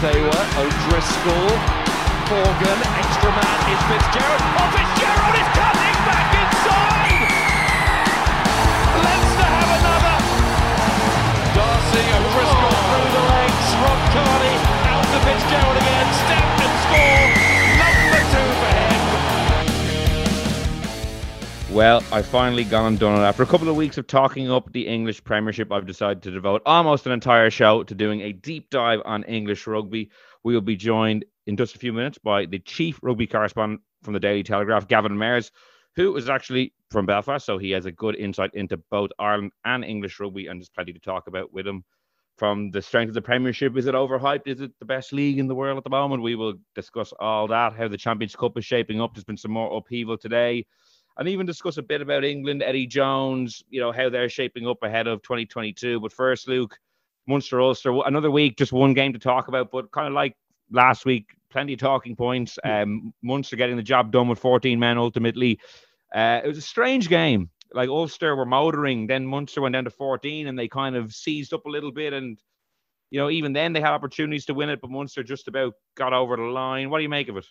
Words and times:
Thayer, 0.00 0.28
O'Driscoll, 0.60 1.48
Morgan, 2.28 2.80
extra 3.00 3.30
man 3.32 3.60
is 3.72 3.80
Fitzgerald. 3.88 4.42
Oh, 4.60 4.68
Fitzgerald 4.76 5.36
is 5.40 5.48
cutting 5.56 5.96
back 6.04 6.28
inside! 6.36 7.24
Leinster 9.00 9.48
have 9.56 9.72
another! 9.80 10.16
D'Arcy, 11.56 12.04
O'Driscoll 12.12 12.76
oh. 12.76 12.88
through 12.92 13.10
the 13.16 13.24
legs, 13.24 13.68
Rob 13.80 14.00
Kearney 14.12 14.56
out 14.84 15.06
to 15.16 15.18
Fitzgerald 15.24 15.76
again, 15.80 16.08
step 16.12 16.44
and 16.60 16.74
score! 16.84 17.45
Well, 21.76 22.02
I've 22.10 22.24
finally 22.24 22.64
gone 22.64 22.86
and 22.86 22.98
done 22.98 23.20
it. 23.20 23.22
After 23.22 23.42
a 23.42 23.46
couple 23.46 23.68
of 23.68 23.76
weeks 23.76 23.98
of 23.98 24.06
talking 24.06 24.50
up 24.50 24.72
the 24.72 24.86
English 24.86 25.22
Premiership, 25.22 25.70
I've 25.70 25.86
decided 25.86 26.22
to 26.22 26.30
devote 26.30 26.62
almost 26.64 27.04
an 27.04 27.12
entire 27.12 27.50
show 27.50 27.82
to 27.82 27.94
doing 27.94 28.22
a 28.22 28.32
deep 28.32 28.70
dive 28.70 29.00
on 29.04 29.24
English 29.24 29.66
rugby. 29.66 30.10
We 30.42 30.54
will 30.54 30.62
be 30.62 30.74
joined 30.74 31.26
in 31.46 31.54
just 31.54 31.76
a 31.76 31.78
few 31.78 31.92
minutes 31.92 32.16
by 32.16 32.46
the 32.46 32.60
chief 32.60 32.98
rugby 33.02 33.26
correspondent 33.26 33.82
from 34.02 34.14
the 34.14 34.20
Daily 34.20 34.42
Telegraph, 34.42 34.88
Gavin 34.88 35.18
Mairs, 35.18 35.52
who 35.96 36.16
is 36.16 36.30
actually 36.30 36.72
from 36.90 37.04
Belfast, 37.04 37.44
so 37.44 37.58
he 37.58 37.72
has 37.72 37.84
a 37.84 37.92
good 37.92 38.16
insight 38.16 38.54
into 38.54 38.78
both 38.90 39.10
Ireland 39.18 39.52
and 39.66 39.84
English 39.84 40.18
rugby, 40.18 40.46
and 40.46 40.58
there's 40.58 40.70
plenty 40.70 40.94
to 40.94 40.98
talk 40.98 41.26
about 41.26 41.52
with 41.52 41.66
him. 41.66 41.84
From 42.38 42.70
the 42.70 42.80
strength 42.80 43.10
of 43.10 43.14
the 43.14 43.22
Premiership, 43.22 43.76
is 43.76 43.84
it 43.84 43.94
overhyped? 43.94 44.46
Is 44.46 44.62
it 44.62 44.72
the 44.78 44.86
best 44.86 45.12
league 45.12 45.38
in 45.38 45.46
the 45.46 45.54
world 45.54 45.76
at 45.76 45.84
the 45.84 45.90
moment? 45.90 46.22
We 46.22 46.36
will 46.36 46.54
discuss 46.74 47.12
all 47.20 47.46
that. 47.48 47.74
How 47.74 47.86
the 47.86 47.98
Champions 47.98 48.34
Cup 48.34 48.56
is 48.56 48.64
shaping 48.64 48.98
up. 48.98 49.14
There's 49.14 49.24
been 49.24 49.36
some 49.36 49.52
more 49.52 49.76
upheaval 49.76 50.16
today 50.16 50.64
and 51.18 51.28
even 51.28 51.46
discuss 51.46 51.78
a 51.78 51.82
bit 51.82 52.02
about 52.02 52.24
England, 52.24 52.62
Eddie 52.62 52.86
Jones, 52.86 53.62
you 53.70 53.80
know, 53.80 53.92
how 53.92 54.08
they're 54.08 54.28
shaping 54.28 54.66
up 54.66 54.82
ahead 54.82 55.06
of 55.06 55.22
2022. 55.22 56.00
But 56.00 56.12
first, 56.12 56.48
Luke, 56.48 56.78
Munster 57.26 57.60
Ulster, 57.60 57.98
another 58.04 58.30
week, 58.30 58.56
just 58.56 58.72
one 58.72 58.92
game 58.92 59.12
to 59.12 59.18
talk 59.18 59.48
about, 59.48 59.70
but 59.70 59.90
kind 59.92 60.08
of 60.08 60.12
like 60.12 60.36
last 60.70 61.06
week, 61.06 61.26
plenty 61.50 61.72
of 61.72 61.78
talking 61.78 62.16
points. 62.16 62.58
Um, 62.64 63.14
Munster 63.22 63.56
getting 63.56 63.76
the 63.76 63.82
job 63.82 64.12
done 64.12 64.28
with 64.28 64.38
14 64.38 64.78
men 64.78 64.98
ultimately. 64.98 65.58
Uh, 66.14 66.40
it 66.44 66.48
was 66.48 66.58
a 66.58 66.62
strange 66.62 67.08
game. 67.08 67.50
Like 67.72 67.88
Ulster 67.88 68.36
were 68.36 68.46
motoring, 68.46 69.06
then 69.06 69.26
Munster 69.26 69.60
went 69.60 69.72
down 69.72 69.84
to 69.84 69.90
14 69.90 70.46
and 70.46 70.58
they 70.58 70.68
kind 70.68 70.96
of 70.96 71.12
seized 71.12 71.52
up 71.52 71.66
a 71.66 71.70
little 71.70 71.92
bit. 71.92 72.12
And, 72.12 72.38
you 73.10 73.18
know, 73.18 73.30
even 73.30 73.52
then 73.52 73.72
they 73.72 73.80
had 73.80 73.92
opportunities 73.92 74.46
to 74.46 74.54
win 74.54 74.68
it, 74.68 74.80
but 74.80 74.90
Munster 74.90 75.22
just 75.22 75.48
about 75.48 75.74
got 75.96 76.12
over 76.12 76.36
the 76.36 76.42
line. 76.42 76.90
What 76.90 76.98
do 76.98 77.02
you 77.02 77.08
make 77.08 77.28
of 77.28 77.38
it? 77.38 77.46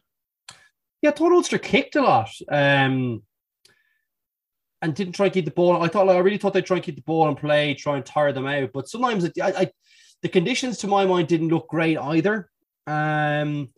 Yeah, 1.02 1.10
I 1.10 1.14
thought 1.14 1.34
Ulster 1.34 1.58
kicked 1.58 1.96
a 1.96 2.02
lot. 2.02 2.30
Um, 2.50 3.24
and 4.82 4.96
didn't 4.96 5.14
try 5.14 5.26
and 5.28 5.34
keep 5.34 5.46
the 5.46 5.52
ball. 5.52 5.82
I 5.82 5.88
thought, 5.88 6.08
like, 6.08 6.18
I 6.18 6.20
really 6.20 6.38
thought 6.38 6.54
they'd 6.54 6.66
try 6.66 6.78
and 6.78 6.84
keep 6.84 6.96
the 6.96 7.02
ball 7.02 7.28
and 7.28 7.38
play, 7.38 7.74
try 7.74 7.96
and 7.96 8.06
tire 8.06 8.32
them 8.32 8.48
out. 8.48 8.72
But 8.74 8.90
sometimes 8.90 9.24
it, 9.24 9.34
I, 9.42 9.48
I, 9.50 9.72
the 10.22 10.30
conditions, 10.30 10.78
to 10.80 10.88
my 10.88 11.06
mind, 11.06 11.28
didn't 11.28 11.50
look 11.50 11.68
great 11.68 11.98
either. 11.98 12.50
Um, 12.88 13.70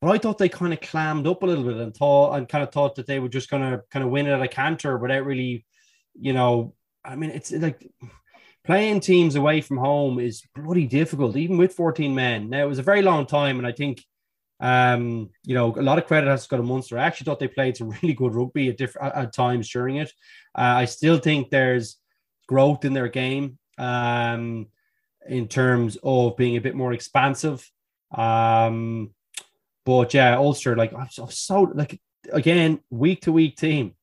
but 0.00 0.10
I 0.10 0.18
thought 0.18 0.38
they 0.38 0.48
kind 0.48 0.72
of 0.72 0.80
clammed 0.80 1.26
up 1.26 1.42
a 1.42 1.46
little 1.46 1.64
bit 1.64 1.76
and 1.76 1.94
thought 1.94 2.36
and 2.36 2.48
kind 2.48 2.64
of 2.64 2.72
thought 2.72 2.96
that 2.96 3.06
they 3.06 3.20
were 3.20 3.28
just 3.28 3.48
to 3.50 3.82
kind 3.90 4.04
of 4.04 4.10
win 4.10 4.26
it 4.26 4.32
at 4.32 4.42
a 4.42 4.48
canter 4.48 4.98
without 4.98 5.24
really, 5.24 5.64
you 6.20 6.32
know. 6.32 6.74
I 7.04 7.16
mean, 7.16 7.30
it's 7.30 7.50
like 7.52 7.88
playing 8.64 9.00
teams 9.00 9.34
away 9.34 9.60
from 9.60 9.76
home 9.76 10.18
is 10.18 10.42
bloody 10.54 10.86
difficult, 10.86 11.36
even 11.36 11.56
with 11.56 11.74
14 11.74 12.14
men. 12.14 12.50
Now 12.50 12.64
it 12.64 12.68
was 12.68 12.78
a 12.78 12.84
very 12.84 13.02
long 13.02 13.26
time, 13.26 13.58
and 13.58 13.66
I 13.66 13.72
think 13.72 14.04
um, 14.62 15.28
you 15.44 15.56
know, 15.56 15.74
a 15.76 15.82
lot 15.82 15.98
of 15.98 16.06
credit 16.06 16.30
has 16.30 16.44
to 16.44 16.48
go 16.48 16.56
to 16.56 16.62
Munster. 16.62 16.96
I 16.96 17.04
actually 17.04 17.24
thought 17.24 17.40
they 17.40 17.48
played 17.48 17.76
some 17.76 17.90
really 18.02 18.14
good 18.14 18.34
rugby 18.34 18.68
at 18.68 18.78
different 18.78 19.14
at 19.14 19.34
times 19.34 19.68
during 19.68 19.96
it. 19.96 20.12
Uh, 20.56 20.74
I 20.78 20.84
still 20.84 21.18
think 21.18 21.50
there's 21.50 21.98
growth 22.46 22.84
in 22.84 22.92
their 22.92 23.08
game 23.08 23.58
um, 23.76 24.68
in 25.28 25.48
terms 25.48 25.98
of 26.04 26.36
being 26.36 26.56
a 26.56 26.60
bit 26.60 26.76
more 26.76 26.92
expansive. 26.92 27.68
Um, 28.16 29.10
but 29.84 30.14
yeah, 30.14 30.36
Ulster, 30.36 30.76
like 30.76 30.94
I'm 30.94 31.08
so, 31.10 31.26
so 31.26 31.62
like 31.62 32.00
again, 32.32 32.78
week 32.88 33.22
to 33.22 33.32
week 33.32 33.56
team. 33.56 33.96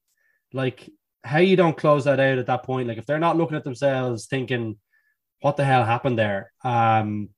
Like 0.52 0.90
how 1.24 1.40
you 1.40 1.56
don't 1.56 1.78
close 1.78 2.04
that 2.04 2.20
out 2.20 2.38
at 2.38 2.48
that 2.48 2.64
point. 2.64 2.90
Like 2.90 2.98
if 2.98 3.06
they're 3.06 3.18
not 3.18 3.38
looking 3.38 3.56
at 3.56 3.64
themselves 3.64 4.26
thinking, 4.26 4.78
what 5.40 5.56
the 5.56 5.64
hell 5.64 5.86
happened 5.86 6.20
there? 6.20 6.52
Um, 6.66 7.30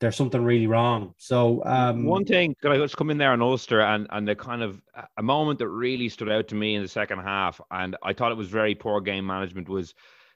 there's 0.00 0.16
something 0.16 0.42
really 0.42 0.66
wrong. 0.66 1.14
So 1.18 1.62
um, 1.64 2.04
one 2.04 2.24
thing 2.24 2.54
that 2.62 2.70
I 2.70 2.76
just 2.76 2.96
come 2.96 3.10
in 3.10 3.18
there 3.18 3.32
on 3.32 3.42
Ulster 3.42 3.80
and 3.80 4.06
and 4.10 4.28
the 4.28 4.36
kind 4.36 4.62
of 4.62 4.80
a 5.16 5.22
moment 5.22 5.58
that 5.58 5.68
really 5.68 6.08
stood 6.08 6.30
out 6.30 6.48
to 6.48 6.54
me 6.54 6.74
in 6.76 6.82
the 6.82 6.88
second 6.88 7.18
half, 7.18 7.60
and 7.70 7.96
I 8.02 8.12
thought 8.12 8.32
it 8.32 8.36
was 8.36 8.48
very 8.48 8.74
poor 8.74 9.00
game 9.00 9.26
management 9.26 9.68
was 9.68 9.94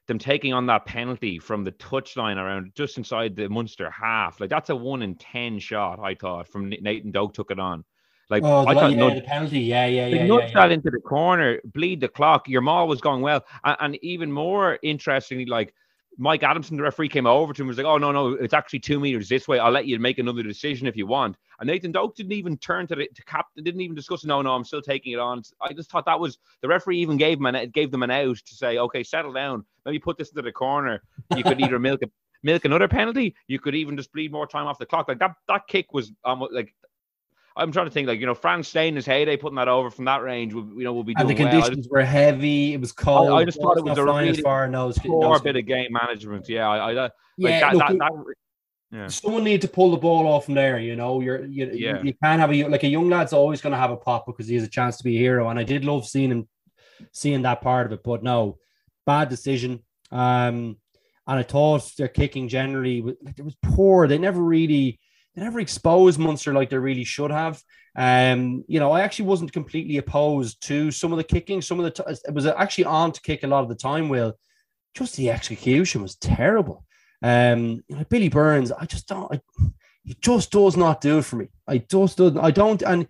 them 0.09 0.19
taking 0.19 0.53
on 0.53 0.67
that 0.67 0.84
penalty 0.84 1.39
from 1.39 1.62
the 1.62 1.72
touchline 1.72 2.37
around 2.37 2.72
just 2.75 2.99
inside 2.99 3.37
the 3.37 3.49
Munster 3.49 3.91
half. 3.91 4.41
Like 4.41 4.51
that's 4.51 4.71
a 4.71 4.77
one 4.77 5.03
in 5.03 5.15
ten 5.15 5.59
shot. 5.59 6.01
I 6.01 6.15
thought 6.15 6.49
from 6.49 6.69
Nathan 6.69 7.12
Doak 7.12 7.34
took 7.34 7.51
it 7.51 7.61
on. 7.61 7.84
Like 8.31 8.45
oh, 8.45 8.67
I 8.67 8.75
the, 8.75 8.81
thought, 8.81 8.91
yeah, 8.93 8.97
nudge, 8.97 9.15
the 9.17 9.21
penalty, 9.22 9.61
yeah, 9.61 9.87
yeah, 9.87 10.06
yeah, 10.06 10.27
nudge 10.27 10.45
yeah, 10.45 10.49
yeah. 10.49 10.55
that 10.55 10.72
into 10.72 10.91
the 10.91 11.01
corner, 11.01 11.61
bleed 11.67 12.01
the 12.01 12.09
clock. 12.09 12.49
Your 12.49 12.62
mall 12.62 12.89
was 12.89 13.01
going 13.01 13.21
well, 13.21 13.45
and, 13.62 13.77
and 13.81 13.99
even 14.03 14.33
more 14.33 14.78
interestingly, 14.83 15.45
like 15.45 15.75
Mike 16.19 16.43
Adamson, 16.43 16.77
the 16.77 16.83
referee, 16.83 17.09
came 17.09 17.27
over 17.27 17.53
to 17.53 17.62
him 17.62 17.67
and 17.67 17.69
was 17.69 17.78
like, 17.78 17.87
"Oh 17.87 17.99
no, 17.99 18.12
no, 18.12 18.33
it's 18.33 18.55
actually 18.55 18.81
two 18.81 19.00
meters 19.00 19.28
this 19.28 19.49
way. 19.49 19.59
I'll 19.59 19.71
let 19.71 19.87
you 19.87 19.99
make 19.99 20.19
another 20.19 20.43
decision 20.43 20.87
if 20.87 20.97
you 20.97 21.06
want." 21.06 21.37
And 21.59 21.67
Nathan 21.69 21.93
Doak 21.93 22.17
didn't 22.17 22.33
even 22.33 22.59
turn 22.59 22.87
to 22.89 22.95
the 22.95 23.09
to 23.15 23.25
cap, 23.25 23.47
didn't 23.56 23.81
even 23.81 23.97
discuss. 23.97 24.25
No, 24.25 24.43
no, 24.43 24.53
I'm 24.53 24.65
still 24.65 24.83
taking 24.83 25.12
it 25.12 25.19
on. 25.19 25.43
I 25.61 25.72
just 25.72 25.91
thought 25.91 26.05
that 26.06 26.21
was 26.21 26.39
the 26.61 26.69
referee 26.69 26.99
even 26.99 27.17
gave 27.17 27.39
him 27.39 27.47
an, 27.47 27.71
gave 27.71 27.91
them 27.91 28.03
an 28.03 28.11
out 28.11 28.37
to 28.37 28.55
say, 28.55 28.78
"Okay, 28.78 29.03
settle 29.03 29.33
down. 29.33 29.65
Maybe 29.87 29.99
put 29.99 30.19
this 30.19 30.31
into 30.31 30.43
the 30.43 30.53
corner. 30.53 31.03
You 31.37 31.43
could 31.43 31.61
either 31.61 31.78
milk 31.78 32.03
a, 32.03 32.11
milk 32.43 32.65
another 32.65 32.89
penalty. 32.89 33.34
You 33.47 33.59
could 33.59 33.75
even 33.75 33.97
just 33.97 34.12
bleed 34.12 34.33
more 34.33 34.47
time 34.47 34.67
off 34.67 34.78
the 34.78 34.87
clock. 34.87 35.09
Like 35.09 35.19
that 35.21 35.34
that 35.49 35.67
kick 35.67 35.93
was 35.93 36.12
almost 36.25 36.53
like." 36.53 36.75
I'm 37.57 37.71
trying 37.73 37.87
to 37.87 37.91
think, 37.91 38.09
like 38.09 38.21
you 38.21 38.27
know, 38.27 38.35
Frank 38.35 38.65
Stein 38.65 38.97
is 38.97 39.05
heyday 39.05 39.37
putting 39.37 39.57
that 39.57 39.69
over 39.69 39.91
from 39.91 40.07
that 40.07 40.23
range. 40.23 40.55
Would, 40.55 40.71
you 40.77 40.85
know, 40.85 40.93
will 40.93 41.05
be 41.05 41.15
and 41.19 41.29
the 41.29 41.35
doing 41.35 41.49
well. 41.49 41.63
Conditions 41.63 41.89
were 41.89 42.05
heavy. 42.05 42.75
It 42.75 42.81
was 42.81 42.93
cold. 42.93 43.31
I, 43.31 43.37
I 43.37 43.45
just 43.45 43.61
thought 43.61 43.77
it 43.77 43.85
was 43.85 43.99
a 43.99 44.05
really 44.05 44.31
as 44.31 44.41
far 44.41 44.67
nose. 44.69 44.99
poor 44.99 45.33
nose- 45.33 45.43
bit 45.43 45.57
of 45.57 45.66
game 45.66 45.93
management. 45.93 46.49
Yeah, 46.49 46.69
I, 46.69 46.91
I 46.91 46.93
like 46.93 47.13
Yeah, 47.37 47.60
that, 47.60 47.75
look, 47.75 47.89
that, 47.89 47.99
that, 47.99 48.34
yeah. 48.91 49.07
Someone 49.09 49.45
need 49.45 49.63
to 49.63 49.69
pull 49.69 49.91
the 49.91 49.97
ball 49.97 50.27
off 50.27 50.45
from 50.47 50.54
there. 50.54 50.78
You 50.78 50.97
know, 50.97 51.21
you're 51.21 51.45
you, 51.47 51.71
Yeah. 51.72 52.03
you, 52.03 52.15
can't 52.22 52.41
have 52.41 52.53
a 52.53 52.65
like 52.69 52.83
a 52.84 52.89
young 52.89 53.09
lad's 53.09 53.33
always 53.33 53.60
going 53.60 53.72
to 53.72 53.78
have 53.78 53.91
a 53.91 53.97
pop 53.97 54.27
because 54.27 54.48
he 54.48 54.55
has 54.55 54.65
a 54.65 54.69
chance 54.69 54.98
to 54.98 55.05
be 55.05 55.16
a 55.16 55.21
hero. 55.21 55.48
And 55.48 55.59
I 55.59 55.63
did 55.63 55.84
love 55.84 56.07
seeing 56.07 56.31
him, 56.31 56.48
seeing 57.10 57.43
that 57.43 57.63
part 57.63 57.87
of 57.87 57.93
it. 57.93 58.03
But 58.05 58.22
no, 58.22 58.59
bad 59.07 59.28
decision. 59.31 59.83
Um, 60.10 60.77
and 61.27 61.39
I 61.39 61.43
thought 61.43 61.91
their 61.97 62.09
kicking 62.09 62.48
generally 62.48 63.01
was- 63.01 63.16
it 63.37 63.43
was 63.45 63.57
poor. 63.63 64.07
They 64.07 64.19
never 64.19 64.43
really 64.43 65.01
they 65.34 65.43
never 65.43 65.61
exposed 65.61 66.19
Munster 66.19 66.53
like 66.53 66.71
they 66.71 66.79
really 66.79 67.05
should 67.05 67.31
have. 67.31 67.63
Um, 67.97 68.65
you 68.69 68.81
know, 68.81 68.93
I 68.93 69.01
actually 69.01 69.27
wasn't 69.27 69.53
completely 69.53 69.99
opposed 69.99 70.63
to 70.67 70.91
some 70.91 71.13
of 71.13 71.19
the 71.19 71.25
kicking. 71.25 71.61
Some 71.61 71.79
of 71.79 71.84
the 71.84 71.91
t- 71.91 72.19
it 72.27 72.34
was 72.34 72.47
actually 72.47 72.84
on 72.84 73.13
to 73.13 73.21
kick 73.21 73.43
a 73.43 73.47
lot 73.47 73.63
of 73.63 73.69
the 73.69 73.75
time. 73.75 74.09
Will 74.09 74.34
just 74.95 75.17
the 75.17 75.31
execution 75.31 76.03
was 76.03 76.17
terrible. 76.17 76.84
Um, 77.23 77.83
you 77.89 77.97
know, 77.97 78.05
Billy 78.09 78.29
Burns, 78.29 78.73
I 78.73 78.87
just 78.87 79.09
don't. 79.09 79.33
I, 79.33 79.41
he 80.05 80.17
just 80.21 80.51
does 80.51 80.77
not 80.77 81.01
do 81.01 81.19
it 81.19 81.25
for 81.25 81.37
me. 81.37 81.49
I 81.69 81.79
just 81.79 82.19
don't. 82.19 82.39
I 82.39 82.51
don't, 82.51 82.83
and 82.83 83.07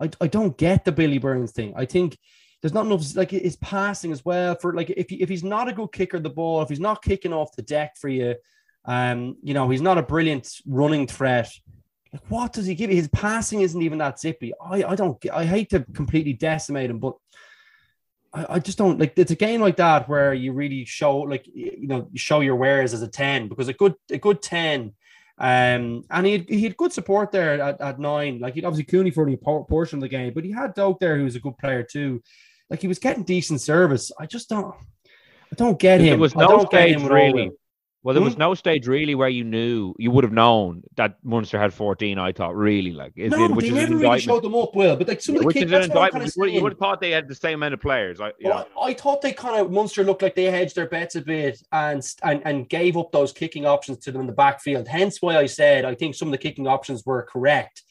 I, 0.00 0.10
I 0.20 0.26
don't 0.26 0.56
get 0.56 0.84
the 0.84 0.92
Billy 0.92 1.18
Burns 1.18 1.52
thing. 1.52 1.74
I 1.76 1.84
think 1.84 2.18
there's 2.60 2.74
not 2.74 2.86
enough 2.86 3.14
like 3.14 3.30
his 3.30 3.56
passing 3.56 4.12
as 4.12 4.24
well 4.24 4.56
for 4.56 4.74
like 4.74 4.90
if 4.90 5.08
he, 5.10 5.16
if 5.22 5.28
he's 5.28 5.44
not 5.44 5.68
a 5.68 5.72
good 5.72 5.92
kicker 5.92 6.18
the 6.18 6.30
ball, 6.30 6.62
if 6.62 6.68
he's 6.68 6.80
not 6.80 7.02
kicking 7.02 7.32
off 7.32 7.54
the 7.54 7.62
deck 7.62 7.96
for 7.96 8.08
you, 8.08 8.34
um, 8.88 9.36
you 9.42 9.52
know, 9.52 9.68
he's 9.68 9.82
not 9.82 9.98
a 9.98 10.02
brilliant 10.02 10.48
running 10.66 11.06
threat. 11.06 11.50
Like, 12.12 12.22
what 12.30 12.54
does 12.54 12.64
he 12.64 12.74
give 12.74 12.90
you? 12.90 12.96
His 12.96 13.08
passing 13.08 13.60
isn't 13.60 13.82
even 13.82 13.98
that 13.98 14.18
zippy. 14.18 14.52
I, 14.60 14.82
I 14.82 14.94
don't 14.94 15.22
I 15.32 15.44
hate 15.44 15.70
to 15.70 15.84
completely 15.94 16.32
decimate 16.32 16.88
him, 16.88 16.98
but 16.98 17.14
I, 18.32 18.54
I 18.54 18.58
just 18.58 18.78
don't 18.78 18.98
like 18.98 19.12
it's 19.16 19.30
a 19.30 19.36
game 19.36 19.60
like 19.60 19.76
that 19.76 20.08
where 20.08 20.32
you 20.32 20.54
really 20.54 20.86
show 20.86 21.18
like 21.18 21.46
you 21.46 21.86
know 21.86 22.08
you 22.10 22.18
show 22.18 22.40
your 22.40 22.56
wares 22.56 22.94
as 22.94 23.02
a 23.02 23.08
10 23.08 23.48
because 23.48 23.68
a 23.68 23.74
good 23.74 23.94
a 24.10 24.16
good 24.16 24.40
10 24.40 24.94
um, 25.40 26.04
and 26.10 26.26
he 26.26 26.32
had, 26.32 26.48
he 26.48 26.62
had 26.64 26.76
good 26.76 26.92
support 26.92 27.30
there 27.30 27.60
at, 27.60 27.80
at 27.80 28.00
nine. 28.00 28.40
Like, 28.40 28.54
he'd 28.54 28.64
obviously 28.64 28.90
Cooney 28.90 29.12
for 29.12 29.24
the 29.24 29.36
portion 29.36 29.98
of 29.98 30.00
the 30.00 30.08
game, 30.08 30.32
but 30.34 30.44
he 30.44 30.50
had 30.50 30.74
Doak 30.74 30.98
there, 30.98 31.16
who 31.16 31.22
was 31.24 31.36
a 31.36 31.40
good 31.40 31.56
player 31.58 31.84
too. 31.84 32.20
Like, 32.68 32.80
he 32.80 32.88
was 32.88 32.98
getting 32.98 33.22
decent 33.22 33.60
service. 33.60 34.10
I 34.18 34.26
just 34.26 34.48
don't, 34.48 34.74
I 35.06 35.54
don't 35.54 35.78
get 35.78 36.00
him. 36.00 36.06
There 36.06 36.18
was 36.18 36.34
I 36.36 36.40
no 36.40 36.64
stage 36.64 36.96
him 36.96 37.04
at 37.04 37.10
all. 37.12 37.16
really. 37.16 37.52
Well, 38.04 38.14
there 38.14 38.22
was 38.22 38.34
Hmm? 38.34 38.38
no 38.40 38.54
stage 38.54 38.86
really 38.86 39.16
where 39.16 39.28
you 39.28 39.42
knew 39.42 39.92
you 39.98 40.12
would 40.12 40.22
have 40.22 40.32
known 40.32 40.82
that 40.96 41.16
Munster 41.24 41.58
had 41.58 41.74
14. 41.74 42.16
I 42.18 42.30
thought 42.32 42.54
really 42.54 42.92
like, 42.92 43.12
is 43.16 43.32
No, 43.32 43.44
it, 43.46 43.50
which 43.50 43.64
they 43.64 43.76
is 43.76 43.90
never 43.90 43.96
really 43.96 44.20
showed 44.20 44.44
them 44.44 44.54
up 44.54 44.74
well. 44.76 44.96
But 44.96 45.08
like 45.08 45.20
some 45.20 45.34
of 45.34 45.40
the 45.40 45.46
which 45.46 45.54
kick, 45.54 45.64
is 45.66 45.72
an 45.72 45.80
that's 45.80 45.94
what 45.94 46.04
I'm 46.04 46.10
kind 46.12 46.24
of 46.24 46.54
You 46.54 46.62
would- 46.62 46.72
have 46.72 46.78
thought 46.78 47.00
they 47.00 47.10
had 47.10 47.26
the 47.28 47.34
same 47.34 47.54
amount 47.58 47.74
of 47.74 47.80
players. 47.80 48.20
I, 48.20 48.32
yeah. 48.38 48.50
Well, 48.50 48.68
I, 48.80 48.86
I 48.90 48.94
thought 48.94 49.20
they 49.20 49.32
kind 49.32 49.60
of 49.60 49.72
Munster 49.72 50.04
looked 50.04 50.22
like 50.22 50.36
they 50.36 50.44
hedged 50.44 50.76
their 50.76 50.88
bets 50.88 51.16
a 51.16 51.20
bit 51.22 51.60
and, 51.72 52.00
and 52.22 52.40
and 52.44 52.68
gave 52.68 52.96
up 52.96 53.10
those 53.10 53.32
kicking 53.32 53.66
options 53.66 53.98
to 54.04 54.12
them 54.12 54.20
in 54.20 54.26
the 54.28 54.32
backfield. 54.32 54.86
Hence 54.86 55.20
why 55.20 55.36
I 55.36 55.46
said 55.46 55.84
I 55.84 55.94
think 55.96 56.14
some 56.14 56.28
of 56.28 56.32
the 56.32 56.38
kicking 56.38 56.68
options 56.68 57.04
were 57.04 57.24
correct, 57.24 57.82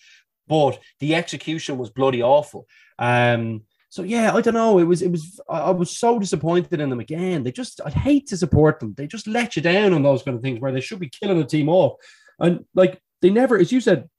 but 0.48 0.80
the 1.00 1.16
execution 1.16 1.78
was 1.78 1.90
bloody 1.90 2.24
awful. 2.24 2.66
Um, 2.98 3.64
so 3.90 4.04
yeah, 4.04 4.34
I 4.34 4.42
don't 4.42 4.54
know. 4.54 4.80
It 4.80 4.84
was 4.84 5.02
it 5.02 5.12
was 5.12 5.40
I 5.50 5.72
was 5.72 5.96
so 5.96 6.20
disappointed 6.20 6.80
in 6.80 6.90
them 6.90 7.00
again. 7.00 7.44
They 7.44 7.52
just 7.52 7.82
I'd 7.86 7.94
hate 7.94 8.28
to 8.28 8.38
support 8.38 8.80
them. 8.80 8.94
They 8.96 9.08
just 9.08 9.28
let 9.28 9.56
you 9.56 9.62
down 9.62 9.94
on 9.94 10.04
those 10.04 10.24
kind 10.24 10.36
of 10.36 10.44
things 10.44 10.60
where 10.60 10.72
they 10.72 10.82
should 10.82 11.00
be 11.00 11.10
killing 11.10 11.38
the 11.38 11.46
team 11.46 11.70
off, 11.70 11.94
and 12.40 12.66
like 12.76 13.02
they 13.22 13.30
never, 13.30 13.58
as 13.58 13.72
you 13.72 13.82
said, 13.82 14.10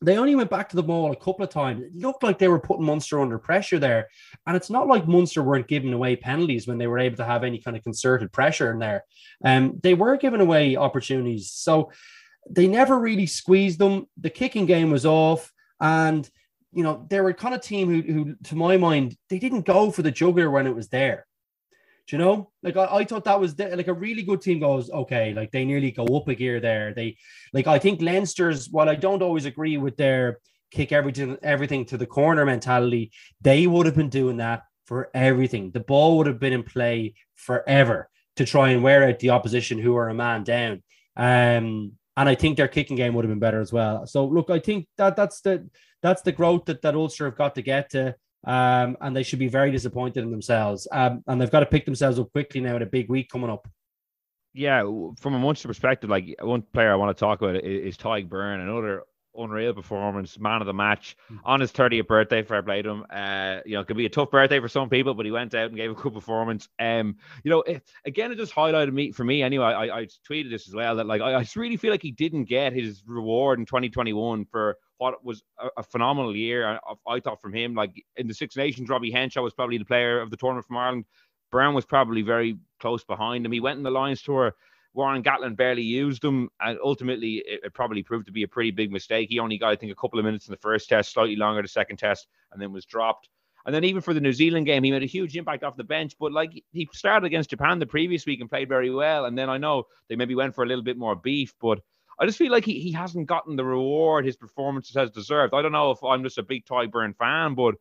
they 0.00 0.16
only 0.16 0.36
went 0.36 0.50
back 0.50 0.68
to 0.68 0.76
the 0.76 0.82
ball 0.82 1.10
a 1.10 1.16
couple 1.16 1.42
of 1.42 1.50
times. 1.50 1.82
It 1.82 1.96
looked 1.96 2.22
like 2.22 2.38
they 2.38 2.48
were 2.48 2.60
putting 2.60 2.84
Munster 2.84 3.20
under 3.20 3.38
pressure 3.38 3.80
there. 3.80 4.08
And 4.46 4.56
it's 4.56 4.70
not 4.70 4.86
like 4.86 5.08
Munster 5.08 5.42
weren't 5.42 5.66
giving 5.66 5.92
away 5.92 6.14
penalties 6.14 6.68
when 6.68 6.78
they 6.78 6.86
were 6.86 7.00
able 7.00 7.16
to 7.16 7.24
have 7.24 7.42
any 7.42 7.58
kind 7.58 7.76
of 7.76 7.82
concerted 7.82 8.32
pressure 8.32 8.70
in 8.70 8.78
there. 8.78 9.04
Um, 9.44 9.80
they 9.82 9.94
were 9.94 10.16
giving 10.16 10.40
away 10.40 10.76
opportunities. 10.76 11.50
So 11.50 11.90
they 12.48 12.68
never 12.68 12.98
really 12.98 13.26
squeezed 13.26 13.80
them. 13.80 14.06
The 14.20 14.30
kicking 14.30 14.66
game 14.66 14.90
was 14.90 15.04
off. 15.04 15.52
And, 15.80 16.28
you 16.72 16.82
know, 16.82 17.06
they 17.08 17.20
were 17.20 17.32
kind 17.32 17.54
of 17.54 17.60
team 17.60 17.88
who, 17.88 18.12
who, 18.12 18.34
to 18.44 18.56
my 18.56 18.76
mind, 18.76 19.16
they 19.30 19.38
didn't 19.38 19.66
go 19.66 19.90
for 19.90 20.02
the 20.02 20.10
jugular 20.10 20.50
when 20.50 20.66
it 20.66 20.74
was 20.74 20.88
there. 20.88 21.26
Do 22.06 22.16
you 22.16 22.22
know? 22.22 22.50
Like 22.62 22.76
I, 22.76 22.98
I 22.98 23.04
thought 23.04 23.24
that 23.24 23.40
was 23.40 23.54
the, 23.54 23.76
like 23.76 23.88
a 23.88 23.92
really 23.92 24.22
good 24.22 24.40
team 24.40 24.60
goes, 24.60 24.90
okay, 24.90 25.34
like 25.34 25.50
they 25.50 25.64
nearly 25.64 25.90
go 25.90 26.04
up 26.16 26.28
a 26.28 26.34
gear 26.34 26.58
there. 26.58 26.94
They 26.94 27.18
like 27.52 27.66
I 27.66 27.78
think 27.78 28.00
Leinster's, 28.00 28.68
while 28.70 28.88
I 28.88 28.94
don't 28.94 29.22
always 29.22 29.44
agree 29.44 29.76
with 29.76 29.96
their 29.96 30.38
kick 30.70 30.92
everything 30.92 31.36
everything 31.42 31.84
to 31.86 31.98
the 31.98 32.06
corner 32.06 32.44
mentality, 32.46 33.12
they 33.40 33.66
would 33.66 33.86
have 33.86 33.96
been 33.96 34.08
doing 34.08 34.38
that 34.38 34.62
for 34.86 35.10
everything. 35.12 35.70
The 35.70 35.80
ball 35.80 36.16
would 36.16 36.26
have 36.26 36.40
been 36.40 36.54
in 36.54 36.62
play 36.62 37.14
forever 37.34 38.08
to 38.36 38.46
try 38.46 38.70
and 38.70 38.82
wear 38.82 39.06
out 39.06 39.18
the 39.18 39.30
opposition 39.30 39.78
who 39.78 39.96
are 39.96 40.08
a 40.08 40.14
man 40.14 40.44
down. 40.44 40.82
Um, 41.14 41.92
and 42.18 42.28
I 42.28 42.34
think 42.34 42.56
their 42.56 42.66
kicking 42.66 42.96
game 42.96 43.14
would 43.14 43.24
have 43.24 43.30
been 43.30 43.38
better 43.38 43.60
as 43.60 43.72
well. 43.72 44.04
So 44.04 44.26
look, 44.26 44.50
I 44.50 44.58
think 44.58 44.88
that 44.96 45.14
that's 45.14 45.40
the 45.40 45.70
that's 46.02 46.22
the 46.22 46.32
growth 46.32 46.64
that, 46.64 46.82
that 46.82 46.96
Ulster 46.96 47.26
have 47.26 47.36
got 47.36 47.54
to 47.54 47.62
get 47.62 47.90
to. 47.90 48.16
Um, 48.44 48.96
and 49.00 49.14
they 49.14 49.22
should 49.22 49.38
be 49.38 49.48
very 49.48 49.70
disappointed 49.70 50.24
in 50.24 50.30
themselves. 50.32 50.88
Um, 50.90 51.22
and 51.28 51.40
they've 51.40 51.50
got 51.50 51.60
to 51.60 51.66
pick 51.66 51.84
themselves 51.84 52.18
up 52.18 52.32
quickly 52.32 52.60
now 52.60 52.74
at 52.74 52.82
a 52.82 52.86
big 52.86 53.08
week 53.08 53.30
coming 53.30 53.50
up. 53.50 53.68
yeah, 54.52 54.82
from 55.20 55.34
a 55.34 55.38
Munster 55.38 55.68
perspective, 55.68 56.10
like 56.10 56.34
one 56.40 56.62
player 56.72 56.92
I 56.92 56.96
want 56.96 57.16
to 57.16 57.20
talk 57.20 57.40
about 57.40 57.56
is, 57.56 57.94
is 57.94 57.96
Tadhg 57.96 58.28
Beirne, 58.28 58.60
another 58.60 59.02
unreal 59.38 59.72
performance, 59.72 60.38
man 60.38 60.60
of 60.60 60.66
the 60.66 60.74
match 60.74 61.16
on 61.44 61.60
his 61.60 61.72
30th 61.72 62.06
birthday. 62.06 62.42
Fair 62.42 62.62
play 62.62 62.82
to 62.82 62.90
him. 62.90 63.06
Uh, 63.10 63.58
you 63.64 63.74
know, 63.74 63.80
it 63.80 63.86
could 63.86 63.96
be 63.96 64.06
a 64.06 64.10
tough 64.10 64.30
birthday 64.30 64.60
for 64.60 64.68
some 64.68 64.88
people, 64.88 65.14
but 65.14 65.24
he 65.24 65.32
went 65.32 65.54
out 65.54 65.68
and 65.68 65.76
gave 65.76 65.90
a 65.90 65.94
good 65.94 66.12
performance. 66.12 66.68
Um, 66.78 67.16
you 67.44 67.50
know, 67.50 67.62
it, 67.62 67.82
again, 68.04 68.32
it 68.32 68.36
just 68.36 68.54
highlighted 68.54 68.92
me 68.92 69.12
for 69.12 69.24
me 69.24 69.42
anyway. 69.42 69.64
I, 69.64 70.00
I 70.00 70.06
tweeted 70.28 70.50
this 70.50 70.68
as 70.68 70.74
well 70.74 70.96
that 70.96 71.06
like 71.06 71.20
I, 71.20 71.36
I 71.36 71.42
just 71.42 71.56
really 71.56 71.76
feel 71.76 71.90
like 71.90 72.02
he 72.02 72.10
didn't 72.10 72.44
get 72.44 72.72
his 72.72 73.02
reward 73.06 73.58
in 73.58 73.66
2021 73.66 74.46
for 74.46 74.76
what 74.98 75.24
was 75.24 75.42
a, 75.58 75.68
a 75.78 75.82
phenomenal 75.82 76.36
year. 76.36 76.66
I, 76.68 76.78
I 77.06 77.20
thought 77.20 77.40
from 77.40 77.54
him, 77.54 77.74
like 77.74 77.92
in 78.16 78.26
the 78.26 78.34
Six 78.34 78.56
Nations, 78.56 78.88
Robbie 78.88 79.10
Henshaw 79.10 79.42
was 79.42 79.54
probably 79.54 79.78
the 79.78 79.84
player 79.84 80.20
of 80.20 80.30
the 80.30 80.36
tournament 80.36 80.66
from 80.66 80.76
Ireland. 80.76 81.04
Brown 81.50 81.74
was 81.74 81.84
probably 81.86 82.22
very 82.22 82.58
close 82.80 83.04
behind 83.04 83.46
him. 83.46 83.52
He 83.52 83.60
went 83.60 83.78
in 83.78 83.82
the 83.82 83.90
Lions 83.90 84.22
tour. 84.22 84.54
Warren 84.98 85.22
Gatland 85.22 85.56
barely 85.56 85.82
used 85.82 86.24
him, 86.24 86.50
and 86.60 86.76
ultimately 86.82 87.34
it, 87.46 87.60
it 87.62 87.72
probably 87.72 88.02
proved 88.02 88.26
to 88.26 88.32
be 88.32 88.42
a 88.42 88.48
pretty 88.48 88.72
big 88.72 88.90
mistake. 88.90 89.28
He 89.30 89.38
only 89.38 89.56
got, 89.56 89.70
I 89.70 89.76
think, 89.76 89.92
a 89.92 89.94
couple 89.94 90.18
of 90.18 90.24
minutes 90.24 90.48
in 90.48 90.50
the 90.50 90.58
first 90.58 90.88
test, 90.88 91.12
slightly 91.12 91.36
longer 91.36 91.62
the 91.62 91.68
second 91.68 91.98
test, 91.98 92.26
and 92.50 92.60
then 92.60 92.72
was 92.72 92.84
dropped. 92.84 93.28
And 93.64 93.72
then 93.72 93.84
even 93.84 94.02
for 94.02 94.12
the 94.12 94.20
New 94.20 94.32
Zealand 94.32 94.66
game, 94.66 94.82
he 94.82 94.90
made 94.90 95.04
a 95.04 95.06
huge 95.06 95.36
impact 95.36 95.62
off 95.62 95.76
the 95.76 95.84
bench. 95.84 96.16
But 96.18 96.32
like 96.32 96.50
he 96.72 96.88
started 96.92 97.26
against 97.26 97.50
Japan 97.50 97.78
the 97.78 97.86
previous 97.86 98.26
week 98.26 98.40
and 98.40 98.50
played 98.50 98.68
very 98.68 98.90
well. 98.90 99.26
And 99.26 99.38
then 99.38 99.48
I 99.48 99.56
know 99.56 99.84
they 100.08 100.16
maybe 100.16 100.34
went 100.34 100.56
for 100.56 100.64
a 100.64 100.66
little 100.66 100.82
bit 100.82 100.98
more 100.98 101.14
beef, 101.14 101.54
but 101.60 101.78
I 102.18 102.26
just 102.26 102.38
feel 102.38 102.50
like 102.50 102.64
he, 102.64 102.80
he 102.80 102.90
hasn't 102.90 103.28
gotten 103.28 103.54
the 103.54 103.64
reward 103.64 104.24
his 104.24 104.36
performances 104.36 104.96
has 104.96 105.12
deserved. 105.12 105.54
I 105.54 105.62
don't 105.62 105.70
know 105.70 105.92
if 105.92 106.02
I'm 106.02 106.24
just 106.24 106.38
a 106.38 106.42
big 106.42 106.66
Tadhg 106.66 106.90
Beirne 106.90 107.16
fan, 107.16 107.54
but 107.54 107.76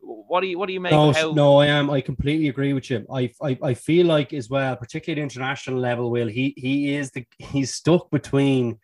what 0.00 0.40
do 0.40 0.46
you 0.46 0.58
what 0.58 0.66
do 0.66 0.72
you 0.72 0.80
make 0.80 0.92
No, 0.92 1.10
of 1.10 1.16
how 1.16 1.32
no, 1.32 1.58
I 1.58 1.66
am. 1.66 1.90
I 1.90 2.00
completely 2.00 2.48
agree 2.48 2.72
with 2.72 2.90
you. 2.90 3.06
I, 3.12 3.32
I, 3.42 3.58
I 3.62 3.74
feel 3.74 4.06
like 4.06 4.32
as 4.32 4.48
well, 4.48 4.76
particularly 4.76 5.20
at 5.20 5.24
international 5.24 5.78
level, 5.78 6.10
Will 6.10 6.28
he 6.28 6.54
he 6.56 6.94
is 6.94 7.10
the 7.10 7.24
he's 7.38 7.74
stuck 7.74 8.10
between 8.10 8.78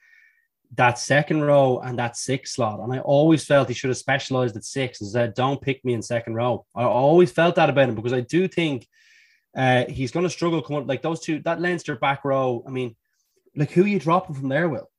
that 0.76 0.98
second 0.98 1.42
row 1.42 1.78
and 1.84 1.98
that 1.98 2.16
six 2.16 2.54
slot, 2.54 2.80
and 2.80 2.92
I 2.92 2.98
always 2.98 3.44
felt 3.44 3.68
he 3.68 3.74
should 3.74 3.90
have 3.90 3.96
specialized 3.96 4.56
at 4.56 4.64
six 4.64 5.00
and 5.00 5.10
said, 5.10 5.34
"Don't 5.34 5.60
pick 5.60 5.84
me 5.84 5.92
in 5.94 6.02
second 6.02 6.34
row." 6.34 6.66
I 6.74 6.82
always 6.84 7.30
felt 7.30 7.54
that 7.56 7.70
about 7.70 7.88
him 7.88 7.94
because 7.94 8.12
I 8.12 8.20
do 8.20 8.48
think 8.48 8.86
uh, 9.56 9.84
he's 9.88 10.10
going 10.10 10.24
to 10.24 10.30
struggle 10.30 10.62
coming 10.62 10.86
like 10.86 11.02
those 11.02 11.20
two 11.20 11.38
that 11.40 11.60
Leinster 11.60 11.94
back 11.96 12.24
row. 12.24 12.64
I 12.66 12.70
mean, 12.70 12.96
like 13.54 13.70
who 13.70 13.84
are 13.84 13.88
you 13.88 14.00
dropping 14.00 14.34
from 14.34 14.48
there, 14.48 14.68
Will? 14.68 14.90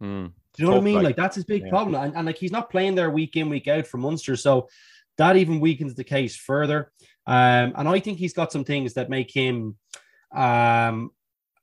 Hmm. 0.00 0.26
Do 0.56 0.62
you 0.62 0.66
know 0.66 0.72
what 0.74 0.82
I 0.82 0.84
mean? 0.84 0.94
like- 0.96 1.04
Like, 1.04 1.16
that's 1.16 1.34
his 1.36 1.44
big 1.44 1.62
yeah. 1.64 1.68
problem. 1.70 1.94
And, 2.00 2.16
and 2.16 2.26
like 2.26 2.38
he's 2.38 2.52
not 2.52 2.70
playing 2.70 2.94
there 2.94 3.10
week 3.10 3.36
in, 3.36 3.48
week 3.48 3.66
out 3.68 3.86
for 3.86 3.98
Munster. 3.98 4.36
So 4.36 4.68
that 5.18 5.36
even 5.36 5.60
weakens 5.60 5.94
the 5.94 6.04
case 6.04 6.36
further. 6.36 6.92
Um, 7.26 7.72
and 7.76 7.88
I 7.88 8.00
think 8.00 8.18
he's 8.18 8.34
got 8.34 8.52
some 8.52 8.64
things 8.64 8.94
that 8.94 9.10
make 9.10 9.30
him 9.30 9.76
um 10.32 11.10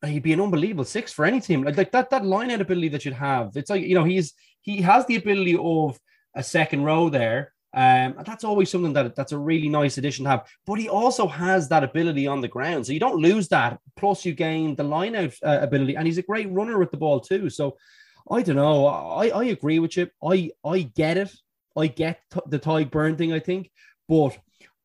he'd 0.05 0.23
be 0.23 0.33
an 0.33 0.41
unbelievable 0.41 0.85
six 0.85 1.11
for 1.11 1.25
any 1.25 1.39
team. 1.39 1.63
Like, 1.63 1.77
like 1.77 1.91
that 1.91 2.09
that 2.09 2.25
line 2.25 2.51
out 2.51 2.61
ability 2.61 2.89
that 2.89 3.05
you'd 3.05 3.13
have. 3.13 3.51
It's 3.55 3.69
like, 3.69 3.83
you 3.83 3.95
know, 3.95 4.03
he's 4.03 4.33
he 4.61 4.81
has 4.81 5.05
the 5.05 5.15
ability 5.15 5.57
of 5.57 5.99
a 6.35 6.43
second 6.43 6.83
row 6.83 7.09
there. 7.09 7.53
Um, 7.73 8.15
and 8.17 8.25
that's 8.25 8.43
always 8.43 8.69
something 8.69 8.93
that 8.93 9.15
that's 9.15 9.31
a 9.31 9.37
really 9.37 9.69
nice 9.69 9.97
addition 9.97 10.25
to 10.25 10.31
have. 10.31 10.47
But 10.65 10.79
he 10.79 10.89
also 10.89 11.25
has 11.25 11.69
that 11.69 11.85
ability 11.85 12.27
on 12.27 12.41
the 12.41 12.47
ground, 12.49 12.85
so 12.85 12.91
you 12.91 12.99
don't 12.99 13.21
lose 13.21 13.47
that. 13.49 13.79
Plus, 13.95 14.25
you 14.25 14.33
gain 14.33 14.75
the 14.75 14.83
line 14.83 15.15
out 15.15 15.33
uh, 15.41 15.59
ability, 15.61 15.95
and 15.95 16.05
he's 16.05 16.17
a 16.17 16.23
great 16.23 16.51
runner 16.51 16.77
with 16.77 16.91
the 16.91 16.97
ball 16.97 17.21
too. 17.21 17.49
So, 17.49 17.77
I 18.29 18.41
don't 18.41 18.57
know. 18.57 18.87
I 18.87 19.27
I 19.27 19.43
agree 19.45 19.79
with 19.79 19.95
you. 19.95 20.09
I 20.21 20.51
I 20.65 20.81
get 20.81 21.15
it. 21.15 21.31
I 21.77 21.87
get 21.87 22.19
the 22.47 22.59
Tadhg 22.59 22.91
Beirne 22.91 23.17
thing. 23.17 23.33
I 23.33 23.39
think, 23.39 23.71
but 24.07 24.37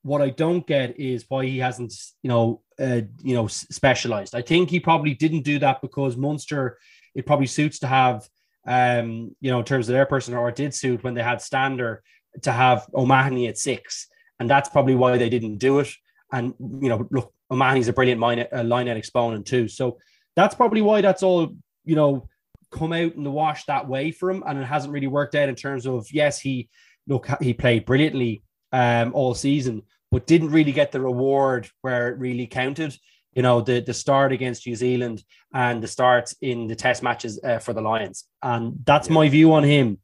what 0.02 0.22
I 0.22 0.30
don't 0.30 0.66
get 0.66 0.98
is 1.00 1.24
why 1.28 1.46
he 1.46 1.58
hasn't, 1.58 1.92
you 2.22 2.28
know, 2.28 2.62
uh, 2.78 3.00
you 3.22 3.34
know, 3.34 3.48
specialized. 3.48 4.34
I 4.34 4.42
think 4.42 4.70
he 4.70 4.78
probably 4.78 5.14
didn't 5.14 5.42
do 5.42 5.58
that 5.58 5.80
because 5.82 6.16
Munster. 6.16 6.78
It 7.14 7.24
probably 7.24 7.46
suits 7.46 7.78
to 7.78 7.86
have, 7.86 8.28
um, 8.66 9.34
you 9.40 9.50
know, 9.50 9.60
in 9.60 9.64
terms 9.64 9.88
of 9.88 9.94
their 9.94 10.04
person, 10.04 10.34
or 10.34 10.50
it 10.50 10.54
did 10.54 10.74
suit 10.74 11.02
when 11.02 11.14
they 11.14 11.22
had 11.22 11.40
Stander 11.40 12.02
to 12.42 12.52
have 12.52 12.86
O'Mahony 12.94 13.48
at 13.48 13.56
six, 13.56 14.06
and 14.38 14.50
that's 14.50 14.68
probably 14.68 14.94
why 14.94 15.16
they 15.16 15.30
didn't 15.30 15.56
do 15.56 15.78
it. 15.78 15.88
And 16.30 16.52
you 16.60 16.88
know, 16.88 17.08
look, 17.10 17.32
O'Mahony's 17.50 17.88
a 17.88 17.92
brilliant 17.92 18.20
line, 18.20 18.46
uh, 18.52 18.64
line 18.64 18.88
exponent 18.88 19.46
too. 19.46 19.68
So 19.68 19.98
that's 20.34 20.54
probably 20.54 20.82
why 20.82 21.00
that's 21.00 21.22
all, 21.22 21.54
you 21.84 21.96
know, 21.96 22.28
come 22.76 22.92
out 22.92 23.14
in 23.14 23.24
the 23.24 23.30
wash 23.30 23.64
that 23.64 23.88
way 23.88 24.10
for 24.10 24.30
him, 24.30 24.42
and 24.46 24.58
it 24.58 24.64
hasn't 24.64 24.92
really 24.92 25.06
worked 25.06 25.34
out 25.34 25.48
in 25.48 25.54
terms 25.54 25.86
of 25.86 26.06
yes, 26.12 26.38
he 26.40 26.68
look 27.08 27.26
he 27.40 27.52
played 27.54 27.86
brilliantly 27.86 28.42
um, 28.72 29.12
all 29.14 29.34
season, 29.34 29.82
but 30.10 30.26
didn't 30.26 30.50
really 30.50 30.72
get 30.72 30.92
the 30.92 31.00
reward 31.00 31.68
where 31.82 32.08
it 32.08 32.18
really 32.18 32.46
counted. 32.46 32.96
You 33.34 33.42
know, 33.42 33.60
the 33.60 33.80
the 33.80 33.94
start 33.94 34.32
against 34.32 34.66
New 34.66 34.74
Zealand 34.76 35.22
and 35.52 35.82
the 35.82 35.88
starts 35.88 36.34
in 36.40 36.66
the 36.66 36.74
Test 36.76 37.02
matches 37.02 37.38
uh, 37.44 37.58
for 37.58 37.72
the 37.74 37.82
Lions, 37.82 38.24
and 38.42 38.74
that's 38.84 39.10
my 39.10 39.28
view 39.28 39.52
on 39.52 39.62
him. 39.64 39.98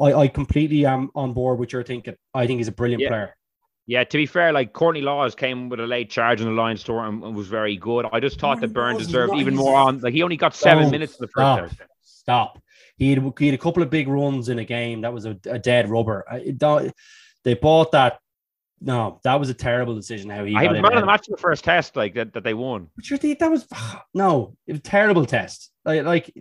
I, 0.00 0.12
I 0.12 0.28
completely 0.28 0.84
am 0.86 1.10
on 1.14 1.32
board 1.32 1.58
with 1.58 1.72
your 1.72 1.82
thinking. 1.84 2.16
I 2.34 2.46
think 2.46 2.58
he's 2.58 2.68
a 2.68 2.72
brilliant 2.72 3.02
Yeah. 3.02 3.08
player. 3.08 3.36
Yeah, 3.86 4.02
to 4.02 4.16
be 4.16 4.24
fair, 4.26 4.50
like 4.52 4.72
Courtney 4.72 5.02
Lawes 5.02 5.34
came 5.34 5.68
with 5.68 5.78
a 5.78 5.86
late 5.86 6.08
charge 6.10 6.40
in 6.40 6.46
the 6.46 6.52
Lions 6.54 6.82
tour 6.82 7.04
and, 7.04 7.22
and 7.22 7.36
was 7.36 7.48
very 7.48 7.76
good. 7.76 8.06
I 8.12 8.18
just 8.18 8.40
thought 8.40 8.60
that 8.62 8.72
Beirne 8.72 8.94
Laws 8.94 9.02
is 9.02 9.06
deserved 9.08 9.34
even 9.36 9.54
more 9.54 9.76
on. 9.76 10.00
Like 10.00 10.14
he 10.14 10.22
only 10.22 10.38
got 10.38 10.54
seven 10.54 10.86
Oh, 10.86 10.90
minutes 10.90 11.12
in 11.18 11.26
the 11.26 11.28
first 11.28 11.74
stop. 11.76 11.88
Stop. 12.04 12.62
He 12.96 13.10
had, 13.10 13.32
he 13.38 13.46
had 13.46 13.54
a 13.54 13.58
couple 13.58 13.82
of 13.82 13.90
big 13.90 14.08
runs 14.08 14.48
in 14.48 14.58
a 14.58 14.64
game 14.64 15.02
that 15.02 15.12
was 15.12 15.26
a, 15.26 15.38
a 15.46 15.58
dead 15.58 15.88
rubber. 15.90 16.24
I- 16.30 16.54
don't- 16.56 16.92
they 17.44 17.54
bought 17.54 17.92
that 17.92 18.18
no, 18.80 19.20
that 19.24 19.40
was 19.40 19.48
a 19.48 19.54
terrible 19.54 19.94
decision. 19.94 20.28
How 20.28 20.44
he 20.44 20.54
I 20.54 20.64
got 20.64 20.72
man 20.74 20.92
of 20.92 21.00
the 21.00 21.06
match 21.06 21.26
in 21.26 21.32
the 21.32 21.38
first 21.38 21.64
test, 21.64 21.96
like 21.96 22.14
that, 22.14 22.34
that 22.34 22.44
they 22.44 22.52
won. 22.54 22.88
But 22.96 23.38
that 23.38 23.50
was 23.50 23.66
no, 24.14 24.56
it 24.66 24.72
was 24.72 24.78
a 24.80 24.82
terrible 24.82 25.24
test. 25.24 25.70
Like, 25.84 26.04
like 26.04 26.34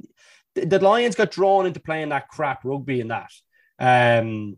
the, 0.56 0.66
the 0.66 0.80
Lions 0.80 1.16
got 1.16 1.32
drawn 1.32 1.66
into 1.66 1.80
playing 1.80 2.10
that 2.10 2.28
crap 2.28 2.66
rugby 2.66 3.00
and 3.02 3.12
that, 3.12 3.32
um, 3.80 4.58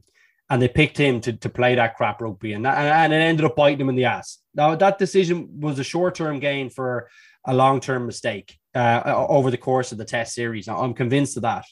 and 0.50 0.62
they 0.62 0.68
picked 0.68 0.98
him 0.98 1.22
to, 1.22 1.34
to 1.34 1.50
play 1.50 1.76
that 1.76 1.96
crap 1.96 2.22
rugby, 2.22 2.54
and 2.54 2.66
that, 2.66 2.78
and 2.78 3.14
it 3.14 3.18
ended 3.18 3.46
up 3.46 3.56
biting 3.56 3.82
him 3.82 3.90
in 3.90 3.96
the 3.96 4.06
ass. 4.06 4.40
Now 4.56 4.76
that 4.76 4.98
decision 4.98 5.60
was 5.60 5.78
a 5.78 5.84
short 5.84 6.16
term 6.16 6.40
gain 6.40 6.70
for 6.70 7.10
a 7.46 7.54
long 7.54 7.80
term 7.80 8.06
mistake 8.06 8.58
uh, 8.74 9.02
over 9.30 9.52
the 9.52 9.58
course 9.58 9.92
of 9.92 9.98
the 9.98 10.06
test 10.06 10.34
series. 10.34 10.68
I'm 10.68 10.94
convinced 10.94 11.38
of 11.38 11.44
that. 11.44 11.66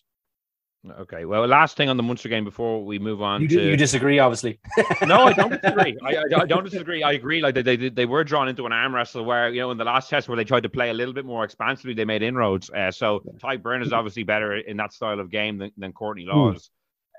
Okay. 0.99 1.23
Well, 1.23 1.47
last 1.47 1.77
thing 1.77 1.87
on 1.87 1.95
the 1.95 2.03
Munster 2.03 2.27
game 2.27 2.43
before 2.43 2.83
we 2.83 2.99
move 2.99 3.21
on 3.21 3.41
You, 3.41 3.47
to 3.47 3.69
you 3.69 3.77
disagree, 3.77 4.19
obviously. 4.19 4.59
no, 5.05 5.23
I 5.23 5.33
don't 5.33 5.61
disagree. 5.61 5.97
I, 6.03 6.15
I, 6.15 6.41
I 6.41 6.45
don't 6.45 6.65
disagree. 6.65 7.03
I 7.03 7.13
agree. 7.13 7.41
Like 7.41 7.55
they, 7.55 7.61
they 7.61 7.89
they 7.89 8.05
were 8.05 8.25
drawn 8.25 8.49
into 8.49 8.65
an 8.65 8.73
arm 8.73 8.93
wrestle 8.93 9.23
where 9.23 9.49
you 9.49 9.61
know 9.61 9.71
in 9.71 9.77
the 9.77 9.85
last 9.85 10.09
test 10.09 10.27
where 10.27 10.35
they 10.35 10.43
tried 10.43 10.63
to 10.63 10.69
play 10.69 10.89
a 10.89 10.93
little 10.93 11.13
bit 11.13 11.23
more 11.25 11.45
expansively, 11.45 11.93
they 11.93 12.03
made 12.03 12.21
inroads. 12.21 12.69
Uh, 12.69 12.91
so 12.91 13.21
Tadhg 13.41 13.61
Beirne 13.61 13.81
is 13.81 13.93
obviously 13.93 14.23
better 14.23 14.57
in 14.57 14.75
that 14.77 14.91
style 14.91 15.21
of 15.21 15.31
game 15.31 15.57
than, 15.57 15.71
than 15.77 15.93
Courtney 15.93 16.25
Lawes. 16.25 16.69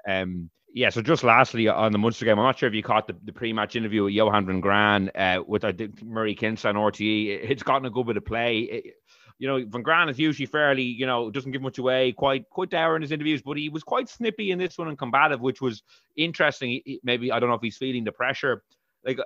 Um, 0.06 0.50
yeah. 0.74 0.90
So 0.90 1.00
just 1.00 1.22
lastly 1.22 1.68
on 1.68 1.92
the 1.92 1.98
Munster 1.98 2.24
game, 2.24 2.38
I'm 2.38 2.44
not 2.44 2.58
sure 2.58 2.68
if 2.68 2.74
you 2.74 2.82
caught 2.82 3.06
the, 3.06 3.16
the 3.24 3.32
pre-match 3.32 3.76
interview 3.76 4.04
with 4.04 4.12
Johann 4.12 4.44
Van 4.44 4.60
Graan 4.60 5.08
uh, 5.14 5.38
with 5.46 5.62
think 5.62 6.02
Murray 6.02 6.34
Kinsa 6.34 6.66
on 6.66 6.74
RTE. 6.74 7.48
It's 7.48 7.62
gotten 7.62 7.86
a 7.86 7.90
good 7.90 8.06
bit 8.06 8.16
of 8.16 8.24
play. 8.24 8.58
It, 8.58 8.94
you 9.38 9.46
know, 9.48 9.64
Van 9.66 9.82
Gran 9.82 10.08
is 10.08 10.18
usually 10.18 10.46
fairly, 10.46 10.82
you 10.82 11.06
know, 11.06 11.30
doesn't 11.30 11.52
give 11.52 11.62
much 11.62 11.78
away, 11.78 12.10
quite 12.12 12.50
quite 12.50 12.70
dour 12.70 12.96
in 12.96 13.02
his 13.02 13.12
interviews, 13.12 13.40
but 13.40 13.56
he 13.56 13.68
was 13.68 13.84
quite 13.84 14.08
snippy 14.08 14.50
in 14.50 14.58
this 14.58 14.76
one 14.76 14.88
and 14.88 14.98
combative, 14.98 15.40
which 15.40 15.60
was 15.60 15.82
interesting. 16.16 16.80
Maybe 17.04 17.30
I 17.30 17.38
don't 17.38 17.48
know 17.48 17.56
if 17.56 17.62
he's 17.62 17.76
feeling 17.76 18.02
the 18.04 18.12
pressure. 18.12 18.64
Like 19.04 19.18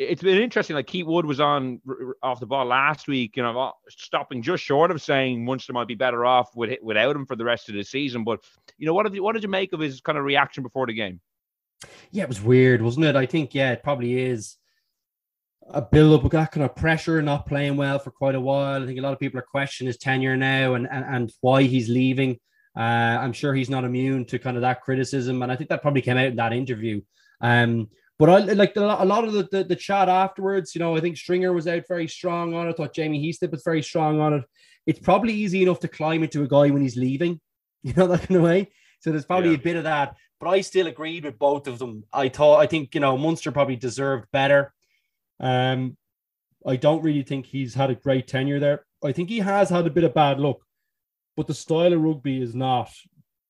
it's 0.00 0.22
been 0.22 0.40
interesting. 0.40 0.76
Like 0.76 0.86
Keith 0.86 1.06
Wood 1.06 1.26
was 1.26 1.40
on 1.40 1.80
off 2.22 2.38
the 2.38 2.46
ball 2.46 2.66
last 2.66 3.08
week, 3.08 3.36
you 3.36 3.42
know, 3.42 3.72
stopping 3.88 4.42
just 4.42 4.62
short 4.62 4.92
of 4.92 5.02
saying 5.02 5.44
Munster 5.44 5.72
might 5.72 5.88
be 5.88 5.96
better 5.96 6.24
off 6.24 6.54
with, 6.54 6.78
without 6.82 7.16
him 7.16 7.26
for 7.26 7.34
the 7.34 7.44
rest 7.44 7.68
of 7.68 7.74
the 7.74 7.82
season. 7.82 8.22
But 8.22 8.38
you 8.78 8.86
know, 8.86 8.94
what 8.94 9.02
did 9.02 9.14
you, 9.14 9.24
what 9.24 9.32
did 9.32 9.42
you 9.42 9.48
make 9.48 9.72
of 9.72 9.80
his 9.80 10.00
kind 10.00 10.16
of 10.16 10.22
reaction 10.22 10.62
before 10.62 10.86
the 10.86 10.94
game? 10.94 11.20
Yeah, 12.12 12.22
it 12.22 12.28
was 12.28 12.40
weird, 12.40 12.80
wasn't 12.80 13.06
it? 13.06 13.16
I 13.16 13.26
think, 13.26 13.54
yeah, 13.54 13.72
it 13.72 13.82
probably 13.82 14.20
is 14.20 14.56
a 15.68 15.82
build 15.82 16.20
up 16.20 16.24
of 16.24 16.30
that 16.30 16.52
kind 16.52 16.64
of 16.64 16.76
pressure, 16.76 17.20
not 17.20 17.46
playing 17.46 17.76
well 17.76 17.98
for 17.98 18.12
quite 18.12 18.36
a 18.36 18.40
while. 18.40 18.82
I 18.82 18.86
think 18.86 19.00
a 19.00 19.02
lot 19.02 19.12
of 19.12 19.18
people 19.18 19.40
are 19.40 19.46
questioning 19.50 19.88
his 19.88 19.98
tenure 19.98 20.36
now 20.36 20.74
and, 20.74 20.88
and, 20.90 21.04
and 21.04 21.32
why 21.40 21.64
he's 21.64 21.88
leaving. 21.88 22.38
Uh, 22.76 23.18
I'm 23.20 23.32
sure 23.32 23.52
he's 23.52 23.70
not 23.70 23.82
immune 23.82 24.26
to 24.26 24.38
kind 24.38 24.56
of 24.56 24.60
that 24.60 24.82
criticism. 24.82 25.42
And 25.42 25.50
I 25.50 25.56
think 25.56 25.70
that 25.70 25.82
probably 25.82 26.02
came 26.02 26.16
out 26.16 26.26
in 26.26 26.36
that 26.36 26.52
interview. 26.52 27.00
Um, 27.40 27.88
but 28.18 28.28
I 28.28 28.38
like 28.38 28.74
the, 28.74 28.84
a 28.84 29.04
lot 29.04 29.24
of 29.24 29.32
the, 29.32 29.48
the, 29.50 29.64
the 29.64 29.76
chat 29.76 30.08
afterwards, 30.08 30.74
you 30.74 30.80
know, 30.80 30.96
I 30.96 31.00
think 31.00 31.16
Stringer 31.16 31.52
was 31.52 31.68
out 31.68 31.84
very 31.86 32.08
strong 32.08 32.54
on 32.54 32.66
it. 32.66 32.70
I 32.70 32.72
thought 32.72 32.94
Jamie 32.94 33.22
Heaslip 33.24 33.52
was 33.52 33.62
very 33.64 33.82
strong 33.82 34.20
on 34.20 34.34
it. 34.34 34.44
It's 34.86 34.98
probably 34.98 35.34
easy 35.34 35.62
enough 35.62 35.80
to 35.80 35.88
climb 35.88 36.22
into 36.22 36.42
a 36.42 36.48
guy 36.48 36.70
when 36.70 36.82
he's 36.82 36.96
leaving, 36.96 37.40
you 37.82 37.92
know, 37.94 38.06
that 38.08 38.26
kind 38.26 38.36
of 38.36 38.42
way. 38.42 38.70
So 39.00 39.10
there's 39.10 39.24
probably 39.24 39.50
Yeah. 39.50 39.56
a 39.56 39.60
bit 39.62 39.76
of 39.76 39.84
that, 39.84 40.16
but 40.40 40.48
I 40.48 40.60
still 40.62 40.88
agreed 40.88 41.24
with 41.24 41.38
both 41.38 41.68
of 41.68 41.78
them. 41.78 42.04
I 42.12 42.28
thought, 42.28 42.58
I 42.58 42.66
think, 42.66 42.94
you 42.94 43.00
know, 43.00 43.16
Munster 43.16 43.52
probably 43.52 43.76
deserved 43.76 44.26
better. 44.32 44.74
Um, 45.38 45.96
I 46.66 46.74
don't 46.76 47.02
really 47.04 47.22
think 47.22 47.46
he's 47.46 47.74
had 47.74 47.90
a 47.90 47.94
great 47.94 48.26
tenure 48.26 48.58
there. 48.58 48.84
I 49.04 49.12
think 49.12 49.28
he 49.28 49.38
has 49.38 49.70
had 49.70 49.86
a 49.86 49.90
bit 49.90 50.02
of 50.02 50.12
bad 50.14 50.40
luck, 50.40 50.58
but 51.36 51.46
the 51.46 51.54
style 51.54 51.92
of 51.92 52.00
rugby 52.00 52.42
is 52.42 52.54
not 52.54 52.90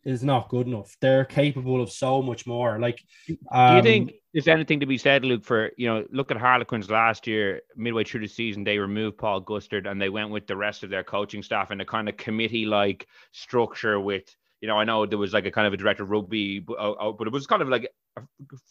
is 0.09 0.25
not 0.25 0.49
good 0.49 0.67
enough. 0.67 0.97
They're 1.01 1.27
capable 1.27 1.83
of 1.83 1.93
so 1.93 2.23
much 2.23 2.47
more. 2.47 2.79
Like, 2.79 3.05
Do 3.27 3.35
you 3.35 3.39
um, 3.51 3.83
think 3.83 4.13
there's 4.33 4.49
anything 4.49 4.81
to 4.81 4.87
be 4.87 4.97
said, 4.97 5.23
Luke, 5.23 5.45
for 5.45 5.71
you 5.77 5.87
know, 5.87 6.07
look 6.11 6.31
at 6.31 6.39
Harlequins 6.39 6.89
last 6.89 7.27
year, 7.27 7.61
midway 7.77 8.05
through 8.05 8.21
the 8.21 8.27
season, 8.27 8.65
they 8.65 8.79
removed 8.79 9.19
Paul 9.19 9.41
Gustard 9.41 9.87
and 9.87 10.01
they 10.01 10.09
went 10.09 10.31
with 10.31 10.47
the 10.47 10.57
rest 10.57 10.83
of 10.83 10.89
their 10.89 11.05
coaching 11.05 11.43
staff 11.43 11.71
in 11.71 11.81
a 11.83 11.85
kind 11.85 12.09
of 12.09 12.17
committee 12.17 12.65
like 12.65 13.07
structure 13.33 14.01
with, 14.01 14.35
you 14.63 14.69
know, 14.69 14.79
I 14.79 14.85
know 14.85 15.05
there 15.05 15.19
was 15.19 15.35
like 15.35 15.45
a 15.45 15.51
kind 15.51 15.67
of 15.67 15.75
a 15.75 15.77
director 15.77 16.05
of 16.05 16.11
rugby, 16.11 16.59
but, 16.61 16.79
uh, 16.79 16.93
uh, 16.93 17.13
but 17.13 17.27
it 17.27 17.33
was 17.33 17.47
kind 17.47 17.61
of 17.61 17.69
like 17.69 17.91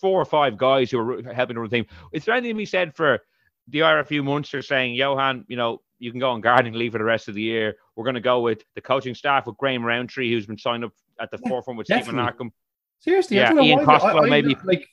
four 0.01 0.19
or 0.19 0.25
five 0.25 0.57
guys 0.57 0.89
who 0.89 0.97
were 0.97 1.33
helping 1.33 1.57
run 1.57 1.69
the 1.69 1.77
team. 1.77 1.85
Is 2.11 2.25
there 2.25 2.33
anything 2.33 2.55
to 2.55 2.57
be 2.57 2.65
said 2.65 2.95
for 2.95 3.19
the 3.67 3.79
RFU 3.79 4.23
Munster 4.23 4.63
saying, 4.63 4.95
Johann, 4.95 5.45
you 5.47 5.55
know, 5.55 5.81
you 5.99 6.09
can 6.09 6.19
go 6.19 6.31
on 6.31 6.41
gardening 6.41 6.73
leave 6.73 6.93
for 6.93 6.97
the 6.97 7.03
rest 7.03 7.27
of 7.27 7.35
the 7.35 7.41
year. 7.41 7.75
We're 7.95 8.05
going 8.05 8.15
to 8.15 8.21
go 8.21 8.41
with 8.41 8.63
the 8.75 8.81
coaching 8.81 9.15
staff 9.15 9.45
with 9.45 9.57
Graham 9.57 9.83
Rowntree, 9.83 10.31
who's 10.31 10.45
been 10.45 10.57
signed 10.57 10.83
up 10.83 10.93
at 11.19 11.31
the 11.31 11.39
Yeah, 11.43 11.49
forefront 11.49 11.77
with 11.77 11.87
Stephen. 11.87 12.15
Larkham. 12.15 12.51
Seriously, 12.99 13.37
Yeah, 13.37 13.45
I 13.45 13.47
don't 13.49 13.57
know 13.57 13.63
Ian 13.63 13.79
why. 13.79 13.85
Costello, 13.85 14.21
I, 14.23 14.25
I, 14.25 14.29
maybe. 14.29 14.57
like 14.63 14.87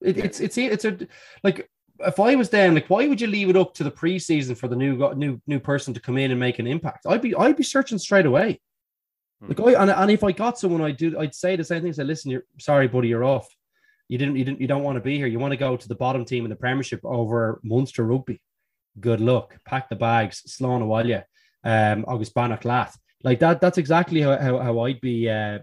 it, 0.00 0.16
it's 0.18 0.40
it's 0.40 0.56
it's 0.58 0.84
a 0.84 0.98
like 1.44 1.68
if 2.00 2.18
I 2.18 2.34
was 2.34 2.48
them, 2.48 2.74
like 2.74 2.88
why 2.88 3.06
would 3.06 3.20
you 3.20 3.26
leave 3.26 3.50
it 3.50 3.56
up 3.56 3.74
to 3.74 3.84
the 3.84 3.90
preseason 3.90 4.56
for 4.56 4.68
the 4.68 4.76
new 4.76 5.14
new 5.14 5.40
new 5.46 5.60
person 5.60 5.92
to 5.94 6.00
come 6.00 6.16
in 6.16 6.30
and 6.30 6.40
make 6.40 6.58
an 6.58 6.66
impact? 6.66 7.06
I'd 7.06 7.20
be 7.22 7.34
I'd 7.34 7.56
be 7.56 7.62
searching 7.62 7.98
straight 7.98 8.26
away. 8.26 8.60
Hmm. 9.42 9.48
Like 9.48 9.60
I 9.60 9.82
and, 9.82 9.90
and 9.90 10.10
if 10.10 10.24
I 10.24 10.32
got 10.32 10.58
someone, 10.58 10.80
I'd 10.80 10.96
do 10.96 11.18
I'd 11.18 11.34
say 11.34 11.56
the 11.56 11.64
same 11.64 11.82
thing. 11.82 11.92
Say, 11.92 12.04
listen, 12.04 12.30
you're 12.30 12.44
sorry, 12.58 12.88
buddy, 12.88 13.08
you're 13.08 13.24
off. 13.24 13.48
You 14.08 14.16
didn't 14.18 14.36
you 14.36 14.44
didn't 14.44 14.60
you 14.60 14.66
don't 14.66 14.82
want 14.82 14.96
to 14.96 15.00
be 15.02 15.16
here. 15.18 15.26
You 15.26 15.38
want 15.38 15.52
to 15.52 15.56
go 15.58 15.76
to 15.76 15.88
the 15.88 15.94
bottom 15.94 16.24
team 16.24 16.44
in 16.44 16.50
the 16.50 16.56
Premiership 16.56 17.00
over 17.04 17.60
Munster 17.62 18.04
Rugby. 18.04 18.40
Good 18.98 19.20
luck. 19.20 19.56
Pack 19.66 19.88
the 19.88 19.96
bags. 19.96 20.42
Slán 20.48 20.82
Awalia, 20.82 21.24
um, 21.64 22.04
August 22.08 22.34
Bannock 22.34 22.64
Lath. 22.64 22.98
Like 23.22 23.38
that. 23.40 23.60
That's 23.60 23.78
exactly 23.78 24.20
how, 24.22 24.36
how, 24.38 24.58
how 24.58 24.80
I'd 24.80 25.00
be 25.00 25.28
uh, 25.28 25.58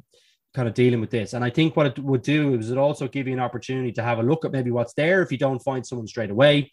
kind 0.54 0.68
of 0.68 0.74
dealing 0.74 1.02
with 1.02 1.12
this. 1.12 1.34
And 1.34 1.44
I 1.44 1.50
think 1.50 1.76
what 1.76 1.88
it 1.88 2.00
would 2.00 2.22
do 2.22 2.56
is 2.56 2.72
it 2.72 2.78
also 2.78 3.08
give 3.08 3.28
you 3.28 3.34
an 3.34 3.40
opportunity 3.40 3.92
to 3.94 4.04
have 4.04 4.20
a 4.20 4.24
look 4.24 4.46
at 4.46 4.52
maybe 4.52 4.72
what's 4.72 4.94
there 4.94 5.22
if 5.22 5.32
you 5.32 5.38
don't 5.38 5.60
find 5.60 5.86
someone 5.86 6.08
straight 6.08 6.32
away. 6.32 6.72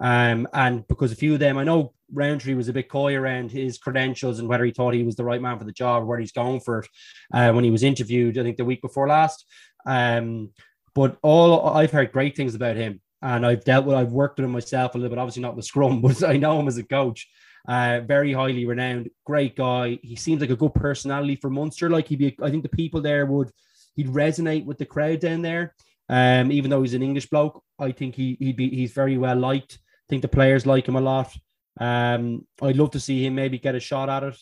Um, 0.00 0.46
and 0.52 0.86
because 0.88 1.12
a 1.12 1.16
few 1.16 1.34
of 1.34 1.40
them, 1.40 1.58
I 1.58 1.64
know 1.64 1.94
Rowntree 2.12 2.54
was 2.54 2.68
a 2.68 2.72
bit 2.72 2.88
coy 2.88 3.14
around 3.14 3.50
his 3.50 3.78
credentials 3.78 4.38
and 4.38 4.48
whether 4.48 4.64
he 4.64 4.70
thought 4.70 4.94
he 4.94 5.02
was 5.02 5.16
the 5.16 5.24
right 5.24 5.40
man 5.40 5.58
for 5.58 5.64
the 5.64 5.72
job 5.72 6.04
where 6.04 6.18
he's 6.18 6.32
going 6.32 6.60
for 6.60 6.80
it 6.80 6.88
uh, 7.32 7.52
when 7.52 7.64
he 7.64 7.70
was 7.70 7.82
interviewed, 7.82 8.38
I 8.38 8.42
think 8.42 8.56
the 8.56 8.64
week 8.64 8.82
before 8.82 9.08
last. 9.08 9.46
Um, 9.86 10.50
but 10.94 11.18
all 11.22 11.68
I've 11.68 11.92
heard 11.92 12.12
great 12.12 12.36
things 12.36 12.54
about 12.54 12.76
him, 12.76 13.00
and 13.22 13.44
I've 13.44 13.64
dealt 13.64 13.86
with, 13.86 13.96
I've 13.96 14.12
worked 14.12 14.38
with 14.38 14.44
him 14.44 14.52
myself 14.52 14.94
a 14.94 14.98
little 14.98 15.10
bit, 15.10 15.18
obviously 15.18 15.42
not 15.42 15.56
the 15.56 15.62
scrum, 15.62 16.00
but 16.02 16.22
I 16.22 16.36
know 16.36 16.58
him 16.60 16.68
as 16.68 16.78
a 16.78 16.82
coach. 16.82 17.28
Uh, 17.66 18.00
very 18.00 18.32
highly 18.32 18.64
renowned, 18.64 19.10
great 19.24 19.56
guy. 19.56 19.98
He 20.02 20.16
seems 20.16 20.40
like 20.40 20.50
a 20.50 20.56
good 20.56 20.74
personality 20.74 21.36
for 21.36 21.50
Munster. 21.50 21.90
Like 21.90 22.08
he'd 22.08 22.18
be, 22.18 22.36
I 22.40 22.50
think 22.50 22.62
the 22.62 22.68
people 22.68 23.00
there 23.00 23.26
would, 23.26 23.50
he'd 23.94 24.08
resonate 24.08 24.64
with 24.64 24.78
the 24.78 24.86
crowd 24.86 25.20
down 25.20 25.42
there. 25.42 25.74
Um, 26.08 26.52
even 26.52 26.70
though 26.70 26.82
he's 26.82 26.94
an 26.94 27.02
English 27.02 27.26
bloke, 27.26 27.62
I 27.78 27.90
think 27.90 28.14
he 28.14 28.36
he'd 28.38 28.56
be 28.56 28.70
he's 28.70 28.92
very 28.92 29.18
well 29.18 29.36
liked. 29.36 29.78
I 29.82 30.06
think 30.08 30.22
the 30.22 30.28
players 30.28 30.64
like 30.64 30.86
him 30.86 30.94
a 30.96 31.00
lot. 31.00 31.36
Um, 31.80 32.46
I'd 32.62 32.76
love 32.76 32.92
to 32.92 33.00
see 33.00 33.26
him 33.26 33.34
maybe 33.34 33.58
get 33.58 33.74
a 33.74 33.80
shot 33.80 34.08
at 34.08 34.22
it. 34.22 34.38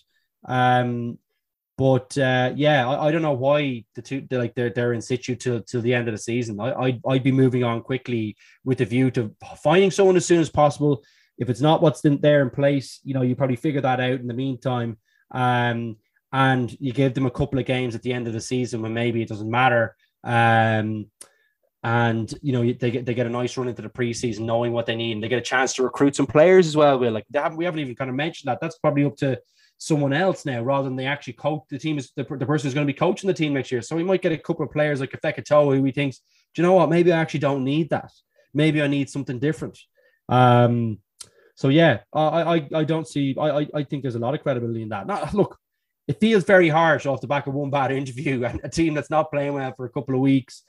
Um, 0.47 1.19
but 1.77 2.17
uh, 2.19 2.53
yeah, 2.55 2.89
I, 2.89 3.07
I 3.07 3.11
don't 3.11 3.23
know 3.23 3.33
why 3.33 3.85
the 3.95 4.03
two 4.03 4.27
they're 4.29 4.39
like 4.39 4.55
they're 4.55 4.71
they're 4.71 4.93
in 4.93 5.01
situ 5.01 5.35
till 5.35 5.63
till 5.63 5.81
the 5.81 5.95
end 5.95 6.07
of 6.07 6.15
the 6.15 6.19
season. 6.19 6.61
I 6.61 6.73
I'd, 6.75 7.01
I'd 7.09 7.25
be 7.25 7.33
moving 7.33 7.65
on 7.65 7.81
quickly 7.81 8.37
with 8.65 8.79
the 8.79 8.85
view 8.85 9.11
to 9.13 9.35
finding 9.63 9.91
someone 9.91 10.17
as 10.17 10.27
soon 10.27 10.41
as 10.41 10.51
possible. 10.51 11.03
If 11.39 11.51
it's 11.51 11.61
not 11.61 11.83
what's 11.83 12.05
in, 12.05 12.21
there 12.21 12.43
in 12.43 12.51
place, 12.51 13.01
you 13.05 13.15
know, 13.15 13.23
you 13.23 13.35
probably 13.35 13.57
figure 13.57 13.81
that 13.81 14.01
out 14.01 14.21
in 14.21 14.27
the 14.27 14.35
meantime. 14.35 14.99
Um, 15.31 15.97
and 16.33 16.77
you 16.81 16.93
give 16.93 17.15
them 17.15 17.27
a 17.27 17.31
couple 17.31 17.59
of 17.59 17.67
games 17.67 17.95
at 17.95 18.03
the 18.03 18.13
end 18.13 18.27
of 18.27 18.33
the 18.33 18.41
season 18.41 18.83
when 18.83 18.93
maybe 18.93 19.23
it 19.23 19.29
doesn't 19.29 19.51
matter. 19.51 19.97
Um, 20.25 21.07
and 21.85 22.33
you 22.41 22.53
know 22.53 22.63
they 22.63 22.91
get 22.91 23.05
they 23.05 23.13
get 23.13 23.27
a 23.27 23.31
nice 23.31 23.57
run 23.57 23.69
into 23.69 23.83
the 23.83 23.91
preseason, 23.91 24.41
knowing 24.41 24.73
what 24.73 24.87
they 24.87 24.97
need, 24.97 25.13
and 25.13 25.23
they 25.23 25.29
get 25.29 25.39
a 25.39 25.43
chance 25.43 25.75
to 25.75 25.83
recruit 25.83 26.17
some 26.17 26.27
players 26.27 26.67
as 26.67 26.77
well. 26.77 26.99
Will 26.99 27.13
like 27.13 27.27
haven't, 27.33 27.59
we 27.59 27.67
haven't 27.67 27.81
even 27.81 27.95
kind 27.95 28.09
of 28.09 28.17
mentioned 28.17 28.51
that. 28.51 28.59
That's 28.61 28.79
probably 28.79 29.05
up 29.05 29.17
to 29.19 29.39
someone 29.77 30.15
else 30.15 30.47
now, 30.47 30.63
rather 30.63 30.89
than 30.89 30.97
they 30.97 31.07
actually 31.07 31.35
coach 31.35 31.63
the 31.69 31.79
team 31.79 31.99
is 31.99 32.11
the, 32.17 32.25
the 32.25 32.47
person 32.47 32.67
who's 32.67 32.75
going 32.75 32.87
to 32.87 32.93
be 32.93 32.99
coaching 32.99 33.29
the 33.29 33.35
team 33.35 33.53
next 33.53 33.71
year. 33.71 33.83
So 33.83 33.97
we 33.97 34.03
might 34.03 34.23
get 34.23 34.33
a 34.33 34.39
couple 34.39 34.65
of 34.65 34.73
players 34.73 35.01
like 35.01 35.13
a 35.13 35.19
Fekitoa 35.19 35.77
who 35.77 35.85
he 35.85 35.93
thinks, 35.93 36.19
do 36.55 36.63
you 36.63 36.67
know 36.67 36.73
what? 36.73 36.89
Maybe 36.89 37.13
I 37.13 37.21
actually 37.21 37.41
don't 37.41 37.65
need 37.65 37.91
that. 37.91 38.11
Maybe 38.55 38.81
I 38.81 38.87
need 38.87 39.11
something 39.11 39.39
different. 39.39 39.79
Um, 40.29 40.99
so 41.55 41.69
yeah, 41.69 42.01
I 42.13 42.57
I 42.57 42.69
I 42.75 42.85
don't 42.85 43.07
see. 43.07 43.35
I 43.39 43.61
I, 43.61 43.67
I 43.75 43.85
think 43.85 44.03
there's 44.03 44.17
a 44.17 44.21
lot 44.21 44.35
of 44.35 44.43
credibility 44.43 44.83
in 44.83 44.89
that. 44.91 45.07
Now, 45.07 45.29
look, 45.33 45.59
it 46.09 46.21
feels 46.21 46.45
very 46.45 46.69
harsh 46.69 47.07
off 47.07 47.21
the 47.21 47.27
back 47.27 47.47
of 47.47 47.55
one 47.55 47.71
bad 47.71 47.93
interview 47.93 48.45
and 48.45 48.61
a 48.65 48.69
team 48.69 48.95
that's 48.95 49.11
not 49.11 49.31
playing 49.31 49.55
well 49.55 49.73
for 49.77 49.87
a 49.87 49.91
couple 49.91 50.15
of 50.15 50.21
weeks. 50.21 50.63